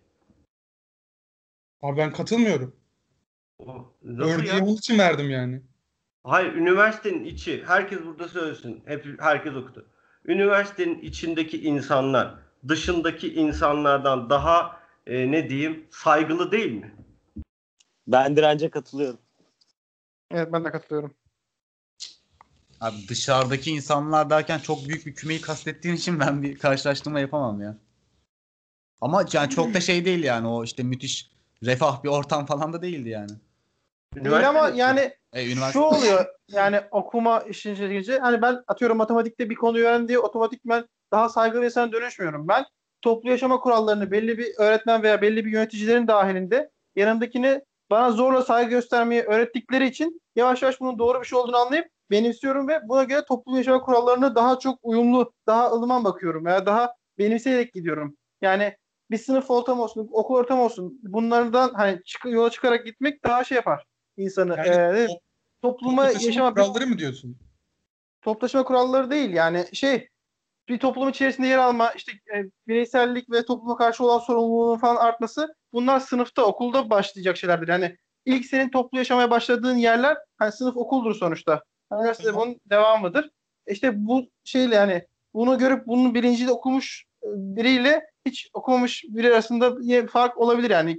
[1.82, 2.76] Abi ben katılmıyorum.
[3.60, 4.60] Ya?
[4.62, 5.62] onun için verdim yani.
[6.24, 7.64] Hayır, üniversitenin içi.
[7.68, 8.84] Herkes burada söylesin.
[8.86, 9.86] Hep herkes okudu.
[10.26, 12.36] Üniversitenin içindeki insanlar
[12.68, 16.96] dışındaki insanlardan daha e, ne diyeyim saygılı değil mi?
[18.08, 19.20] Ben dirence katılıyorum.
[20.32, 21.14] Evet ben de katılıyorum.
[22.82, 27.78] Abi dışarıdaki insanlar derken çok büyük bir kümeyi kastettiğin için ben bir karşılaştırma yapamam ya.
[29.02, 31.32] Ama yani çok da şey değil yani o işte müthiş
[31.64, 33.32] refah bir ortam falan da değildi yani.
[34.16, 38.98] Değil ama yani E, üniversite şu oluyor yani okuma işin içine girince hani ben atıyorum
[38.98, 42.48] matematikte bir konuyu öğren diye otomatikmen daha saygılı insana dönüşmüyorum.
[42.48, 42.66] Ben
[43.02, 47.62] toplu yaşama kurallarını belli bir öğretmen veya belli bir yöneticilerin dahilinde yanımdakini
[47.92, 52.68] bana zorla saygı göstermeyi öğrettikleri için yavaş yavaş bunun doğru bir şey olduğunu anlayıp benimsiyorum
[52.68, 57.74] ve buna göre toplum yaşama kurallarına daha çok uyumlu, daha ılıman bakıyorum veya daha benimseyerek
[57.74, 58.18] gidiyorum.
[58.42, 58.76] Yani
[59.12, 61.00] bir sınıf ortam olsun, okul ortam olsun.
[61.04, 63.86] Bunlardan hani çık yola çıkarak gitmek daha şey yapar
[64.18, 64.58] insanı.
[64.58, 65.20] Yani o-
[65.62, 67.38] topluma yaşama kuralları mı diyorsun?
[68.22, 70.10] toplaşma kuralları değil yani şey
[70.70, 75.56] bir toplum içerisinde yer alma işte e, bireysellik ve topluma karşı olan sorumluluğun falan artması
[75.74, 77.68] bunlar sınıfta okulda başlayacak şeylerdir.
[77.68, 81.64] Yani ilk senin toplu yaşamaya başladığın yerler hani sınıf okuldur sonuçta.
[81.94, 83.30] Üniversite bunun devamıdır.
[83.68, 90.08] İşte bu şeyle yani bunu görüp bunun bilinciyle okumuş e, biriyle hiç okumamış biri arasında
[90.08, 90.96] fark olabilir yani.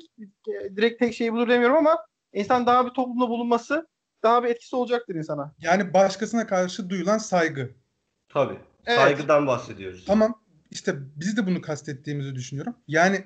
[0.48, 3.86] E, Direkt tek şeyi budur demiyorum ama insan daha bir toplumda bulunması
[4.22, 5.54] daha bir etkisi olacaktır insana.
[5.58, 7.70] Yani başkasına karşı duyulan saygı.
[8.28, 8.58] Tabii.
[8.86, 8.98] Evet.
[8.98, 10.04] Saygıdan bahsediyoruz.
[10.06, 12.74] Tamam işte biz de bunu kastettiğimizi düşünüyorum.
[12.88, 13.24] Yani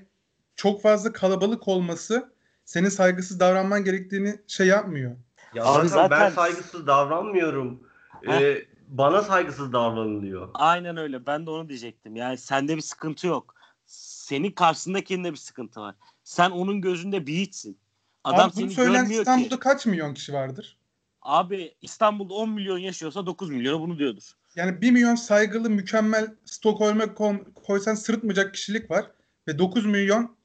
[0.56, 2.32] çok fazla kalabalık olması
[2.64, 5.16] senin saygısız davranman gerektiğini şey yapmıyor.
[5.54, 7.82] Ya Abi zaten, ben zaten- saygısız davranmıyorum.
[8.28, 10.48] Ee, bana saygısız davranılıyor.
[10.54, 11.26] Aynen öyle.
[11.26, 12.16] Ben de onu diyecektim.
[12.16, 13.54] Yani sende bir sıkıntı yok.
[13.86, 15.94] Senin karşısındakinde bir sıkıntı var.
[16.24, 17.78] Sen onun gözünde bir hiçsin.
[18.24, 19.60] Adam Abi bunu seni söyleyen görmüyor İstanbul'da ki.
[19.60, 20.78] kaç milyon kişi vardır?
[21.26, 24.22] Abi İstanbul'da 10 milyon yaşıyorsa 9 milyonu bunu diyordur.
[24.56, 27.14] Yani 1 milyon saygılı, mükemmel Stockholm'e
[27.54, 29.06] koysan sırıtmayacak kişilik var.
[29.48, 30.36] Ve 9 milyon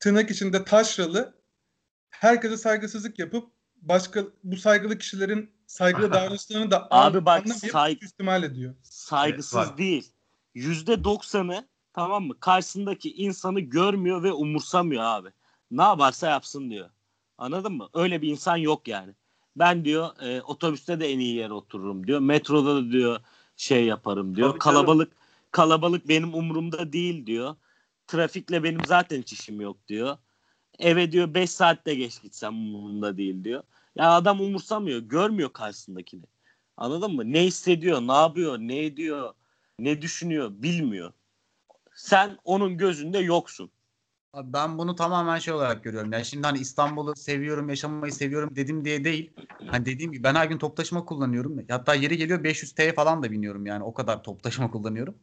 [0.00, 1.34] tırnak içinde taşralı
[2.10, 8.42] herkese saygısızlık yapıp başka bu saygılı kişilerin saygılı davranışlarını da Abi bak, anlamayıp say- suistimal
[8.42, 8.74] ediyor.
[8.82, 10.12] Saygısız Evet, değil.
[10.54, 12.40] Yüzde doksanı tamam mı?
[12.40, 15.28] Karşısındaki insanı görmüyor ve umursamıyor abi.
[15.70, 16.90] Ne yaparsa yapsın diyor.
[17.38, 17.88] Anladın mı?
[17.94, 19.14] Öyle bir insan yok yani.
[19.56, 22.20] Ben diyor e, otobüste de en iyi yere otururum diyor.
[22.20, 23.20] Metroda da diyor
[23.56, 24.50] şey yaparım diyor.
[24.50, 24.76] Tabii canım.
[24.76, 25.12] kalabalık
[25.50, 27.56] kalabalık benim umurumda değil diyor.
[28.06, 30.16] Trafikle benim zaten hiç işim yok diyor.
[30.78, 33.62] Eve diyor 5 saatte geç gitsem umurumda değil diyor.
[33.96, 34.98] Ya adam umursamıyor.
[35.00, 36.24] Görmüyor karşısındakini.
[36.76, 37.32] Anladın mı?
[37.32, 39.34] Ne hissediyor, ne yapıyor, ne ediyor,
[39.78, 41.12] ne düşünüyor bilmiyor.
[41.94, 43.70] Sen onun gözünde yoksun.
[44.32, 46.12] Abi ben bunu tamamen şey olarak görüyorum.
[46.12, 49.32] Yani şimdi hani İstanbul'u seviyorum, yaşamayı seviyorum dedim diye değil.
[49.66, 51.64] Hani dediğim gibi ben her gün top taşıma kullanıyorum.
[51.68, 53.84] Hatta yeri geliyor 500 T falan da biniyorum yani.
[53.84, 55.14] O kadar top taşıma kullanıyorum.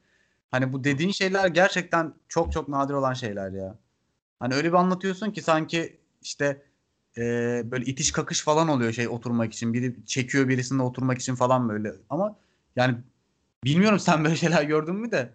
[0.51, 3.77] Hani bu dediğin şeyler gerçekten çok çok nadir olan şeyler ya.
[4.39, 6.61] Hani öyle bir anlatıyorsun ki sanki işte
[7.17, 7.21] e,
[7.65, 9.73] böyle itiş kakış falan oluyor şey oturmak için.
[9.73, 11.93] Biri çekiyor birisinde oturmak için falan böyle.
[12.09, 12.35] Ama
[12.75, 12.97] yani
[13.63, 15.29] bilmiyorum sen böyle şeyler gördün mü de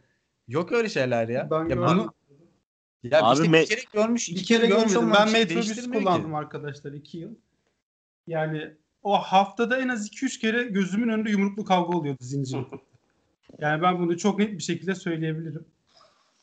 [0.49, 1.51] yok öyle şeyler ya.
[1.51, 1.83] Ben ya gördüm.
[1.83, 2.15] bunu
[3.11, 5.15] ya Abi işte me- bir kere görmüş, iki Bir kere görmüş görmedim.
[5.15, 6.07] Ben metrobüs değiştirmiyor ki.
[6.09, 7.35] kullandım arkadaşlar iki yıl.
[8.27, 12.59] Yani o haftada en az 2-3 kere gözümün önünde yumruklu kavga oluyordu zincir.
[13.59, 15.67] yani ben bunu çok net bir şekilde söyleyebilirim.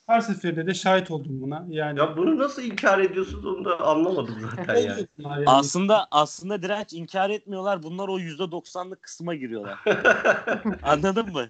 [0.07, 1.65] Her seferinde de şahit oldum buna.
[1.69, 5.07] Yani Ya bunu nasıl inkar ediyorsunuz onu da anlamadım zaten yani.
[5.17, 5.43] Yani.
[5.45, 7.83] Aslında aslında direnç inkar etmiyorlar.
[7.83, 9.79] Bunlar o %90'lık kısma giriyorlar.
[10.83, 11.47] Anladın mı?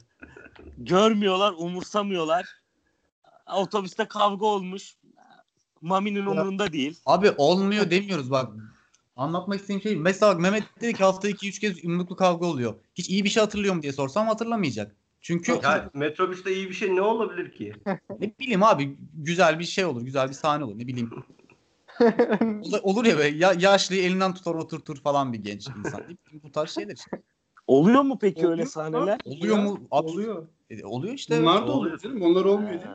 [0.77, 2.45] Görmüyorlar, umursamıyorlar.
[3.55, 4.95] Otobüste kavga olmuş.
[5.81, 6.99] Mami'nin umurunda değil.
[7.05, 8.49] Abi olmuyor demiyoruz bak.
[9.15, 12.73] Anlatmak istediğim şey mesela bak Mehmet dedi ki hafta 2-3 kez yumruklu kavga oluyor.
[12.95, 14.95] Hiç iyi bir şey hatırlıyor mu diye sorsam hatırlamayacak.
[15.21, 17.73] Çünkü Ya metrobüste iyi bir şey ne olabilir ki?
[18.19, 21.09] ne bileyim abi güzel bir şey olur, güzel bir sahne olur ne bileyim.
[22.41, 26.01] Ol- Olur ya böyle ya, yaşlı elinden tutar oturtur falan bir genç insan.
[26.43, 27.21] Bu tarz şeyler işte.
[27.67, 28.69] Oluyor mu peki Oluyor öyle mu?
[28.69, 29.19] sahneler?
[29.25, 29.79] Oluyor mu?
[29.91, 30.47] Ab- Oluyor.
[30.69, 31.41] E, oluyor işte.
[31.41, 31.99] Bunlar da oluyor.
[31.99, 32.21] canım.
[32.21, 32.91] Onlar olmuyor değil.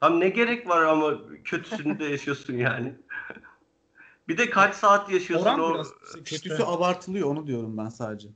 [0.00, 1.14] Tam ne gerek var ama
[1.44, 2.94] kötüsünü de yaşıyorsun yani.
[4.28, 5.74] bir de kaç saat yaşıyorsun Oran o.
[5.74, 6.48] biraz yüksek işte.
[6.48, 8.28] Kötüsü abartılıyor onu diyorum ben sadece.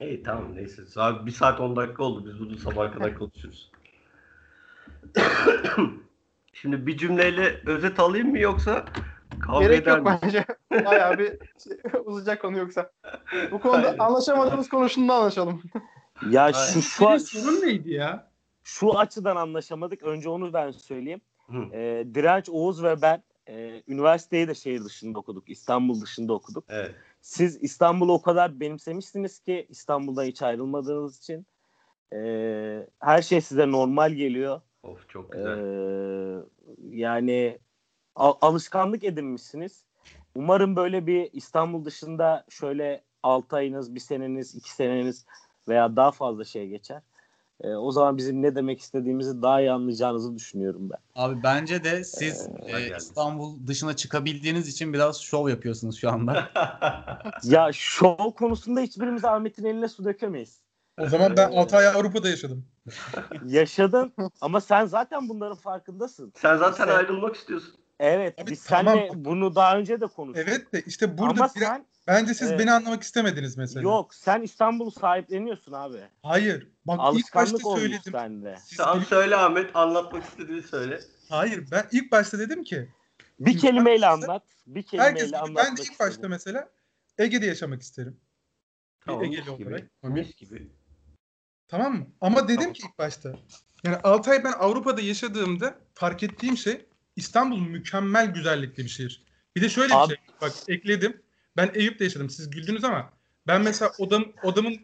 [0.00, 0.82] İyi tamam neyse.
[0.96, 2.26] Abi bir saat 10 dakika oldu.
[2.26, 3.70] Biz bunu sabah kadar konuşuruz.
[6.52, 8.84] Şimdi bir cümleyle özet alayım mı yoksa
[9.40, 10.20] kavga Gerek eder yok miyiz?
[10.22, 10.44] bence.
[10.86, 11.26] Bayağı bir
[11.64, 12.90] şey, uzayacak konu yoksa.
[13.50, 15.62] Bu konuda anlaşamadığımız konusunda anlaşalım.
[16.30, 18.27] Ya şu şu, Senin sorun neydi ya?
[18.68, 20.02] Şu açıdan anlaşamadık.
[20.02, 21.20] Önce onu ben söyleyeyim.
[21.46, 21.56] Hı.
[21.72, 25.50] Ee, Direnç Oğuz ve ben e, üniversiteyi de şehir dışında okuduk.
[25.50, 26.64] İstanbul dışında okuduk.
[26.68, 26.94] Evet.
[27.20, 31.46] Siz İstanbul'u o kadar benimsemişsiniz ki İstanbul'dan hiç ayrılmadığınız için
[32.12, 32.18] e,
[33.00, 34.60] her şey size normal geliyor.
[34.82, 35.58] Of çok E, güzel.
[36.90, 37.58] yani
[38.14, 39.84] al- alışkanlık edinmişsiniz.
[40.34, 45.26] Umarım böyle bir İstanbul dışında şöyle 6 ayınız, bir seneniz, iki seneniz
[45.68, 47.02] veya daha fazla şey geçer.
[47.64, 50.98] E, o zaman bizim ne demek istediğimizi daha iyi anlayacağınızı düşünüyorum ben.
[51.14, 52.96] Abi bence de siz Ee, e.
[52.98, 56.48] İstanbul dışına çıkabildiğiniz için biraz şov yapıyorsunuz şu anda.
[57.42, 60.60] Ya şov konusunda hiçbirimiz Ahmet'in eline su dökemeyiz.
[61.00, 62.64] O zaman ben Ee, 6 ay Avrupa'da yaşadım.
[63.46, 66.32] Yaşadın ama sen zaten bunların farkındasın.
[66.36, 67.74] Sen zaten Sen- ayrılmak istiyorsun.
[68.00, 68.94] Evet Abi biz tamam.
[68.94, 70.46] seninle bunu daha önce de konuştuk.
[70.48, 72.60] Evet de işte burada Ama biraz- sen bence siz Evet.
[72.60, 73.82] beni anlamak istemediniz mesela.
[73.82, 76.00] yok sen İstanbul'u sahipleniyorsun abi.
[76.22, 76.68] Hayır.
[76.86, 78.12] Bak ilk Alışkanlık başta olmuş söyledim.
[78.12, 78.56] sende.
[78.64, 81.00] Siz Tamam söyle Ahmet anlatmak istediğini söyle.
[81.28, 82.88] Hayır ben ilk başta dedim ki
[83.40, 84.42] Bir kelimeyle herkes- anlat.
[84.66, 86.30] Bir herkes kelimeyle gibi anlatmak ben de ilk başta istedim.
[86.30, 86.68] mesela
[87.18, 88.20] Ege'de yaşamak isterim.
[89.00, 89.90] Tamam, Egeli olarak.
[90.02, 90.70] Mis gibi.
[91.68, 92.06] Tamam mı?
[92.20, 92.72] Ama dedim Tamam.
[92.72, 93.32] ki ilk başta.
[93.84, 96.86] Yani 6 ay ben Avrupa'da yaşadığımda fark ettiğim şey
[97.16, 99.24] İstanbul mükemmel güzellikli bir şehir.
[99.56, 100.24] Bir de şöyle Abi- bir şey.
[100.40, 101.22] Bak ekledim.
[101.58, 102.30] Ben Eyüp'te yaşadım.
[102.30, 103.12] Siz güldünüz ama
[103.46, 104.76] ben mesela odam, odamın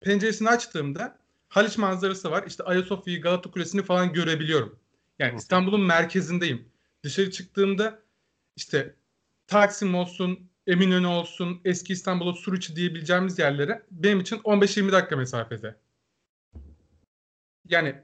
[0.00, 1.18] penceresini açtığımda
[1.48, 2.44] Haliç manzarası var.
[2.46, 4.78] İşte Ayasofya'yı, Galata Kulesi'ni falan görebiliyorum.
[5.18, 5.36] Yani.
[5.38, 6.68] İstanbul'un merkezindeyim.
[7.02, 8.02] Dışarı çıktığımda
[8.56, 8.94] işte
[9.46, 15.76] Taksim olsun, Eminönü olsun, eski İstanbul'a Suruçi diyebileceğimiz yerlere benim için 15-20 dakika mesafede.
[17.68, 17.94] Yani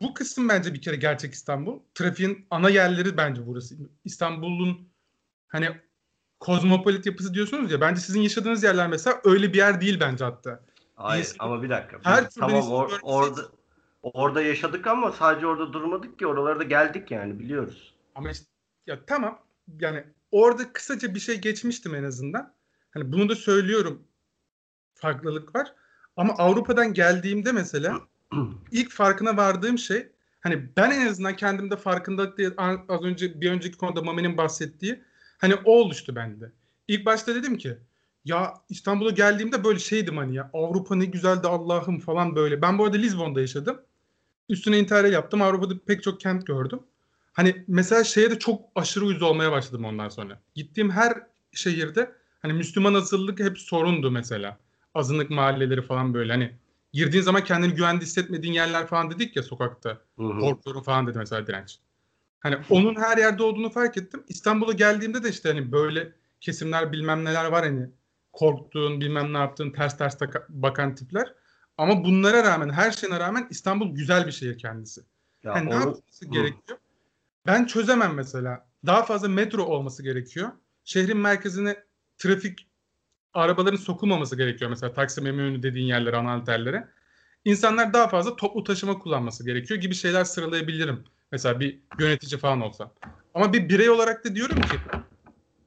[0.00, 1.80] bu kısım bence bir kere gerçek İstanbul.
[1.94, 3.76] Trafiğin ana yerleri bence burası.
[4.04, 4.88] İstanbul'un
[5.48, 5.68] hani
[6.40, 10.60] kozmopolit yapısı diyorsunuz ya bence sizin yaşadığınız yerler mesela öyle bir yer değil bence hatta.
[10.94, 11.98] Hayır İnsan- ama bir dakika.
[12.02, 13.40] Her tamam or- orada
[14.02, 17.94] orada yaşadık ama sadece orada durmadık ki oralara da geldik yani biliyoruz.
[18.14, 18.46] Ama işte
[18.86, 19.38] ya tamam
[19.80, 22.54] yani orada kısaca bir şey geçmiştim en azından.
[22.90, 24.02] Hani bunu da söylüyorum.
[24.94, 25.74] Farklılık var.
[26.16, 28.00] Ama Avrupa'dan geldiğimde mesela
[28.72, 30.08] ilk farkına vardığım şey
[30.40, 35.02] hani ben en azından kendimde farkındalık diye a- az önce bir önceki konuda Mami'nin bahsettiği
[35.38, 36.52] hani o oluştu bende.
[36.88, 37.78] İlk başta dedim ki
[38.24, 42.62] ya İstanbul'a geldiğimde böyle şeydim hani ya Avrupa ne güzeldi Allah'ım falan böyle.
[42.62, 43.80] Ben bu arada Lizbon'da yaşadım.
[44.48, 45.42] Üstüne interrail yaptım.
[45.42, 46.80] Avrupa'da pek çok kent gördüm.
[47.32, 50.40] Hani mesela şeye de çok aşırı uyuz olmaya başladım ondan sonra.
[50.54, 51.14] Gittiğim her
[51.52, 52.12] şehirde
[52.42, 54.58] hani Müslüman azınlık hep sorundu mesela.
[54.94, 56.54] Azınlık mahalleleri falan böyle hani
[56.92, 59.98] girdiğin zaman kendini güvende hissetmediğin yerler falan dedik ya sokakta.
[60.40, 61.78] Korkuyorum falan dedi mesela direnç.
[62.40, 64.24] Hani onun her yerde olduğunu fark ettim.
[64.28, 67.90] İstanbul'a geldiğimde de işte hani böyle kesimler bilmem neler var hani
[68.32, 70.16] korktuğun bilmem ne yaptığın ters ters
[70.48, 71.34] bakan tipler.
[71.78, 75.00] Ama bunlara rağmen her şeyine rağmen İstanbul güzel bir şehir kendisi.
[75.42, 76.30] Ya hani ne onu- yapması Hı.
[76.30, 76.78] gerekiyor?
[77.46, 78.68] Ben çözemem mesela.
[78.86, 80.48] Daha fazla metro olması gerekiyor.
[80.84, 81.76] Şehrin merkezine
[82.18, 82.68] trafik
[83.34, 86.44] arabaların sokulmaması gerekiyor mesela Taksim Eminönü dediğin yerlere, ana.
[87.44, 91.04] İnsanlar daha fazla toplu taşıma kullanması gerekiyor gibi şeyler sıralayabilirim.
[91.32, 92.92] Mesela bir yönetici falan olsam.
[93.34, 94.76] Ama bir birey olarak da diyorum ki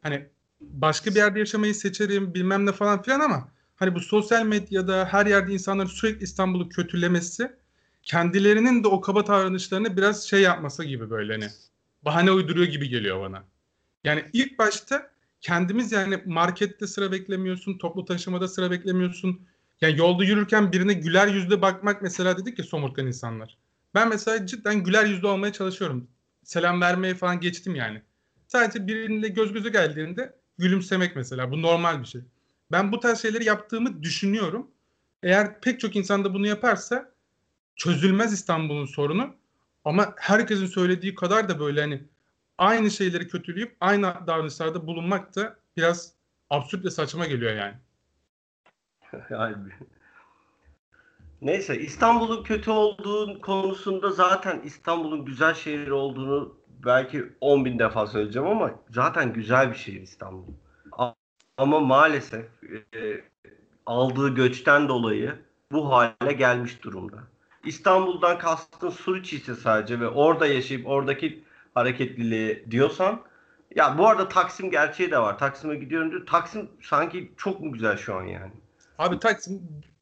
[0.01, 0.29] hani
[0.61, 5.25] başka bir yerde yaşamayı seçerim bilmem ne falan filan ama hani bu sosyal medyada her
[5.25, 7.51] yerde insanların sürekli İstanbul'u kötülemesi
[8.03, 11.47] kendilerinin de o kaba davranışlarını biraz şey yapması gibi böyle hani
[12.05, 13.43] bahane uyduruyor gibi geliyor bana.
[14.03, 15.11] Yani ilk başta
[15.41, 19.47] kendimiz yani markette sıra beklemiyorsun, toplu taşımada sıra beklemiyorsun.
[19.81, 23.57] Yani yolda yürürken birine güler yüzle bakmak mesela dedik ya somurtkan insanlar.
[23.95, 26.07] Ben mesela cidden güler yüzlü olmaya çalışıyorum.
[26.43, 28.01] Selam vermeye falan geçtim yani.
[28.47, 31.51] Sadece biriyle göz göze geldiğinde gülümsemek mesela.
[31.51, 32.21] Bu normal bir şey.
[32.71, 34.71] Ben bu tarz şeyleri yaptığımı düşünüyorum.
[35.23, 37.11] Eğer pek çok insan da bunu yaparsa
[37.75, 39.35] çözülmez İstanbul'un sorunu.
[39.85, 42.03] Ama herkesin söylediği kadar da böyle hani
[42.57, 46.13] aynı şeyleri kötüleyip aynı davranışlarda bulunmak da biraz
[46.49, 47.75] absürt ve saçma geliyor yani.
[49.29, 49.55] Yani
[51.41, 56.55] Neyse İstanbul'un kötü olduğu konusunda zaten İstanbul'un güzel şehir olduğunu
[56.85, 60.53] belki 10 bin defa söyleyeceğim ama zaten güzel bir şehir İstanbul.
[61.57, 62.45] Ama maalesef
[62.95, 63.21] e,
[63.85, 65.35] aldığı göçten dolayı
[65.71, 67.17] bu hale gelmiş durumda.
[67.65, 71.43] İstanbul'dan kastın Suriçi ise sadece ve orada yaşayıp oradaki
[71.73, 73.21] hareketliliği diyorsan
[73.75, 75.37] ya bu arada Taksim gerçeği de var.
[75.37, 76.25] Taksim'e gidiyorum diyor.
[76.25, 78.51] Taksim sanki çok mu güzel şu an yani?
[78.97, 79.61] Abi Taksim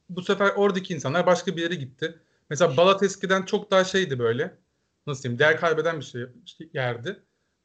[0.10, 2.20] bu sefer oradaki insanlar başka bir yere gitti.
[2.50, 4.56] Mesela Balat eskiden çok daha şeydi böyle.
[5.08, 5.40] Nasıl diyeyim?
[5.40, 6.26] Değer kaybeden bir şey
[6.74, 7.20] yerdi.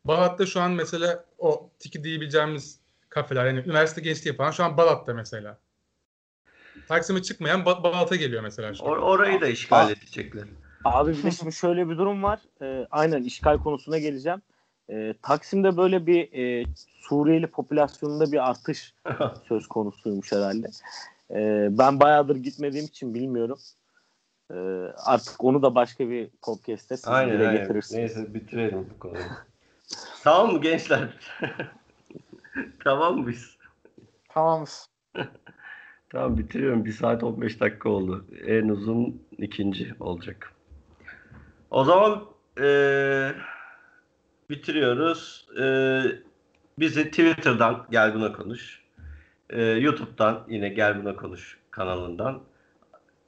[0.05, 5.15] Balat'ta şu an mesela o tiki diyebileceğimiz kafeler yani üniversite gençliği falan şu an Balat'ta
[5.15, 5.59] mesela.
[6.89, 8.91] Taksim'e çıkmayan Ba- Balat'a geliyor mesela şu an.
[8.91, 10.45] Or- orayı da işgal edecekler.
[10.85, 12.41] Abi bir de şimdi şöyle bir durum var.
[12.63, 14.43] Ee, aynen işgal konusuna geleceğim.
[14.91, 16.67] Ee, Taksim'de böyle bir e,
[17.01, 18.95] Suriyeli popülasyonunda bir artış
[19.49, 20.67] söz konusuymuş herhalde.
[21.31, 23.59] Ee, ben bayağıdır gitmediğim için bilmiyorum.
[24.51, 24.55] Ee,
[24.97, 27.99] artık onu da başka bir podcast'te siz Aynen getirirsiniz.
[27.99, 29.25] Neyse bitirelim bu konuyu.
[30.25, 31.09] tamam mı gençler?
[32.85, 33.57] tamam mıyız?
[34.29, 34.89] Tamamız.
[36.11, 36.85] Tamam bitiriyorum.
[36.85, 38.27] 1 saat 15 dakika oldu.
[38.47, 40.53] En uzun ikinci olacak.
[41.71, 42.25] O zaman
[42.61, 43.35] eee,
[44.51, 45.47] bitiriyoruz.
[45.59, 46.23] Eee,
[46.79, 48.84] bizi Twitter'dan Gel Buna Konuş.
[49.55, 52.43] Eee, YouTube'dan yine Gel Buna Konuş kanalından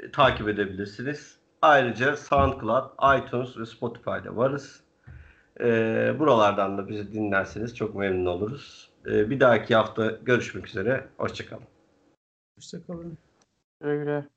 [0.01, 1.39] e, takip edebilirsiniz.
[1.62, 4.86] Ayrıca SoundCloud, iTunes ve Spotify'da varız.
[5.61, 8.90] Ee, buralardan da bizi dinlerseniz çok memnun oluruz.
[9.07, 11.09] Ee, bir dahaki hafta görüşmek üzere.
[11.19, 11.65] Hoşçakalın.
[12.57, 13.19] Hoşçakalın.
[13.81, 14.35] Güle güle.